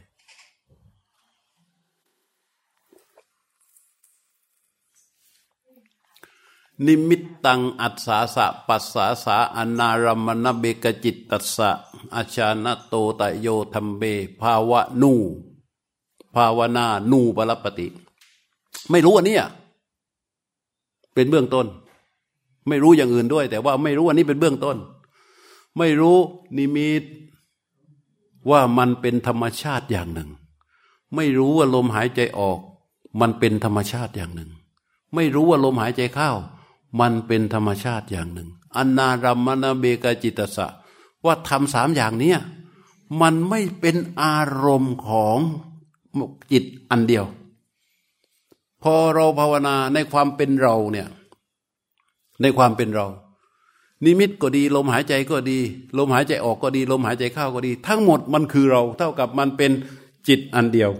[6.86, 11.70] นิมิตตังอัศสาสะปัสสาสาอนารมณเบกจิตตัสสะ
[12.14, 14.02] อาชานโตตโยธรรมเบ
[14.40, 15.12] ภาวะนู
[16.34, 17.86] ภาวนานูปรปติ
[18.90, 19.36] ไม่รู้อันนี้
[21.14, 21.66] เป็นเบื้องต้น
[22.68, 24.76] ไม่รู้อย่างอื่นด้วย แต่ว่าไม่รู้อันนี้เป็นเบื้องต้น
[25.78, 26.18] ไม่รู้
[26.56, 27.02] นิมิต
[28.50, 30.30] ว่ามันเป็นธรรมชาติอย่างหนึ่ง
[31.14, 32.58] ไม่รู้ว่าลมหายใจออก
[33.20, 34.50] มันเป็นธรรมชาติอย่างหนึ่ง
[35.14, 36.30] ไม่รู้ว่าลมหายใจเข้า
[37.00, 40.66] มันเป็นธรรมชาติอย่างหนึ่งอนนารัมมณเบกจิตสะ
[41.24, 42.38] ว่าทำสามอย่างเนี้ย
[43.20, 45.38] มันไม่เป็นอารมณ์ของ
[46.52, 47.26] จิตอันเดียว
[48.82, 51.08] พอเราภาวนาในความเป็นเราเนี่ย
[52.42, 53.06] ในความเป็นเรา
[54.04, 55.58] นิมิตก็ดี ลมหายใจก็ดี
[55.98, 59.72] ลมหายใจออกก็ดี ลมหายใจเข้าก็ดี ทั้งหมดมันคือเรา เท่ากับมันเป็น
[60.28, 60.90] จิตอันเดียว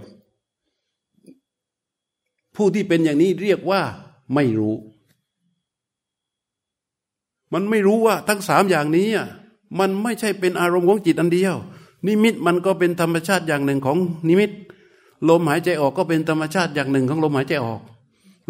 [2.55, 3.81] ผู้ที่เป็นอย่างนี้เรียกว่า
[4.33, 4.75] ไม่รู้
[7.53, 9.07] มันไม่รู้ว่าทั้งสามอย่างนี้
[9.79, 11.55] มันไม่ใช่เป็นอารมณ์ของจิตอันเดียว
[12.07, 13.97] นิมิตมันก็เป็นธรรมชาติอย่างหนึ่งของ
[14.27, 14.51] นิมิต
[15.29, 17.81] ลมหายใจออกก็เป็นธรรมชาติอย่างหนึ่งของลมหายใจออก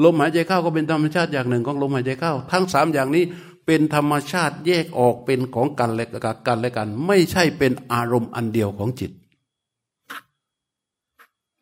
[0.03, 3.23] ลมหายใจเข้าก็เป็นธรรมชาติอย่างหนึ่งของลมหายใจเข้า ทั้งสามอย่างนี้
[3.65, 6.07] เป็นธรรมชาติแยกออกเป็นของกันและ
[6.47, 9.11] กันและกัน ไม่ใช่เป็นอารมณ์อันเดียวของจิต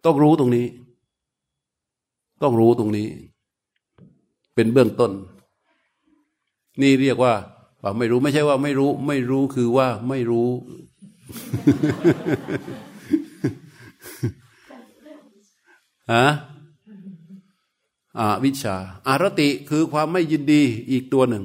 [0.05, 0.67] ต้องรู้ตรงนี้
[2.41, 3.07] ต้องรู้ตรงนี้
[4.55, 5.11] เป็นเบื้องต้น
[6.81, 7.33] นี่เรียกว่า
[7.83, 10.47] ว่าไม่รู้ไม่ใช่ว่าไม่รู้ ไม่รู้คือว่าไม่รู้
[16.13, 16.27] ฮะ
[18.19, 18.75] อาวิชา
[19.07, 20.61] อารติคือความไม่ยินดี
[20.91, 21.43] อีกตัวหนึ่ง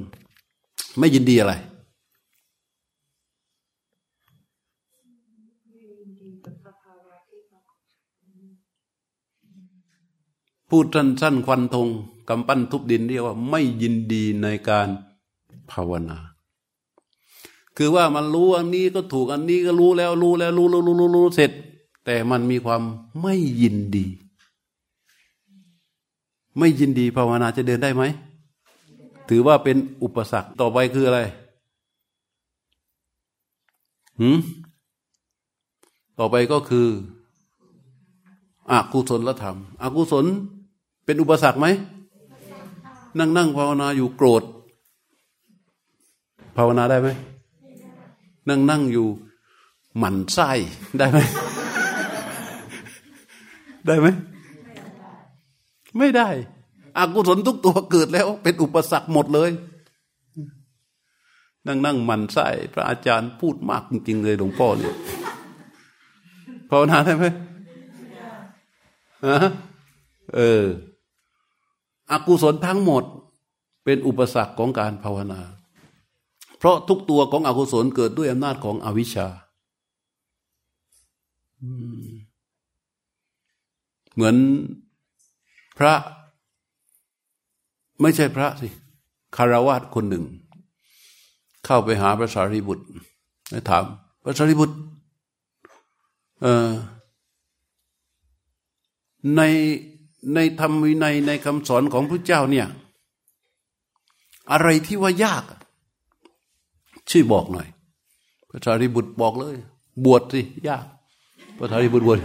[0.99, 1.53] ไม่ยินดีอะไร
[10.69, 11.87] พูดสั้นๆควันธง
[12.29, 14.87] กำปั้นทุบดินเรียกว่า ไม่ยินดีในการ
[15.71, 16.17] ภาวนา
[17.77, 21.51] คือว่ามันรู้อันนี้ก็ถูกอันนี้ก็รู้แล้วรู้แล้วรู้รู้รู้รู้รู้เสร็จ
[22.05, 22.81] แต่มันมีความ
[23.21, 24.05] ไม่ยินดี
[26.57, 28.03] ไม่ยินดีภาวนาจะเดินได้ไหม
[29.29, 31.19] ถือว่าเป็นอุปสรรคต่อไปคืออะไร
[34.19, 34.39] หืม
[36.19, 36.87] ต่อไปก็คือ
[38.71, 40.25] อกุศลธรรมอกุศล
[41.05, 41.67] เป็นอุปสรรคไหม
[43.17, 44.43] นั่งนั่งภาวนาอยู่โกรธ
[46.57, 47.09] ภาวนาได้ไหม
[48.49, 49.07] นั่งนั่งอยู่
[49.97, 50.49] หมันไส้
[50.97, 51.19] ได้ไหม
[53.87, 54.07] ได้ไหม
[55.97, 56.29] ไม่ได้
[56.97, 59.51] อกุศลทุกตัวเกิดแล้ว เป็นอุปสรรคหมดเลย
[61.67, 64.95] นั่งนั่งมันไส้พระอาจารย์พูดมากจริงๆเลยหลวงพ่อเนี่ย
[66.69, 67.25] ภาวนาได้ไหม
[69.25, 69.37] ฮะ
[70.35, 70.65] เออ
[72.11, 73.03] อกุศลทั้งหมด
[73.85, 75.41] เป็นอุปสรรคของการภาวนา
[76.57, 79.27] เพราะทุกตัวของอกุศลเกิดด้วยอำนาจของอวิชชา
[84.13, 84.35] เหมือน
[85.77, 85.93] พระ
[88.01, 88.67] ไม่ใช่พระสิ
[89.35, 90.23] คารวาสคนหนึ่ง
[91.65, 92.85] เข้าไปหาพระสารีบุตร
[93.49, 93.83] ไปถาม
[94.23, 94.75] พระสารีบุตร
[96.41, 96.69] เออ
[99.35, 99.41] ใน
[100.33, 102.67] ในธรรมวินัยในคำสอนของพระเจ้าเนี่ย
[104.51, 105.43] อะไรที่ว่ายาก
[107.09, 107.67] ช่วยบอกหน่อย
[108.49, 109.55] พระสารีบุตรบอกเลย
[110.05, 110.85] บวชสิยาก
[111.57, 112.19] พระสารีบุตรบวช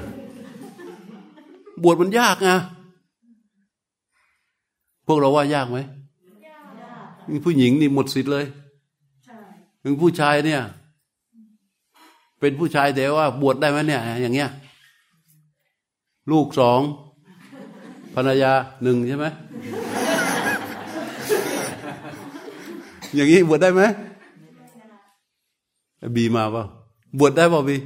[1.82, 2.58] บวชมันยากนะ
[5.06, 5.78] พวกเราว่ายากไหม
[7.44, 8.44] ผู้หญิงนี่หมดสิทธิ์เลย
[9.82, 10.60] ถึงผู้ชายเนี่ย
[12.40, 14.50] เป็นผู้ชายแต่ว่าบวชได้ไหมเนี่ย อย่างเงี้ย
[16.30, 16.80] ลูกสอง
[18.14, 18.52] ภรรยา
[18.82, 19.26] หนึ่งใช่ไหม
[23.14, 23.82] อย่างนี้บวชได้ไหม
[26.16, 26.64] บีมาเปล่า
[27.18, 27.76] บวชได้เปล่าบี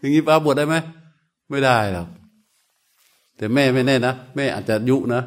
[0.00, 0.76] อย่างนี้ป้าบวชได้ไหม
[1.50, 2.08] ไม่ได้หรอก
[3.36, 5.22] แต่แม่ไม่แน่นะแม่อาจจะยุนะ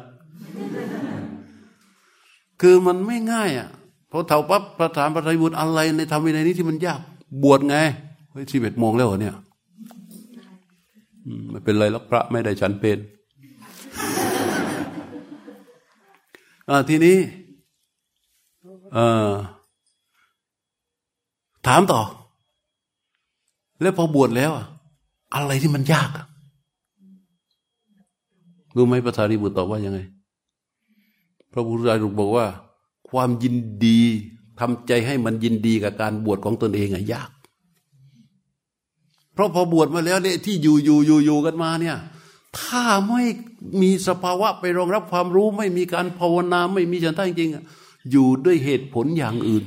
[2.62, 3.68] คือมันไม่ง่ายอะ
[4.10, 7.00] พอเท่าปั๊บประธานประทายบุญอะไรในธรรมวินัยนี้ที่มันยาก
[7.42, 7.76] บวชไง
[8.30, 9.34] เฮ้ยสิบเอ็ดโมงแล้วเหรอเนี่ย
[11.50, 12.98] ไม่เป็นไรล้วพระไม่ได้ฉันเป็น
[16.88, 17.16] ทีนี้
[21.66, 22.00] ถามต่อ
[23.80, 24.50] แล้วพอบวชแล้ว
[25.34, 26.10] อะไรที่มันยาก
[28.76, 29.98] รู้ไหมพระสารีบุตรตอบว่ายังไง
[31.52, 32.46] พระพุทธเจ้าบอกว่า
[33.10, 34.00] ความยินดี
[34.60, 37.30] ทำใจให้มันยินดีกับการบวชของตนเองอะยาก
[39.34, 41.96] เพราะพอบวชมาแล้วเนี่ยที่อยู่อยู่อยู่อยู่กันมาเนี่ย
[42.58, 43.22] ถ้าไม่
[43.80, 49.64] มีสภาวะไปรองรับความรู้ไม่มีการภาวนาไม่มีฉันท่าจริงๆอยู่ด้วยเหตุผลอย่างอื่น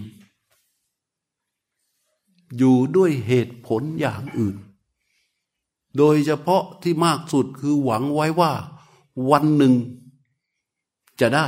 [2.58, 4.56] อยู่ด้วยเหตุผลอย่างอื่น
[5.98, 8.52] โดยเฉพาะที่มากสุดคือหวังไว้ว่า
[9.32, 9.74] วันหนึ่ง
[11.22, 11.48] จะได้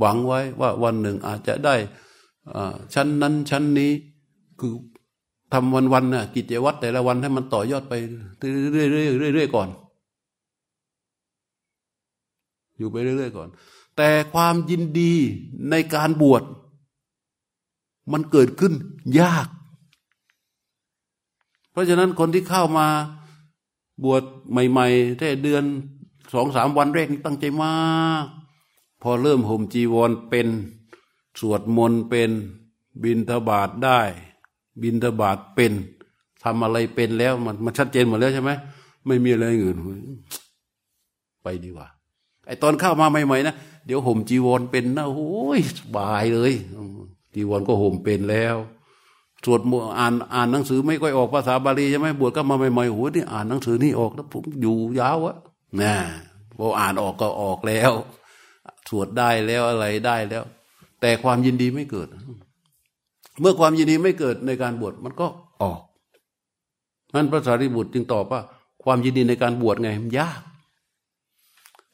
[0.00, 1.74] หวังไว้ว่าวันหนึ่งอาจจะได้
[2.94, 3.92] ชั้นนั้นชั้นนี้
[4.60, 4.74] คือ
[5.52, 7.94] ทำวันวันน่ะกิจวัตรแต่ละวันให้มันต่อยอดไป
[8.72, 9.68] เรื่อยๆเรื่อยๆก่อน
[12.78, 13.48] อยู่ไปเรื่อยๆก่อน
[13.96, 15.12] แต่ความยินดี
[15.70, 16.42] ในการบวช
[18.12, 18.72] มันเกิดขึ้น
[19.20, 19.48] ยาก
[21.72, 22.86] เพราะฉะนั้นคนที่เข้ามา
[24.04, 25.64] บวชใหม่ๆแค่เดือน
[26.34, 27.74] สองสามวันแรกตั้งใจมา
[28.24, 28.26] ก
[29.02, 30.48] พอเริ่มห่มจีวรเป็น
[31.40, 32.30] สวดมนต์เป็น
[33.02, 34.00] บินทบาทได้
[34.82, 35.72] บินทบาทเป็น
[36.42, 38.50] ทำอะไรเป็นแล้วมันมันชัดเจนหมดแล้วใช่ไหม
[39.06, 39.76] ไม่มีอะไรอื่น
[41.42, 41.88] ไปดีกว่า
[42.46, 43.54] ไอตอนเข้ามาใหม่ๆนะ
[43.86, 46.52] เดี๋ยวห่มจีวรเป็นนะโอ้ยสบายเลย
[47.34, 48.56] จีวรก็ห่มเป็นแล้ว
[49.44, 55.36] สวดมอ่านอ่านหนังสือไม่ค่อยออกภาษาบาลีใช่ไหมบวชก็มาใหม่ๆโอ้ยนี่อ่านหนังสือนี่ออกแล้วผมอยู่ยาวอะ
[55.80, 55.94] นะ
[56.58, 57.92] พออ่านออกก็ออกแล้ว
[58.88, 60.44] สวดได้แล้วอะไรได้แล้ว
[61.00, 62.08] แต่ความยินดีไม่เกิด
[63.40, 65.26] เมื่อความยินดีไม่เกิดในการบวชมันก็
[65.62, 65.80] ออก
[67.14, 68.40] นั้นพระสารีบุตรจึงตอบว่า
[68.84, 70.40] ความยินดีในการบวชไงมันยาก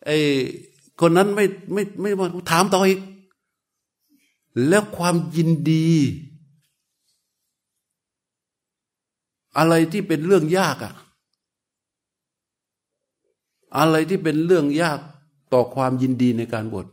[0.06, 0.18] ไอ้
[1.00, 3.00] คนนั้นไม่ไม่ไม่มาถามต่ออีก
[4.68, 5.88] แล้วความยินดี
[9.58, 10.94] อะไรที่เป็นเรื่องยากอะ
[13.78, 14.98] อะไรที่เป็นเรื่องยาก
[15.52, 16.86] ต่อความยินดีในการบวช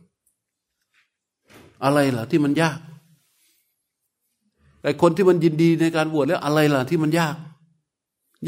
[1.84, 2.78] อะไรล่ะที่มันยาก
[4.80, 7.36] แต่คนที่มันยินดีในการบวชแล้วอะไรล่ะที่มันยาก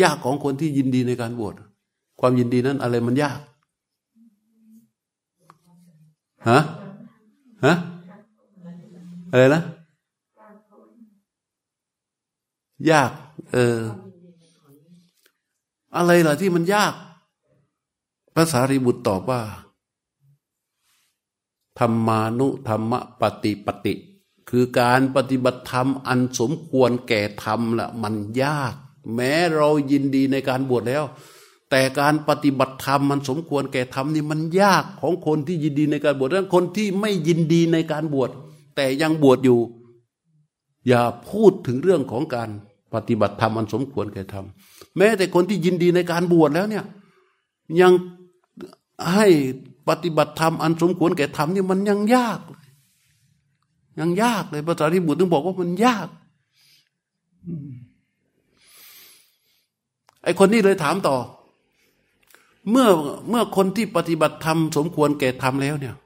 [0.02, 1.54] ยากของคนที่ยินดีในการบวช
[2.20, 3.38] ความยินดีนั้นอะไรมันยาก
[6.48, 6.58] ฮะ
[7.64, 7.74] ฮะ
[9.30, 9.62] อะไรนะ
[12.90, 13.10] ยาก
[13.52, 13.78] เออ
[15.96, 16.92] อะไรล่ะที่มันยาก
[18.34, 19.40] พระสารีบุตรตอบว่า
[21.78, 23.94] ธรรมานุธรรมปฏิปติ
[24.50, 28.74] คือการปฏิบัติธรรมอันสมควรแก่ธรรมละมันยาก
[29.14, 31.04] แม้เรายินดีในการบวชแล้ว
[31.70, 38.30] แต่การปฏิบัติธรรมมันสมควรแก่ธรรมนี่มันยากของคนที่ยินดีในการบวชและคนที่ไม่ยินดีในการบวช
[38.76, 39.60] แต่ยังบวชอยู่
[40.88, 42.50] อย่าพูดถึงเรื่องของการ
[42.94, 44.46] ปฏิบัติธรรมอันสมควรแก่ธรรม
[44.96, 46.84] แม้แต่คนที่ยินดีในการบวชแล้วเนี่ย
[47.80, 47.92] ยัง
[49.14, 49.26] ให้
[49.88, 52.40] ปฏิบัติธรรมอันสมควรแก่ธรรมนี่มันยังยาก
[54.00, 56.08] ยังยากเลยภาษาที่บุตรต้องบอกว่ามันยาก
[60.22, 61.16] ไอคนนี้เลยถามต่อ
[62.70, 62.88] เมื่อ
[63.28, 65.96] เมื่อคนที่ปฏิบัติธรรมสมควรแก่ธรรมแล้วเนี่ย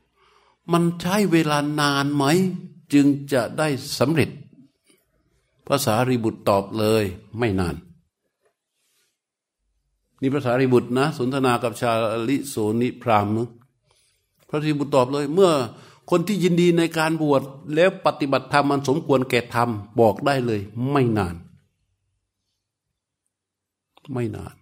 [0.73, 2.25] มันใช้เวลานานไหม
[2.93, 4.31] จึงจะได้สำเร็จ
[5.69, 7.05] ภาษาริบุตรตอบเลย
[7.39, 7.77] ไม่นาน
[10.21, 11.93] นี่ภาษาริบุตรนะ สนทนากับชา
[12.29, 13.27] ลิโสนิพราม
[14.51, 15.51] พระริบุตรตอบเลย เมื่อ
[16.11, 17.43] คนที่ยินดีในการบวช
[17.75, 19.69] แล้วปฏิบัติธรรมมันสมควรแก่ธรรม
[20.01, 20.61] บอกได้เลย
[20.91, 21.35] ไม่นาน
[24.13, 24.55] ไม่นาน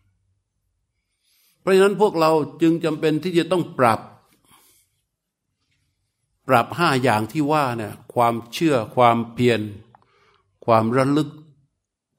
[1.60, 2.30] เพราะฉะนั้นพวกเรา
[2.62, 4.00] จึงจำเป็นที่จะต้องปรับ
[6.48, 9.60] ปรับห้าอย่างที่ว่าเนี่ยความเชื่อความเพียร
[10.64, 11.30] ความระลึก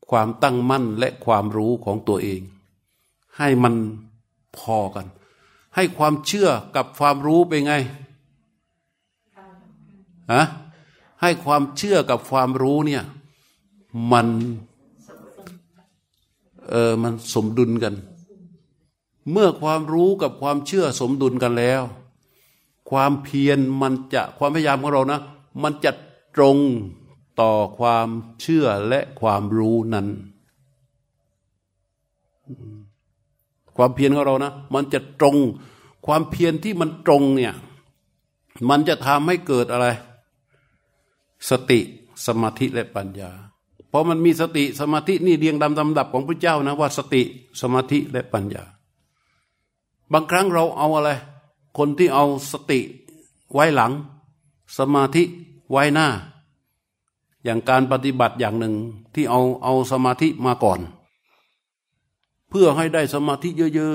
[0.09, 2.41] ความตั้งมั่นและความรู้ของตัวเอง
[3.37, 3.73] ให้มัน
[4.57, 5.05] พอกัน
[5.75, 7.73] ให้ความเชื่อกับความรู้เป็นไง
[10.33, 10.43] ฮะ
[11.21, 13.03] ให้ความเชื่อกับความรู้เนี่ย
[14.11, 14.27] มัน
[16.69, 17.95] เออมันสมดุลกัน
[19.31, 21.83] เมื่อความรู้กับความเชื่อสมดุลกันแล้ว
[22.89, 25.19] ความเพียรมันจะความพยายามของเรานะ
[25.63, 25.91] มันจะ
[26.35, 26.57] ตรง
[27.41, 28.07] ต่อความ
[28.41, 30.07] เชื่อและความรู้นั้น
[33.81, 35.37] ความเพียรของเรานะ มันจะตรง
[36.05, 37.53] ความเพียรที่มันตรงเนี่ย
[38.69, 39.87] มันจะทำให้เกิดอะไร
[41.49, 41.79] สติ
[42.25, 43.31] สมาธิและปัญญา
[43.89, 47.21] เพราะมันมีสติสมาธินี่เรียงดำดำดับของพระเจ้านะว่าสติ
[47.61, 48.63] สมาธิและปัญญา
[50.11, 51.09] บางครั้งเราเอาอะไร
[51.77, 52.79] คนที่เอาสติ
[53.53, 53.91] ไว้หลัง
[54.77, 55.23] สมาธิ
[55.71, 56.07] ไว้หน้า
[57.43, 58.75] อย่างการปฏิบัติอย่างหนึ่ง
[59.13, 60.79] ที่เอาเอาสมาธิมาก่อน
[62.49, 63.89] เพื่อให้ได้สมาธิเยอ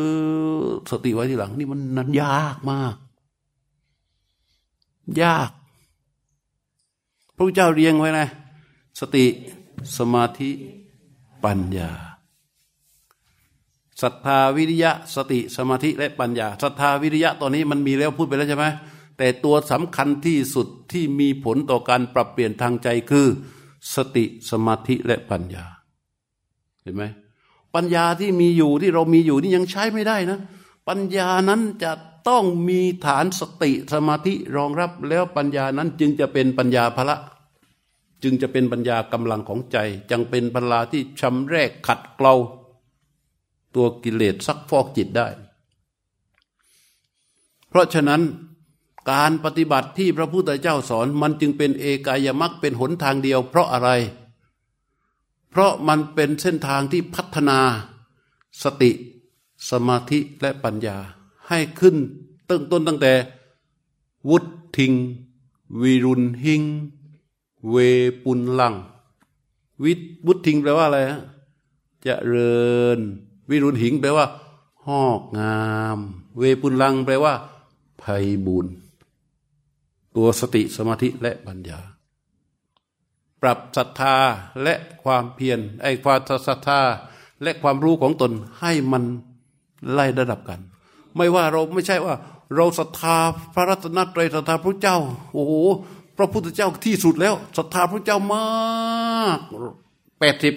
[0.63, 2.95] ะๆสติไว้ทีหลัง นี่มันนั้นยากมาก
[5.23, 5.51] ยาก
[7.37, 8.29] พระเจ้าเรียงไว้นะ
[9.01, 9.25] สติ
[9.99, 10.51] สมาธิ
[11.45, 11.91] ปัญญา
[14.03, 18.67] ศรัทธาวิริยะ สติสมาธิและปัญญาศรัทธาวิริยะตอนนี้มันมีแล้วพูดไปแล้วใช่ไหม
[19.19, 23.27] แต่ตัวสำคัญที่สุดที่มีผลต่อการปรับเปลี่ยนทางใจคือ
[23.95, 25.65] สติสมาธิและปัญญา
[26.83, 27.05] เห็นไหม
[27.75, 30.39] ปัญญาที่มีอยู่ที่เรามีอยู่นี่ยังใช้ไม่ได้นะ
[30.89, 31.93] ปัญญานั้นจะ
[32.29, 37.17] ต้องมีฐานสติสมาธิรองรับแล้วปัญญานั้นจึงจะเป็นปัญญาพละ
[38.23, 39.77] จึงจะเป็นปัญญากำลังของใจ
[40.11, 42.35] จังเป็นปัญญาที่ชำแรกขัดเกลา
[43.75, 45.29] ตัวกิเลสซักฟอกจิตได้
[47.69, 48.23] เพราะฉะนั้น
[49.13, 53.91] การปฏิบัติที่พระพุทธเจ้าสอนมันจึงเป็นเอกายมักเป็นหนทางเดียว เพราะอะไร
[55.55, 57.59] เพราะมันเป็นเส้นทางที่พัฒนา
[58.63, 58.91] สติ
[59.71, 60.99] สมาธิและปัญญา
[61.49, 61.97] ให้ขึ้น
[62.49, 63.13] ตั้งต้นตั้งแต่
[64.31, 64.39] วุ
[64.79, 64.93] ฒิง
[65.83, 66.63] วิรุณหิง
[67.71, 67.77] เว
[68.25, 68.75] ปุนลัง
[69.85, 69.93] วิ
[70.27, 71.21] วุฒิงแปลว่าอะไรฮะ
[72.07, 72.65] จะเริ
[72.97, 72.99] ญ
[73.51, 74.27] วิรุณหิงแปลว่า
[74.87, 75.63] หอกงา
[75.97, 75.99] ม
[76.39, 77.35] เวปุนลังแปลว่า
[78.03, 78.67] ภัยบุญ
[80.17, 81.81] ตัวสติสมาธิและปัญญา
[83.45, 84.17] ปรับศรัทธา
[84.63, 86.81] และความเพียรไอ้ความศรัทธา
[87.43, 89.05] และความรู้ของตนให้มัน
[89.93, 90.61] ไล่ระดับกัน
[91.17, 92.15] ไม่ว่าเราไม่ใช่ว่า
[92.55, 93.17] เราศรัทธา
[93.55, 94.99] พระรัตนตรัยศรัทธาพระเจ้า
[95.33, 95.53] โอ้โห
[96.17, 99.39] พระพุทธเจ้าที่สุดแล้วศรัทธาพระเจ้ามาก
[100.21, 100.55] แปดสิบ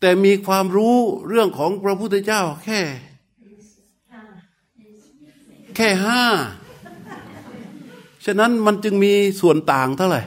[0.00, 0.96] แต่มีความรู้
[1.28, 2.80] เรื่องของพระพุทธเจ้า แค่
[5.76, 6.22] แค่ห้า
[8.24, 10.22] ฉะนั้นมันจึงมีส่วนต่างเท่าไหร่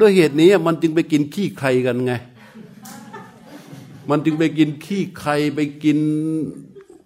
[0.00, 2.12] ด้วยเหตุนี้มันจึงไปกินขี้ใครกันไง
[4.08, 5.98] มันจึงไปกินขี้ใครไปกิน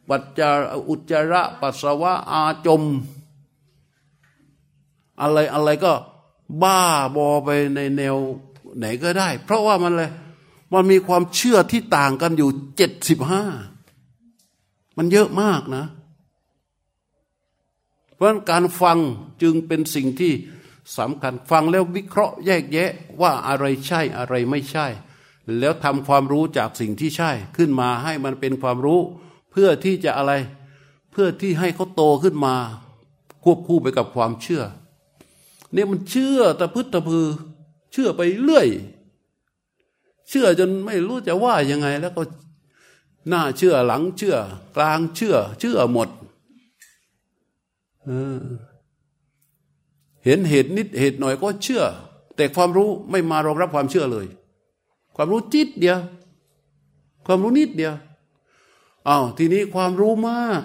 [0.09, 0.51] ปัจจา
[0.89, 2.82] อุจจาระปัสสาวะอาจม
[5.20, 5.93] อะไรอะไรก็
[6.62, 6.81] บ้า
[7.16, 8.16] บอไปในแนว
[8.78, 10.10] ไหนก็ได้ เพราะว่ามันเลย
[10.73, 13.43] มันมีความเชื่อที่ต่างกันอยู่เจ็ดสิบห้า
[14.97, 15.85] มันเยอะมากนะ
[18.15, 18.98] เพราะฉะนั้นการฟัง
[19.43, 20.32] จึงเป็นสิ่งที่
[20.97, 22.90] สำคัญฟังแล้ววิเคราะห์แยกแยะ
[23.20, 24.86] ว่าอะไรใช่อะไรไม่ใช่
[25.59, 29.01] แล้วทำความรู้จากสิ่งที่ใช่ ขึ้นมาให้มันเป็นความรู้
[29.51, 30.32] เพื่อที่จะอะไร
[31.12, 32.55] เพื่อที่ให้เขาโตขึ้นมา
[33.44, 34.62] ควบคู่ไปกับความเชื่อ
[35.73, 37.27] เนี่ยมันเชื่อตะพึดตะพือ
[37.93, 38.69] เชื่อไปเรื่อย
[40.28, 42.23] เชื่อจนไม่รู้จะว่ายังไงแล้วก็
[43.28, 44.36] หน้าเชื่อหลังเชื่อ
[44.77, 46.09] กลางเชื่อ เชื่อหมด
[48.05, 51.85] เเห็นเหตุนิดเหตุหน่อยก็เชื่อ
[52.36, 54.27] แต่ความรู้ไม่มารองรับความเชื่อเลย
[55.16, 55.99] ความรู้จิตเดียว
[57.27, 57.95] ความรู้นิดเดียว
[59.09, 60.62] อ้าวทีนี้ความรู้มาก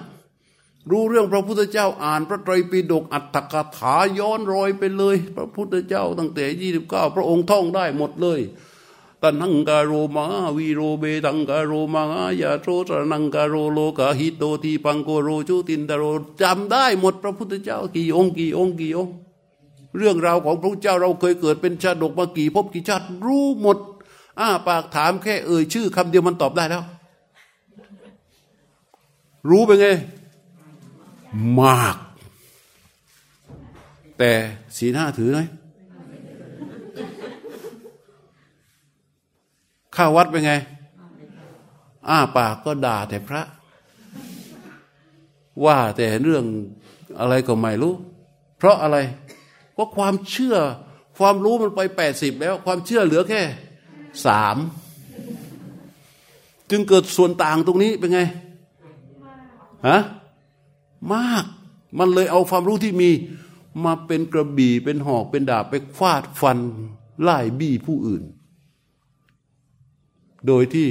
[0.92, 8.40] รู้เรื่องพระพุทธเจ้าอ่านพระไตรปิฎกอัตถกถาย้อนรอยไปเลย พระพุทธเจ้าตั้งแต่ยี่สิบเก้าพระองค์ท่องได้หมดเลย
[9.22, 10.26] ตัณหังกะโร มะหา
[10.58, 12.04] วีโรเมธังกะโร มะหา
[12.42, 16.04] ยะโส สะระณังกะโรโลกะหิโตทีปังกะโร ชุตินธะโร
[16.42, 19.14] จำได้หมดพระพุทธเจ้ากี่องค์กี่องค์กี่องค์
[19.98, 23.78] เรื่องราวของพระเจ้าเราเคยเกิดเป็นชาดกมากี่ภพกี่ชาติรู้หมด
[24.40, 26.84] อ้าปากถามแค่เอ่ยชื่อคำเดียวมันตอบได้แล้ว
[29.50, 29.88] รู้ไปไง
[31.60, 31.98] มาก
[34.18, 34.32] แต่
[34.78, 35.40] ศีลห้าถือไหม
[39.96, 40.54] ข้าวัดเป็นไง
[42.10, 43.42] อ้าปากก็ด่าแต่พระ
[45.66, 46.44] ว่าแต่เรื่อง
[47.20, 47.94] อะไรก็ไม่รู้
[48.58, 48.98] เพราะอะไร
[49.74, 50.58] เพราะความเชื่อ
[51.18, 53.42] ความรู้มันไปแปดสิบแล้ว ความเชื่อเหลือแค่
[54.26, 54.58] สาม
[56.70, 58.22] จึงเกิดส่วนต่างตรงนี้เป็นไง
[59.88, 60.00] ฮะ
[61.14, 61.46] มาก
[62.00, 63.10] มันเลยเอาความรู้ที่มี
[63.86, 66.60] มาเป็นกระบี่เป็นหอกเป็นดาบไปฟาดฟัน
[67.22, 68.24] ไล่บี้ผู้อื่น
[70.48, 70.88] โดยที่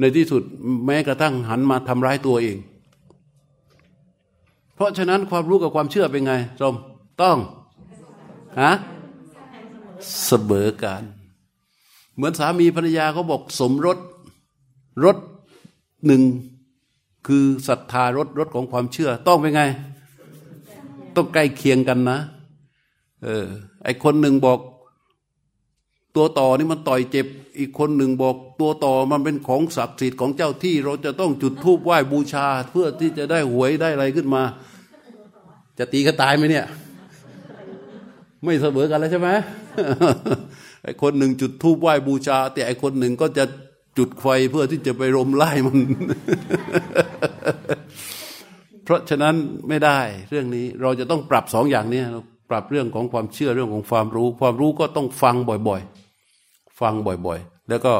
[0.00, 0.42] ในที่สุด
[0.86, 2.56] แม้กระทั่งหันมาทำร้ายตัวเอง
[4.74, 6.74] เพราะฉะนั้นความรู้กับความเชื่อเป็นไงสม
[7.22, 7.38] ต้อง
[8.60, 8.72] ฮะ
[10.24, 11.02] เสมอกัน
[12.14, 13.98] เหมือนสามีภรรยาเขาบอกสมรส
[15.04, 15.16] รถ
[16.06, 16.22] หนึ่ง
[17.26, 19.62] คือศรัทธารถรถของความเชื่อ ต้องเป็นไง
[21.16, 22.18] ต้องใกล้เคียงกันนะ
[23.24, 23.46] เออ
[23.84, 24.58] ไอคนหนึ่งบอก
[26.16, 27.26] ตัวต่อนี่มันต่อยเจ็บ
[27.58, 34.42] อีกคนหนึ่งบอก ตัวต่อมันเป็นของศักดิ์สิทธิ์ของเจ้าที่ เราจะต้องจุดธูปไหว้บูชา เพื่อที่จะได้หวยได้อะไรขึ้นมา
[35.78, 36.66] จะตีก็ตายไหมเนี่ย
[38.44, 39.28] ไม่เสมอกันแล้วใช่ไหม
[40.82, 43.44] ไอ้คนหนึ่งจุดธูปไหว้บูชา แต่ไอ้คนหนึ่งก็จะ
[43.98, 45.78] จุดไฟเพื่อที่จะไปรมไล่มัน
[48.84, 49.34] เพราะฉะนั้น
[49.68, 49.98] ไม่ได้
[50.30, 52.02] เรื่องนี้เราจะต้องปรับสองอย่างนี้
[52.50, 55.36] ปรับเรื่องของความเชื่อเรื่องของความรู้ ความรู้ก็ต้องฟัง
[55.68, 57.94] บ่อยๆ ฟังบ่อยๆ แล้วก็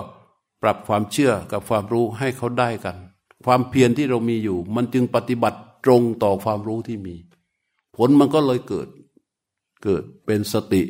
[0.63, 2.97] ปรับความเชื่อกับความรู้ให้เขาได้กัน
[3.47, 7.15] ความเพียรที่เรามีอยู่ มันจึงปฏิบัติตรงต่อความรู้ที่มี
[7.97, 8.89] ผลมันก็เลยเกิด
[9.85, 10.83] เกิดเป็นสติ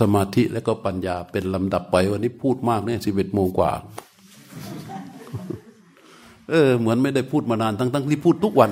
[0.00, 3.72] สมาธิและก็ปัญญาเป็นลำดับไป วันนี้พูดมากเนี่ยสิบเอ็ดโมงกว่า
[6.50, 8.70] เออ เหมือนไม่ได้พูดมานานทั้งทั้งที่พูดทุกวัน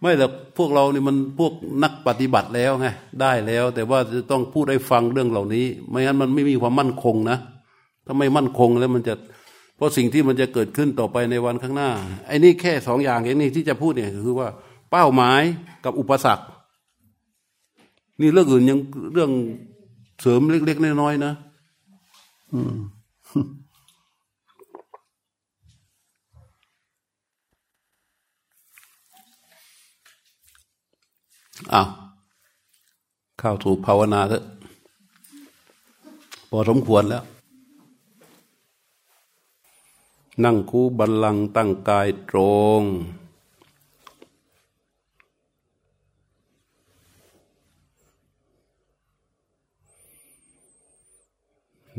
[0.00, 0.26] ไม่แต่
[0.58, 1.52] พวกเรานี่มันพวก
[1.82, 2.86] นักปฏิบัติแล้วไง
[3.20, 7.38] ได้แล้ว แต่ว่าจะต้องพูดให้ฟังเรื่องเหล่านี้ ไม่งั้นมันไม่มีความมั่นคงนะ
[8.06, 9.14] ถ้าไม่มั่นคงแล้วมันจะ
[9.76, 11.90] เพราะสิ่งที่มันจะเกิดขึ้นต่อไปในวันข้างหน้า
[12.26, 14.48] ไอ้นี่แค่สองอย่างเองนี่ที่จะพูดเนี่ยคือว่า
[14.90, 15.42] เป้าหมาย
[15.84, 16.44] กับอุปสรรค
[18.20, 18.78] นี่เรื่องอื่นยัง
[19.12, 19.30] เรื่อง
[20.20, 21.32] เสริมเล็ก ๆ น้อยๆนะ
[22.52, 22.74] อืม
[31.72, 31.88] อ้าว
[33.38, 34.44] เข้าถูกภาวนาเถอะ
[36.50, 37.24] พอสมควรแล้ว
[40.44, 42.38] นั่งคูบัลลังตั้งกายตร
[42.80, 42.82] ง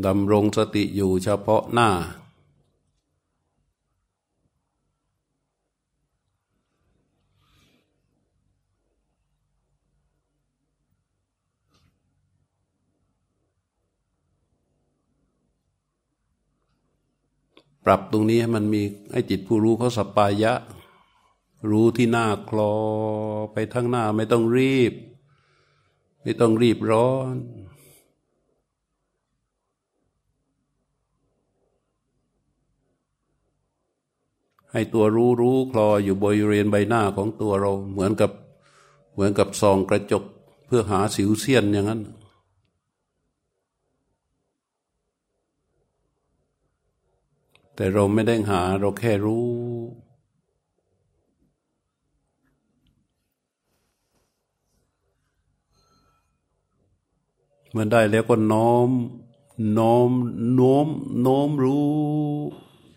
[0.05, 1.89] ดำรงสติอยู่เฉพาะหน้า
[17.85, 20.53] ปรับตรงนี้ให้มันมีให้จิตผู้รู้เขาสปายะ
[21.69, 22.73] รู้ที่หน้าคลอ
[23.53, 24.93] ไปทั้งหน้าไม่ต้องรีบ
[26.21, 27.35] ไม่ต้องรีบร้อน
[34.73, 38.31] ให้ตัวรู้รู้คลออยู่บริเวณใบหน้าของตัวเรา เหมือนกับ
[39.13, 40.23] เหมือนกับซองกระจก
[40.67, 42.01] เพื่อหาสิวเซียนอย่างนั้น
[47.75, 49.47] แต่เราไม่ได้หาเราแค่รู้
[57.71, 58.89] เมื่อได้แล้วก็น้อม
[59.77, 60.09] น้อม
[60.55, 60.87] โน้ม
[61.21, 61.89] โน้มรู้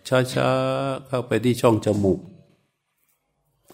[0.09, 2.21] ช้าๆ เข้าไปที่ช่องจมูก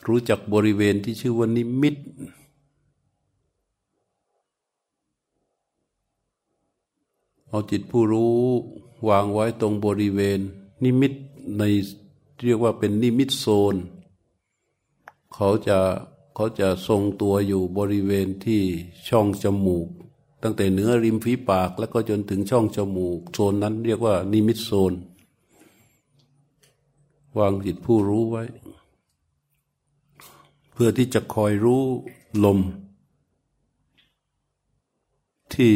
[0.07, 1.97] รู้จักบริเวณที่ชื่อว่านิมิต
[7.48, 8.39] เอาจิตผู้รู้
[9.09, 10.40] วางไว้ตรงบริเวณ
[10.85, 11.12] นิมิต
[11.59, 11.62] ใน
[12.44, 13.77] เรียกว่าเป็นนิมิตโซน
[15.35, 15.78] เขาจะ
[16.35, 18.62] เขาจะทรงตัวอยู่บริเวณที่
[19.09, 19.89] ช่องจมูก
[20.43, 24.93] ตั้งแต่เหนือริมฝีปากแล้วก็จนถึงช่องจมูก โซนนั้นเรียกว่านิมิตโซน
[27.39, 28.44] วางจิตผู้รู้ไว้
[30.73, 31.82] เพื่อที่จะคอยรู้
[32.44, 32.59] ลม
[35.55, 35.74] ที่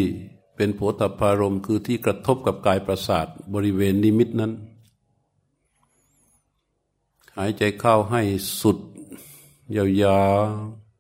[0.57, 4.53] เป็นโผฏฐารมคือที่กระทบกับกายประสาทบริเวณนิมิตนั้น
[7.39, 8.23] หายใจเข้าให้
[8.61, 8.79] สุด
[9.77, 10.41] ยาว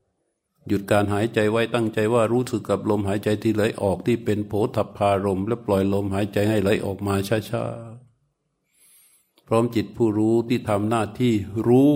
[0.02, 7.14] ๆหยุดการหายใจไว้ตั้งใจว่ารู้สึกกับลมหายใจที่ไหลออกที่เป็นโผฏฐารม และปล่อยลมหายใจให้ไหลออกมา
[7.50, 7.93] ช้าๆ
[9.46, 11.32] พร้อมจิตผู้รู้ที่ทำหน้าที่
[11.66, 11.90] รู้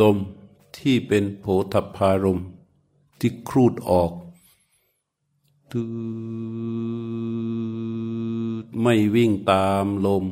[0.00, 0.16] ลม
[0.78, 2.40] ที่เป็นโผฏพารม
[3.20, 4.12] ที่ครูดออก
[5.72, 5.82] ตื
[8.64, 10.24] ดไม่วิ่งตามลม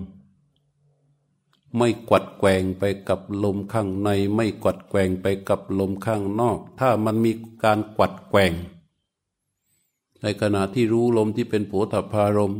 [1.77, 8.53] ไม่กวัดแกงไปกับลมข้างใน ไม่กวัดแกงไปกับลมข้างนอก ถ้ามันมีการกวัดแกง
[10.23, 12.55] ในขณะที่รู้ลมที่เป็นโผฏพารม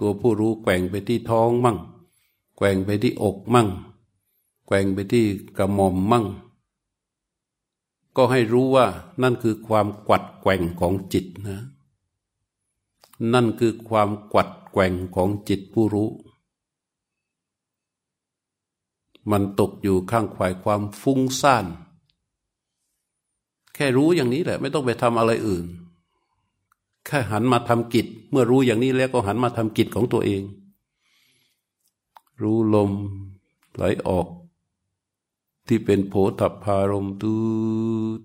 [0.00, 1.78] ตัวผู้รู้แกว่งไปที่ท้องมั่ง
[2.56, 3.68] แกว่งไปที่อกมั่ง
[4.66, 5.24] แกว่งไปที่
[5.56, 6.26] กระหม่อมมั่ง
[8.16, 8.86] ก็ให้รู้ว่า
[9.22, 11.58] นั่นคือความกวัดแกว่งของจิตนะ
[13.32, 16.10] นั่นคือความกวัดแกว่งของจิตผู้รู้
[19.30, 21.66] มันตกอยู่ข้างขวายความฟุ้งซ่าน
[23.74, 25.64] แค่รู้อย่างนี้แหละไม่ต้องไปทำอะไรอื่น
[27.06, 30.42] แค่หันมาทำกิจ เมื่อรู้อย่างนี้แล้วก็หันมาทำกิจของตัวเอง
[32.40, 32.92] รู้ลม
[33.74, 34.28] ไหลออก
[35.66, 37.34] ที่เป็นโผฏฐพารมตู
[38.18, 38.20] ด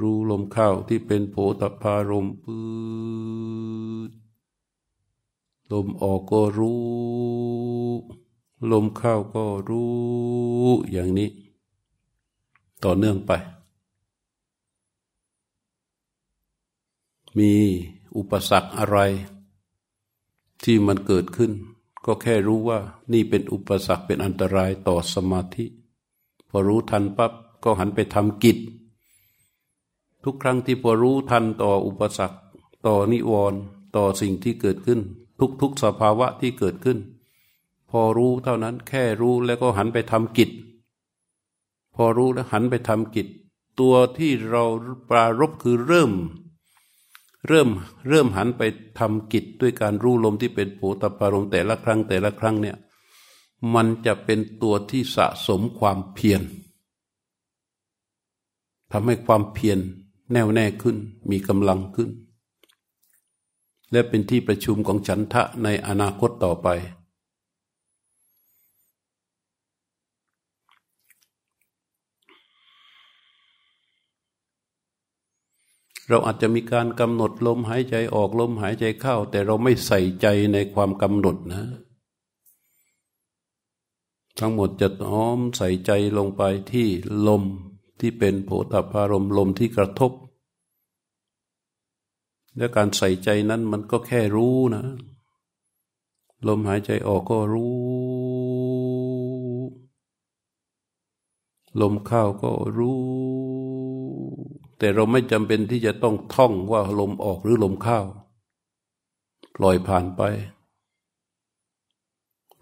[0.00, 2.58] รู้ลมเข้าที่เป็นโผฏฐารมปื
[4.08, 4.10] ด
[5.72, 6.82] ลมออกก็รู้
[8.72, 9.92] ลมเข้าก็รู้
[10.92, 11.30] อย่างนี้
[12.84, 13.32] ต่อเนื่องไป
[17.38, 17.52] มี
[18.16, 18.98] อุปสรรคอะไร
[20.62, 21.52] ที่มันเกิดขึ้น
[22.04, 22.78] ก็แค่รู้ว่า
[23.12, 25.64] นี่เป็นอุปสรรคเป็นอันตรายต่อสมาธิ
[26.48, 27.32] พอรู้ทันปั๊บ
[27.64, 28.58] ก็หันไปทำกิจ
[30.24, 32.38] ทุกครั้งที่พอรู้ทันต่ออุปสรรค
[32.86, 33.60] ต่อนิวรณ์
[33.96, 35.00] ต่อสิ่งที่เกิดขึ้น
[35.60, 36.98] ทุกๆสภาวะที่เกิดขึ้น
[37.90, 40.50] พอรู้เท่านั้นแค่รู้แล้วก็หันไปทำกิจ
[41.94, 43.26] พอรู้แล้วหันไปทำกิจ
[43.80, 44.64] ตัวที่เรา
[45.10, 46.12] ปรารบคือเริ่ม
[47.48, 47.68] เริ่ม
[48.08, 48.62] เริ่มหันไป
[48.98, 52.76] ทำกิจด้วยการรู้ลมที่เป็นโผตปารมแต่ละครั้งแต่ละครั้งเนี่ย
[53.74, 56.42] มันจะเป็นตัวที่สะสมความเพียร
[58.92, 59.78] ทำให้ความเพียร
[60.32, 60.96] แน่วแน่ขึ้น
[61.30, 62.10] มีกำลังขึ้น
[63.90, 66.68] และเป็นที่ประชุมของฉันทะในอนาคตต่อไป
[76.08, 81.62] เราอาจจะมีการกำหนดลมหายใจออกลมหายใจเข้า แต่เราไม่ใส่ใจในความกำหนดนะ
[84.38, 86.88] ทั้งหมดจะน้อมใส่ใจลงไปที่
[87.28, 87.42] ลม
[88.00, 90.12] ที่เป็นโผฏฐารมลมที่กระทบ
[92.56, 94.84] และการใส่ใจนั้นมันก็แค่รู้นะ
[96.48, 97.74] ลมหายใจออกก็รู้
[101.80, 103.53] ลมเข้าก็รู้
[104.84, 108.00] แต่เราไม่จำเป็นที่จะต้องท่องว่าลมออกหรือลมเข้า
[109.56, 110.22] ปล่อยผ่านไป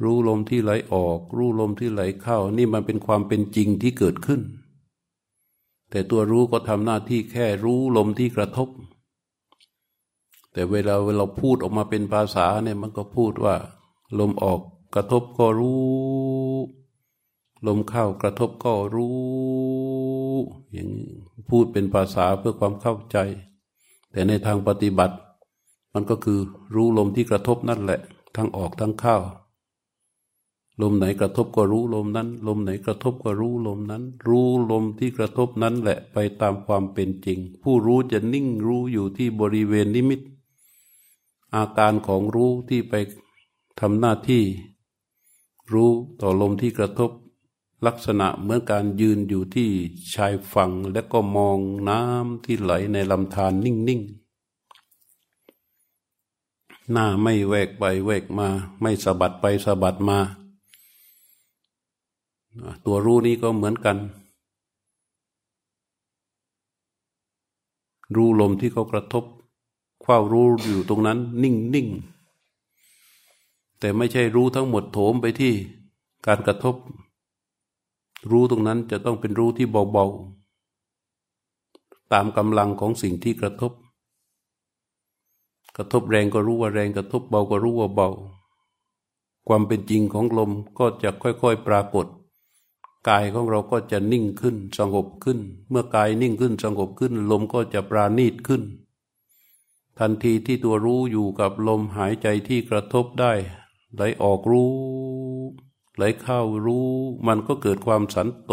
[0.03, 4.41] รู้ลมที่ไหลออก รู้ลมที่ไหลเข้า นี่มันเป็นความเป็นจริงที่เกิดขึ้น
[5.91, 8.69] แต่ตัวรู้ก็ทำหน้าที่แค่รู้ลมที่กระทบ
[10.53, 13.55] แต่เวลาเวลาพูดออกมาเป็นภาษาเนี่ยมันก็พูดว่า
[14.19, 14.61] ลมออก
[14.95, 16.82] กระทบก็รู้
[17.67, 19.15] ลมเข้ากระทบก็รู้
[20.73, 20.89] อย่าง
[21.49, 23.17] พูดเป็นภาษาเพื่อความเข้าใจ
[24.11, 25.17] แต่ในทางปฏิบัติ
[25.93, 26.41] มันก็คือ
[26.75, 28.01] รู้ลมที่กระทบนั่นแหละ
[28.37, 29.17] ทั้งออกทั้งเข้า
[30.83, 40.21] ลมไหนกระทบก็รู้ลมนั้น ลมไหนกระทบก็รู้ลมนั้น รู้ลมที่กระทบนั้นแหละไปตามความเป็นจริง ผู้รู้จะนิ่งรู้อยู่ที่บริเวณนิมิต
[41.55, 42.95] อาการของรู้ที่ไป
[43.81, 44.43] ทำหน้าที่
[45.73, 45.91] รู้
[46.21, 47.11] ต่อลมที่กระทบ
[47.87, 49.71] ลักษณะเหมือนการยืนอยู่ที่
[50.15, 54.23] ชายฝั่งและก็มองน้ำที่ไหลในลำธารนิ่งๆ
[56.91, 58.49] หน้าไม่แวกไปแวกมา
[58.81, 60.19] ไม่สะบัดไปสะบัดมา
[62.85, 63.97] ตัวรู้นี้ก็เหมือนกัน
[68.15, 69.25] รู้ลมที่เขากระทบ
[70.05, 75.55] ความรู้อยู่ตรงนั้น นิ่งๆ แต่ไม่ใช่รู้ทั้งหมดโถมไปที่
[76.27, 76.77] การกระทบ
[78.31, 83.73] รู้ตรงนั้นจะต้องเป็นรู้ที่เบาๆ ตามกำลังของสิ่งที่กระทบ
[85.77, 88.09] กระทบแรงก็รู้ว่าแรงกระทบเบาก็รู้ว่าเบา
[89.49, 92.07] ความเป็นจริงของลมก็จะค่อยๆปรากฏ
[93.09, 95.39] กายของเราก็จะนิ่งขึ้นสงบขึ้น
[95.69, 98.63] เมื่อกายนิ่งขึ้นสงบขึ้น ลมก็จะปราณีตขึ้น
[99.99, 103.33] ทันทีที่ตัวรู้อยู่กับลมหายใจที่กระทบได้
[103.95, 104.71] ไหลออกรู้
[105.97, 106.91] ไหลเข้ารู้
[107.27, 108.53] มันก็เกิดความสันโต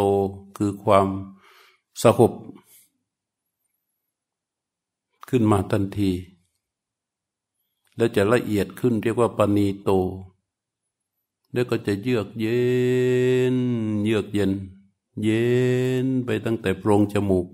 [0.57, 1.07] คือความ
[2.02, 2.34] สหบ
[5.30, 6.11] ขึ้นมาทันที
[7.95, 9.91] แล้วจะละเอียดขึ้นเรียกว่าปณีโต
[11.53, 12.64] แล้วก็จะเยือกเย็
[13.53, 13.56] น
[14.03, 14.52] เยือกเย็น
[15.24, 15.48] เย็
[16.06, 17.48] นไปตั้งแต่โพรงจมูก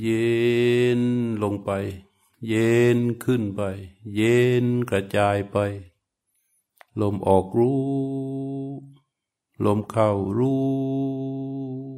[0.00, 0.34] เย็
[0.98, 1.02] น
[1.42, 1.70] ลงไป
[2.48, 3.60] เย็นขึ้นไป
[4.14, 5.56] เย็นกระจายไป
[7.00, 7.80] ลมออกรู้
[9.64, 11.89] ลมเข้ารู้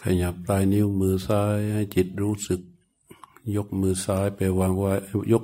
[0.00, 2.60] ขยับปลายนิ้วมือซ้ายให้จิตรู้สึก
[3.56, 4.92] ยกมือซ้ายไปวางไว้
[5.32, 5.42] ยก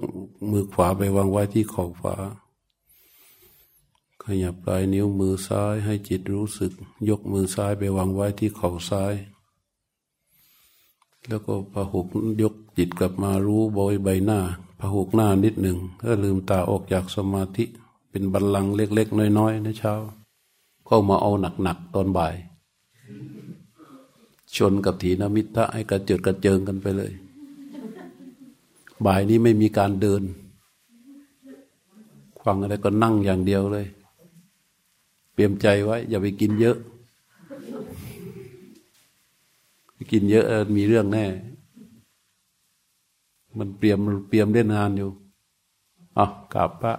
[0.50, 2.16] มือขวาไปวางไว้ที่ขอบฝา
[4.22, 6.72] ขยับปลายนิ้วมือซ้ายให้จิตรู้สึก
[7.08, 9.14] ยกมือซ้ายไปวางไว้ที่เข่าซ้าย
[11.28, 12.06] แล้วก็พหุก
[12.42, 14.40] ยกจิตกลับมารู้บอยใบหน้า
[14.94, 17.64] หุกหน้านิดหนึ่งก็ลืมตาออกจากสมาธิ
[18.10, 19.94] เป็นบัลลังก์เล็ก ๆ น้อยๆในเช้า
[20.88, 21.30] ก็มาเอา
[21.62, 22.34] หนักๆตอนบ่าย
[24.56, 27.12] ชนกับถีนมิทะให้กระเจิดกระเจิงกันไปเลย
[29.06, 30.22] บ่ายนี้ไม่มีการเดิน
[32.44, 33.86] ฟังอะไรก็นั่งอย่างเดียวเลย
[35.34, 36.76] เตรียมใจไว้ อย่าไปกินเยอะ
[39.94, 40.44] ไปกินเยอะ
[40.76, 41.26] มีเรื่องแน่
[43.58, 43.98] มันเปรียม
[44.28, 45.10] เปรียมได้นานอยู่
[46.18, 46.94] อะกลับพระ